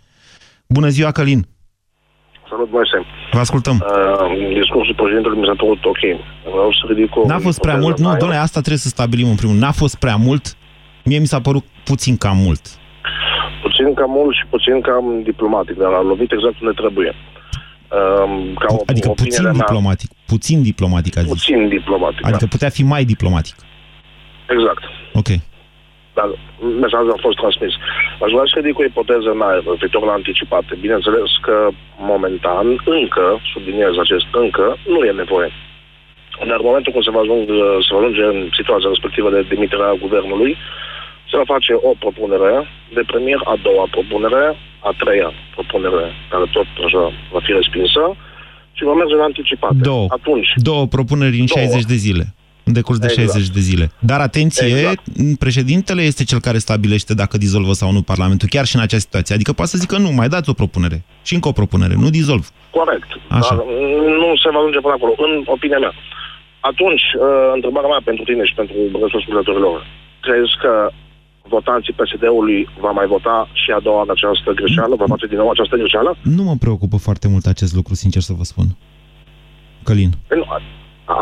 Bună 0.68 0.88
ziua, 0.88 1.12
Călin! 1.12 1.48
Salut, 2.50 2.72
Moise. 2.72 2.98
Vă 3.32 3.40
ascultăm. 3.40 3.76
Uh, 3.76 4.54
discursul 4.60 4.96
președintelui 4.96 5.40
mi 5.40 5.46
s-a 5.46 5.56
părut 5.58 5.86
ok. 5.86 6.02
Vreau 6.56 6.72
să 6.78 6.82
ridic 6.88 7.16
o... 7.16 7.22
N-a 7.28 7.40
fost 7.40 7.60
prea 7.60 7.74
ipoteză 7.74 7.86
mult? 7.88 8.00
Nu, 8.00 8.08
mai- 8.08 8.18
domnule, 8.18 8.40
asta 8.40 8.60
trebuie 8.60 8.86
să 8.88 8.88
stabilim 8.88 9.28
în 9.30 9.36
primul 9.36 9.54
rând. 9.54 9.66
N-a 9.66 9.72
fost 9.84 9.96
prea 9.96 10.16
mult? 10.16 10.44
Mie 11.04 11.20
mi 11.20 11.26
s-a 11.34 11.42
părut 11.42 11.66
puțin 11.84 12.18
cam 12.18 12.38
mult. 12.38 12.64
Puțin 13.62 13.94
cam 13.94 14.10
mult 14.10 14.36
și 14.36 14.44
puțin 14.50 14.82
cam 14.82 15.06
diplomatic, 15.24 15.76
dar 15.84 15.92
a 15.94 16.02
lovit 16.02 16.32
exact 16.32 16.58
unde 16.62 16.74
trebuie. 16.82 17.12
Um, 17.98 18.54
ca 18.62 18.68
o, 18.70 18.78
Adică 18.86 19.10
opiniile 19.10 19.38
puțin 19.40 19.44
mea, 19.44 19.52
diplomatic. 19.52 20.10
Puțin 20.26 20.58
diplomatic, 20.64 21.18
a 21.18 21.22
zis. 21.22 21.30
Puțin 21.30 21.68
diplomatic, 21.68 22.24
Adică 22.26 22.46
da. 22.50 22.54
putea 22.56 22.70
fi 22.70 22.84
mai 22.84 23.04
diplomatic. 23.06 23.56
Exact. 24.56 24.84
Ok. 25.20 25.30
Dar 26.18 26.30
mesajul 26.84 27.16
a 27.18 27.26
fost 27.26 27.38
transmis. 27.42 27.74
Aș 28.24 28.32
vrea 28.36 28.48
să 28.48 28.56
ridic 28.56 28.80
o 28.80 28.88
ipoteză 28.92 29.30
în 29.34 29.42
aer 29.42 29.64
referitor 29.72 30.04
la 30.06 30.18
anticipate. 30.20 30.72
Bineînțeles 30.86 31.30
că 31.46 31.56
momentan, 32.14 32.66
încă, 33.00 33.26
subliniez 33.52 33.94
acest 34.06 34.28
încă, 34.44 34.66
nu 34.94 35.00
e 35.10 35.22
nevoie. 35.24 35.50
Dar 36.50 36.60
în 36.62 36.70
momentul 36.70 36.92
când 36.92 37.04
se 37.04 37.16
va, 37.16 37.22
ajung, 37.24 37.44
se 37.86 37.92
va 37.94 38.00
ajunge 38.00 38.24
în 38.34 38.40
situația 38.60 38.94
respectivă 38.94 39.30
de 39.32 39.48
demiterea 39.54 40.02
guvernului, 40.04 40.52
se 41.30 41.36
va 41.40 41.52
face 41.56 41.74
o 41.90 41.92
propunere 42.04 42.54
de 42.98 43.04
premier, 43.12 43.40
a 43.54 43.56
doua 43.68 43.86
propunere, 43.96 44.44
a 44.90 44.92
treia 45.02 45.30
propunere, 45.56 46.06
care 46.32 46.46
tot 46.56 46.70
așa 46.88 47.04
va 47.34 47.40
fi 47.46 47.52
respinsă, 47.60 48.04
și 48.78 48.84
va 48.84 48.94
merge 48.94 49.14
în 49.14 49.28
anticipate. 49.30 49.76
Două. 49.92 50.06
Atunci, 50.10 50.50
Două 50.56 50.86
propuneri 50.96 51.40
în 51.40 51.46
Două. 51.46 51.66
60 51.66 51.84
de 51.94 51.98
zile. 52.06 52.26
În 52.68 52.74
decurs 52.74 52.98
de 53.00 53.08
Exact. 53.10 53.30
60 53.32 53.54
de 53.54 53.60
zile. 53.60 53.92
Dar 54.00 54.20
atenție, 54.20 54.68
Exact. 54.68 55.04
președintele 55.40 56.02
este 56.02 56.24
cel 56.24 56.40
care 56.40 56.58
stabilește 56.58 57.14
dacă 57.14 57.38
dizolvă 57.38 57.74
sau 57.74 57.92
nu 57.92 58.02
Parlamentul, 58.02 58.48
chiar 58.56 58.66
și 58.66 58.76
în 58.76 58.82
această 58.82 59.06
situație. 59.08 59.36
Adică 59.36 59.52
poate 59.54 59.72
să 59.72 59.78
zică 59.78 59.98
nu, 59.98 60.12
mai 60.12 60.30
dați 60.30 60.50
o 60.50 60.54
propunere. 60.62 60.98
Și 61.28 61.34
încă 61.34 61.48
o 61.48 61.58
propunere, 61.60 61.96
nu 62.04 62.10
dizolv. 62.10 62.44
Corect. 62.80 63.10
Așa. 63.40 63.56
Dar 63.56 63.66
nu 64.22 64.28
se 64.44 64.50
va 64.54 64.60
ajunge 64.60 64.80
până 64.86 64.96
acolo, 64.98 65.14
în 65.28 65.32
opinia 65.56 65.80
mea. 65.86 65.94
Atunci, 66.72 67.06
uh, 67.16 67.52
întrebarea 67.58 67.90
mea 67.94 68.02
pentru 68.10 68.24
tine 68.30 68.44
și 68.50 68.54
pentru 68.60 68.76
restul 69.02 69.20
ascultătorilor. 69.22 69.78
Crezi 70.26 70.54
că 70.64 70.72
votanții 71.56 71.94
PSD-ului 72.00 72.60
va 72.86 72.92
mai 73.00 73.08
vota 73.14 73.38
și 73.62 73.70
a 73.78 73.80
doua 73.86 73.98
oară 74.00 74.12
această 74.18 74.50
greșeală? 74.60 74.94
Va 75.02 75.06
face 75.14 75.26
din 75.32 75.38
nou 75.42 75.50
această 75.50 75.76
greșeală? 75.82 76.12
Nu 76.38 76.44
mă 76.50 76.56
preocupă 76.66 76.98
foarte 77.08 77.28
mult 77.34 77.46
acest 77.54 77.74
lucru, 77.80 77.94
sincer 78.04 78.22
să 78.30 78.34
vă 78.40 78.44
spun. 78.52 78.68
Călin. 79.88 80.12
Păi 80.28 80.38
nu, 80.42 80.46
a- 80.56 80.62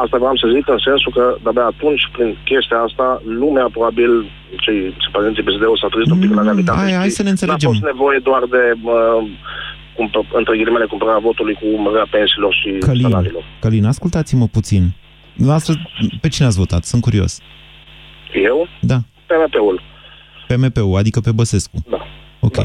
Asta 0.03 0.17
vreau 0.23 0.35
să 0.41 0.47
zic 0.55 0.65
în 0.75 0.81
sensul 0.89 1.11
că 1.17 1.23
de-abia 1.43 1.65
atunci, 1.73 2.03
prin 2.15 2.29
chestia 2.49 2.79
asta, 2.87 3.07
lumea, 3.41 3.65
probabil, 3.75 4.11
cei 4.65 4.79
simpatizanții 5.03 5.43
PSD-ului 5.47 5.79
s-au 5.81 5.89
trezit 5.93 6.11
un 6.15 6.21
pic 6.23 6.31
la 6.37 6.41
realitate. 6.47 6.77
hai- 6.79 6.97
hai 7.01 7.07
știi? 7.09 7.19
să 7.19 7.23
ne 7.27 7.33
înțelegem. 7.35 7.69
N-a 7.69 7.75
fost 7.75 7.89
nevoie 7.93 8.19
doar 8.29 8.43
de, 8.55 8.63
uh, 8.95 9.21
cumpă, 9.97 10.19
între 10.39 10.53
ghilimele, 10.59 10.85
cumpărarea 10.93 11.25
votului 11.29 11.55
cu 11.61 11.67
mărirea 11.83 12.07
pensiilor 12.17 12.53
și 12.61 12.69
Călin, 12.89 13.01
salariilor. 13.09 13.43
Călin, 13.63 13.85
ascultați-mă 13.93 14.47
puțin. 14.57 14.83
Dumneavoastră, 15.39 15.73
pe 16.23 16.27
cine 16.33 16.47
ați 16.47 16.57
votat? 16.63 16.83
Sunt 16.91 17.01
curios. 17.07 17.31
Eu? 18.49 18.67
Da. 18.91 18.97
PMP-ul. 19.29 19.77
PMP-ul, 20.47 20.97
adică 20.97 21.19
pe 21.19 21.31
Băsescu. 21.31 21.77
Da. 21.89 21.99
Ok. 22.39 22.57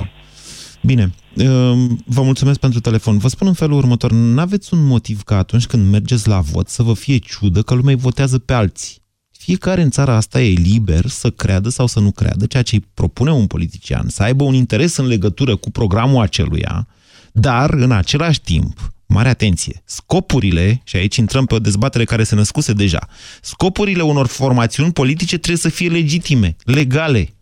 Bine. 0.82 1.04
Ehm, 1.38 2.02
Vă 2.06 2.22
mulțumesc 2.22 2.58
pentru 2.58 2.80
telefon. 2.80 3.18
Vă 3.18 3.28
spun 3.28 3.46
în 3.46 3.52
felul 3.52 3.76
următor. 3.76 4.12
N-aveți 4.12 4.74
un 4.74 4.84
motiv 4.84 5.22
ca 5.22 5.36
atunci 5.36 5.66
când 5.66 5.90
mergeți 5.90 6.28
la 6.28 6.40
vot 6.40 6.68
să 6.68 6.82
vă 6.82 6.94
fie 6.94 7.16
ciudă 7.16 7.62
că 7.62 7.74
lumea 7.74 7.94
îi 7.94 8.00
votează 8.00 8.38
pe 8.38 8.52
alții. 8.52 8.96
Fiecare 9.30 9.82
în 9.82 9.90
țara 9.90 10.14
asta 10.14 10.40
e 10.40 10.52
liber 10.52 11.06
să 11.06 11.30
creadă 11.30 11.68
sau 11.68 11.86
să 11.86 12.00
nu 12.00 12.10
creadă 12.10 12.46
ceea 12.46 12.62
ce 12.62 12.74
îi 12.74 12.86
propune 12.94 13.32
un 13.32 13.46
politician, 13.46 14.08
să 14.08 14.22
aibă 14.22 14.44
un 14.44 14.54
interes 14.54 14.96
în 14.96 15.06
legătură 15.06 15.56
cu 15.56 15.70
programul 15.70 16.22
aceluia, 16.22 16.86
dar 17.32 17.70
în 17.70 17.92
același 17.92 18.40
timp, 18.40 18.92
mare 19.06 19.28
atenție, 19.28 19.82
scopurile, 19.84 20.80
și 20.84 20.96
aici 20.96 21.16
intrăm 21.16 21.46
pe 21.46 21.54
o 21.54 21.58
dezbatere 21.58 22.04
care 22.04 22.24
se 22.24 22.34
născuse 22.34 22.72
deja, 22.72 23.08
scopurile 23.42 24.02
unor 24.02 24.26
formațiuni 24.26 24.92
politice 24.92 25.36
trebuie 25.36 25.56
să 25.56 25.68
fie 25.68 25.88
legitime, 25.88 26.56
legale. 26.64 27.34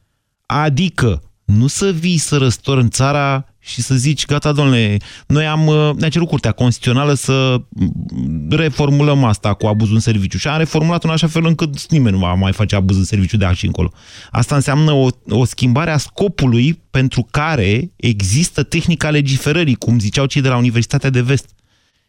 Adică 0.46 1.22
nu 1.44 1.66
să 1.66 1.90
vii 1.90 2.18
să 2.18 2.36
răstori 2.36 2.80
în 2.80 2.90
țara 2.90 3.55
și 3.66 3.82
să 3.82 3.94
zici, 3.94 4.26
gata, 4.26 4.52
domnule, 4.52 4.96
noi 5.26 5.46
am, 5.46 5.66
uh, 5.66 5.90
ne-a 5.96 6.08
cerut 6.08 6.28
Curtea 6.28 6.52
Constituțională 6.52 7.14
să 7.14 7.60
mm, 7.68 8.46
reformulăm 8.50 9.24
asta 9.24 9.54
cu 9.54 9.66
abuzul 9.66 9.94
în 9.94 10.00
serviciu 10.00 10.38
și 10.38 10.48
am 10.48 10.58
reformulat 10.58 11.04
în 11.04 11.10
așa 11.10 11.26
fel 11.26 11.46
încât 11.46 11.90
nimeni 11.90 12.16
nu 12.16 12.22
va 12.22 12.34
mai 12.34 12.52
face 12.52 12.76
abuz 12.76 12.96
în 12.96 13.04
serviciu 13.04 13.36
de 13.36 13.46
aici 13.46 13.62
încolo. 13.62 13.92
Asta 14.30 14.54
înseamnă 14.54 14.92
o, 14.92 15.08
o 15.28 15.44
schimbare 15.44 15.90
a 15.90 15.96
scopului 15.96 16.82
pentru 16.90 17.26
care 17.30 17.92
există 17.96 18.62
tehnica 18.62 19.10
legiferării, 19.10 19.74
cum 19.74 19.98
ziceau 19.98 20.26
cei 20.26 20.42
de 20.42 20.48
la 20.48 20.56
Universitatea 20.56 21.10
de 21.10 21.20
Vest. 21.20 21.50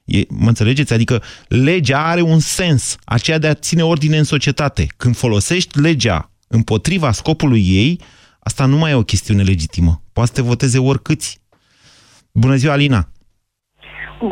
E, 0.06 0.22
mă 0.30 0.48
înțelegeți? 0.48 0.94
Adică 0.94 1.24
legea 1.48 2.06
are 2.06 2.22
un 2.22 2.40
sens, 2.40 2.96
aceea 3.04 3.38
de 3.38 3.48
a 3.48 3.54
ține 3.54 3.84
ordine 3.84 4.18
în 4.18 4.24
societate. 4.24 4.88
Când 4.98 5.16
folosești 5.16 5.80
legea 5.80 6.32
împotriva 6.48 7.12
scopului 7.12 7.66
ei, 7.68 8.00
asta 8.40 8.66
nu 8.66 8.78
mai 8.78 8.92
e 8.92 8.96
o 8.96 9.04
chestiune 9.04 9.44
legitimă. 9.44 10.02
Poate 10.14 10.32
să 10.36 10.42
te 10.42 10.48
voteze 10.48 10.78
oricâți. 10.80 11.40
Bună 12.44 12.56
ziua, 12.56 12.74
Alina! 12.74 13.02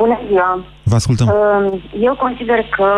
Bună 0.01 0.19
ziua! 0.27 0.65
Vă 0.83 0.95
ascultăm. 0.95 1.27
Uh, 1.27 1.81
Eu 2.07 2.15
consider 2.15 2.59
că 2.77 2.89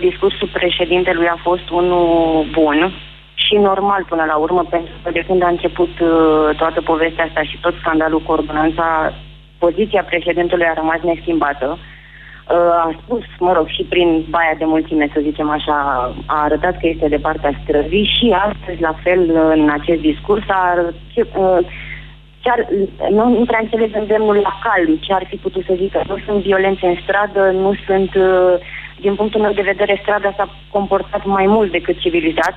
discursul 0.00 0.48
președintelui 0.52 1.26
a 1.26 1.38
fost 1.42 1.70
unul 1.70 2.46
bun 2.52 2.92
și 3.34 3.54
normal 3.54 4.04
până 4.08 4.24
la 4.24 4.36
urmă, 4.36 4.62
pentru 4.70 4.92
că 5.02 5.10
de 5.10 5.24
când 5.26 5.42
a 5.42 5.48
început 5.48 5.92
uh, 6.00 6.56
toată 6.56 6.80
povestea 6.80 7.24
asta 7.24 7.42
și 7.42 7.58
tot 7.60 7.74
scandalul 7.80 8.20
cu 8.22 8.32
ordonanța, 8.32 8.86
poziția 9.58 10.02
președintelui 10.02 10.70
a 10.70 10.80
rămas 10.80 11.00
neschimbată. 11.02 11.78
Uh, 11.78 12.72
A 12.84 12.98
spus, 13.02 13.24
mă 13.38 13.52
rog, 13.52 13.66
și 13.68 13.82
prin 13.82 14.24
baia 14.30 14.54
de 14.58 14.64
mulțime, 14.64 15.10
să 15.12 15.20
zicem 15.22 15.50
așa, 15.50 15.76
a 16.26 16.42
arătat 16.42 16.74
că 16.80 16.86
este 16.86 17.08
de 17.08 17.24
partea 17.26 17.60
străzii 17.62 18.12
și 18.16 18.34
astăzi, 18.48 18.80
la 18.80 18.94
fel, 19.02 19.20
în 19.54 19.70
acest 19.70 20.00
discurs, 20.00 20.44
a 20.48 20.70
arătat, 20.70 20.94
uh, 21.16 21.58
ce 22.42 22.50
ar, 22.50 22.60
nu, 23.10 23.24
nu 23.38 23.44
prea 23.44 23.62
înțeleg 23.62 23.96
îndemnul 23.96 24.36
la 24.36 24.58
calm, 24.64 24.96
ce 24.96 25.12
ar 25.12 25.24
fi 25.28 25.36
putut 25.36 25.64
să 25.66 25.74
zică. 25.76 26.02
Nu 26.08 26.16
sunt 26.26 26.42
violențe 26.42 26.86
în 26.86 26.96
stradă, 27.02 27.50
nu 27.50 27.72
sunt, 27.86 28.14
uh, 28.14 28.54
din 29.00 29.14
punctul 29.14 29.40
meu 29.40 29.52
de 29.52 29.70
vedere, 29.72 29.98
strada 30.02 30.32
s-a 30.36 30.48
comportat 30.70 31.24
mai 31.24 31.46
mult 31.46 31.70
decât 31.70 31.98
civilizat 31.98 32.54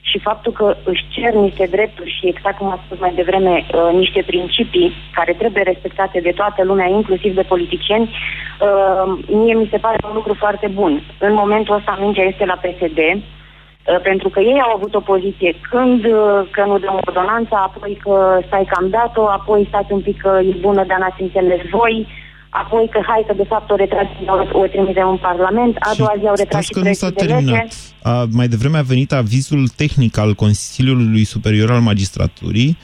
și 0.00 0.18
faptul 0.18 0.52
că 0.52 0.76
își 0.84 1.04
cer 1.08 1.32
niște 1.32 1.66
drepturi 1.70 2.16
și, 2.18 2.26
exact 2.28 2.58
cum 2.58 2.66
a 2.70 2.80
spus 2.84 2.98
mai 2.98 3.12
devreme, 3.14 3.54
uh, 3.74 3.90
niște 3.92 4.22
principii 4.26 4.92
care 5.12 5.32
trebuie 5.32 5.62
respectate 5.62 6.20
de 6.20 6.30
toată 6.30 6.64
lumea, 6.64 6.86
inclusiv 6.86 7.34
de 7.34 7.42
politicieni, 7.42 8.10
uh, 8.10 9.18
mie 9.26 9.54
mi 9.54 9.68
se 9.70 9.78
pare 9.78 9.96
un 10.08 10.14
lucru 10.14 10.34
foarte 10.34 10.68
bun. 10.68 11.02
În 11.18 11.32
momentul 11.32 11.74
ăsta 11.74 11.98
mingea 12.00 12.22
este 12.22 12.44
la 12.44 12.60
PSD, 12.64 12.98
Uh, 12.98 13.41
pentru 14.02 14.28
că 14.28 14.40
ei 14.40 14.60
au 14.64 14.74
avut 14.76 14.94
o 14.94 15.00
poziție 15.00 15.54
când 15.70 16.04
uh, 16.04 16.48
că 16.50 16.64
nu 16.66 16.78
dăm 16.78 17.00
ordonanța, 17.06 17.56
apoi 17.68 17.98
că 18.02 18.40
stai 18.46 18.64
că 18.68 18.74
am 18.80 18.88
dat-o, 18.88 19.28
apoi 19.28 19.66
stați 19.68 19.92
un 19.92 20.00
pic 20.00 20.20
că 20.20 20.40
e 20.50 20.56
bună, 20.60 20.84
dar 20.84 20.98
n-ați 20.98 21.22
înțeles 21.22 21.60
voi, 21.70 22.06
apoi 22.48 22.88
că 22.92 23.00
hai 23.06 23.24
că 23.26 23.32
de 23.36 23.44
fapt 23.48 23.70
o 23.70 23.74
retragem, 23.74 24.16
o, 24.26 24.58
o 24.58 24.66
trimitem 24.66 25.08
în 25.08 25.16
Parlament, 25.16 25.76
a 25.80 25.92
doua 25.96 26.14
zi 26.18 26.26
au 26.26 26.34
retras 26.34 26.64
Stați 26.64 26.66
și 26.66 26.72
că 26.72 26.88
nu 26.88 26.92
s-a 26.92 27.10
proiectul 27.10 27.26
de 27.26 27.32
lege. 27.34 27.44
terminat. 27.44 27.72
A, 28.02 28.26
mai 28.30 28.48
devreme 28.48 28.78
a 28.78 28.82
venit 28.82 29.12
avizul 29.12 29.68
tehnic 29.76 30.18
al 30.18 30.34
Consiliului 30.34 31.24
Superior 31.24 31.70
al 31.70 31.80
Magistraturii, 31.80 32.78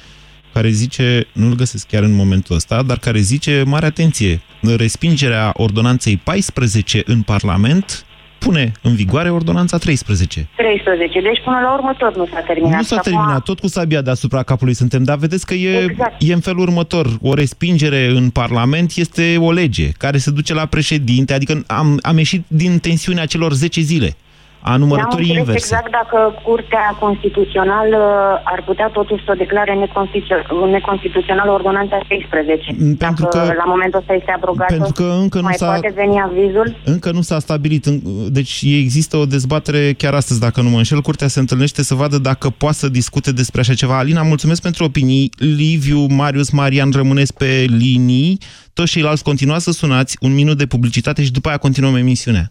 care 0.53 0.69
zice, 0.69 1.27
nu-l 1.33 1.55
găsesc 1.55 1.87
chiar 1.87 2.03
în 2.03 2.15
momentul 2.15 2.57
ăsta, 2.57 2.83
dar 2.83 2.99
care 2.99 3.19
zice, 3.19 3.63
mare 3.67 3.87
atenție, 3.87 4.41
respingerea 4.77 5.51
ordonanței 5.57 6.17
14 6.17 7.03
în 7.05 7.23
Parlament 7.23 8.07
pune 8.39 8.73
în 8.83 8.95
vigoare 8.95 9.31
ordonanța 9.31 9.79
13. 9.79 10.47
13. 10.57 11.21
Deci 11.21 11.41
până 11.45 11.59
la 11.63 11.73
urmă 11.75 11.95
tot 11.99 12.17
nu 12.17 12.27
s-a 12.33 12.41
terminat. 12.41 12.77
Nu 12.77 12.83
s-a 12.83 12.95
Și 12.95 13.01
acum- 13.01 13.13
terminat, 13.13 13.43
tot 13.43 13.59
cu 13.61 13.67
sabia 13.69 14.01
deasupra 14.01 14.43
capului 14.43 14.75
suntem, 14.75 15.03
dar 15.03 15.17
vedeți 15.17 15.47
că 15.47 15.55
e, 15.55 15.85
Exact. 15.85 16.15
e 16.19 16.33
în 16.33 16.41
felul 16.41 16.61
următor. 16.61 17.07
O 17.23 17.35
respingere 17.35 18.07
în 18.07 18.31
Parlament 18.31 18.93
este 18.97 19.37
o 19.41 19.53
lege 19.53 19.89
care 19.89 20.19
se 20.19 20.31
duce 20.31 20.55
la 20.55 20.67
președinte, 20.67 21.35
adică 21.35 21.63
am, 21.67 21.99
am 22.03 22.17
ieșit 22.19 22.45
din 22.47 22.79
tensiunea 22.79 23.27
celor 23.27 23.53
10 23.53 23.81
zile 23.81 24.17
a 24.61 24.71
N-am 24.71 24.79
numărătorii 24.81 25.27
înțeles 25.29 25.39
inverse. 25.47 25.67
exact 25.67 25.91
dacă 26.01 26.19
Curtea 26.43 26.97
Constituțională 27.01 28.01
ar 28.45 28.63
putea 28.67 28.89
totuși 28.99 29.25
să 29.25 29.31
o 29.35 29.39
declare 29.45 29.75
neconstitu- 29.75 30.67
neconstituțională 30.71 31.51
ordonanța 31.53 31.99
13. 32.09 32.73
Pentru 32.73 32.97
dacă 33.27 33.47
că- 33.47 33.55
la 33.57 33.65
momentul 33.67 33.99
ăsta 33.99 34.13
este 34.15 34.33
abrogată, 34.37 34.75
pentru 34.75 34.93
că 34.93 35.03
încă 35.25 35.37
nu 35.39 35.43
mai 35.45 35.55
s-a- 35.55 35.67
poate 35.67 35.93
veni 35.95 36.21
avizul? 36.29 36.77
Încă 36.85 37.11
nu 37.13 37.21
s-a 37.21 37.39
stabilit, 37.39 37.85
în- 37.87 38.01
deci 38.33 38.63
există 38.63 39.17
o 39.17 39.27
dezbatere 39.27 39.93
chiar 39.93 40.15
astăzi, 40.15 40.41
dacă 40.41 40.61
nu 40.61 40.69
mă 40.69 40.77
înșel, 40.77 41.01
Curtea 41.01 41.29
se 41.29 41.39
întâlnește 41.41 41.83
să 41.83 41.95
vadă 41.95 42.19
dacă 42.19 42.51
poate 42.51 42.77
să 42.77 42.89
discute 42.89 43.33
despre 43.33 43.61
așa 43.61 43.75
ceva. 43.75 43.99
Alina, 43.99 44.23
mulțumesc 44.23 44.63
pentru 44.63 44.85
opinii. 44.85 45.31
Liviu, 45.39 46.07
Marius, 46.09 46.51
Marian, 46.51 46.91
rămâneți 46.95 47.35
pe 47.35 47.65
linii. 47.69 48.39
Toți 48.73 48.91
ceilalți 48.91 49.23
continuați 49.23 49.65
să 49.65 49.71
sunați 49.73 50.17
un 50.21 50.35
minut 50.35 50.57
de 50.59 50.67
publicitate 50.67 51.23
și 51.25 51.33
după 51.33 51.49
aia 51.49 51.57
continuăm 51.57 51.97
emisiunea. 51.97 52.51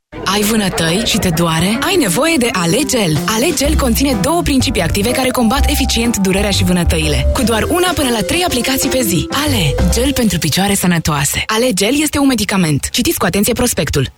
Ai 0.25 0.41
vânătăi 0.41 1.01
și 1.05 1.17
te 1.17 1.29
doare? 1.29 1.79
Ai 1.81 1.95
nevoie 1.99 2.35
de 2.37 2.49
Alegel. 2.51 3.23
Alegel 3.25 3.75
conține 3.75 4.17
două 4.21 4.41
principii 4.41 4.81
active 4.81 5.09
care 5.09 5.29
combat 5.29 5.69
eficient 5.69 6.17
durerea 6.17 6.49
și 6.51 6.63
vânătăile. 6.63 7.27
Cu 7.33 7.43
doar 7.43 7.63
una 7.63 7.91
până 7.95 8.09
la 8.09 8.21
trei 8.21 8.43
aplicații 8.43 8.89
pe 8.89 9.01
zi. 9.07 9.27
Ale, 9.31 9.75
gel 9.93 10.13
pentru 10.13 10.37
picioare 10.37 10.75
sănătoase. 10.75 11.43
Alegel 11.45 12.01
este 12.01 12.17
un 12.19 12.27
medicament. 12.27 12.89
Citiți 12.91 13.17
cu 13.17 13.25
atenție 13.25 13.53
prospectul. 13.53 14.11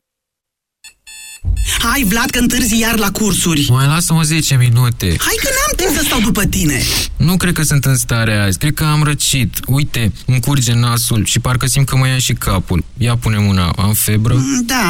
Hai, 1.80 2.06
Vlad, 2.08 2.30
că 2.30 2.40
întârzi 2.40 2.80
iar 2.80 2.98
la 2.98 3.12
cursuri. 3.12 3.66
Mai 3.70 3.86
lasă-mă 3.86 4.22
10 4.22 4.56
minute. 4.56 5.06
Hai 5.06 5.36
că 5.42 5.50
n-am 5.50 5.76
timp 5.76 5.98
să 5.98 6.04
stau 6.06 6.20
după 6.20 6.44
tine. 6.46 6.82
Nu 7.18 7.38
cred 7.38 7.54
că 7.54 7.64
sunt 7.64 7.86
în 7.86 7.98
stare 7.98 8.36
azi. 8.38 8.58
Cred 8.58 8.74
că 8.74 8.84
am 8.84 9.04
răcit. 9.04 9.58
Uite, 9.68 10.12
îmi 10.26 10.40
curge 10.40 10.74
nasul 10.74 11.26
și 11.26 11.40
parcă 11.40 11.66
simt 11.66 11.88
că 11.88 11.96
mă 11.98 12.08
ia 12.08 12.18
și 12.18 12.34
capul. 12.34 12.84
Ia 12.98 13.16
pune 13.18 13.38
mâna. 13.38 13.74
Am 13.78 13.94
febră? 13.94 14.36
Da, 14.66 14.82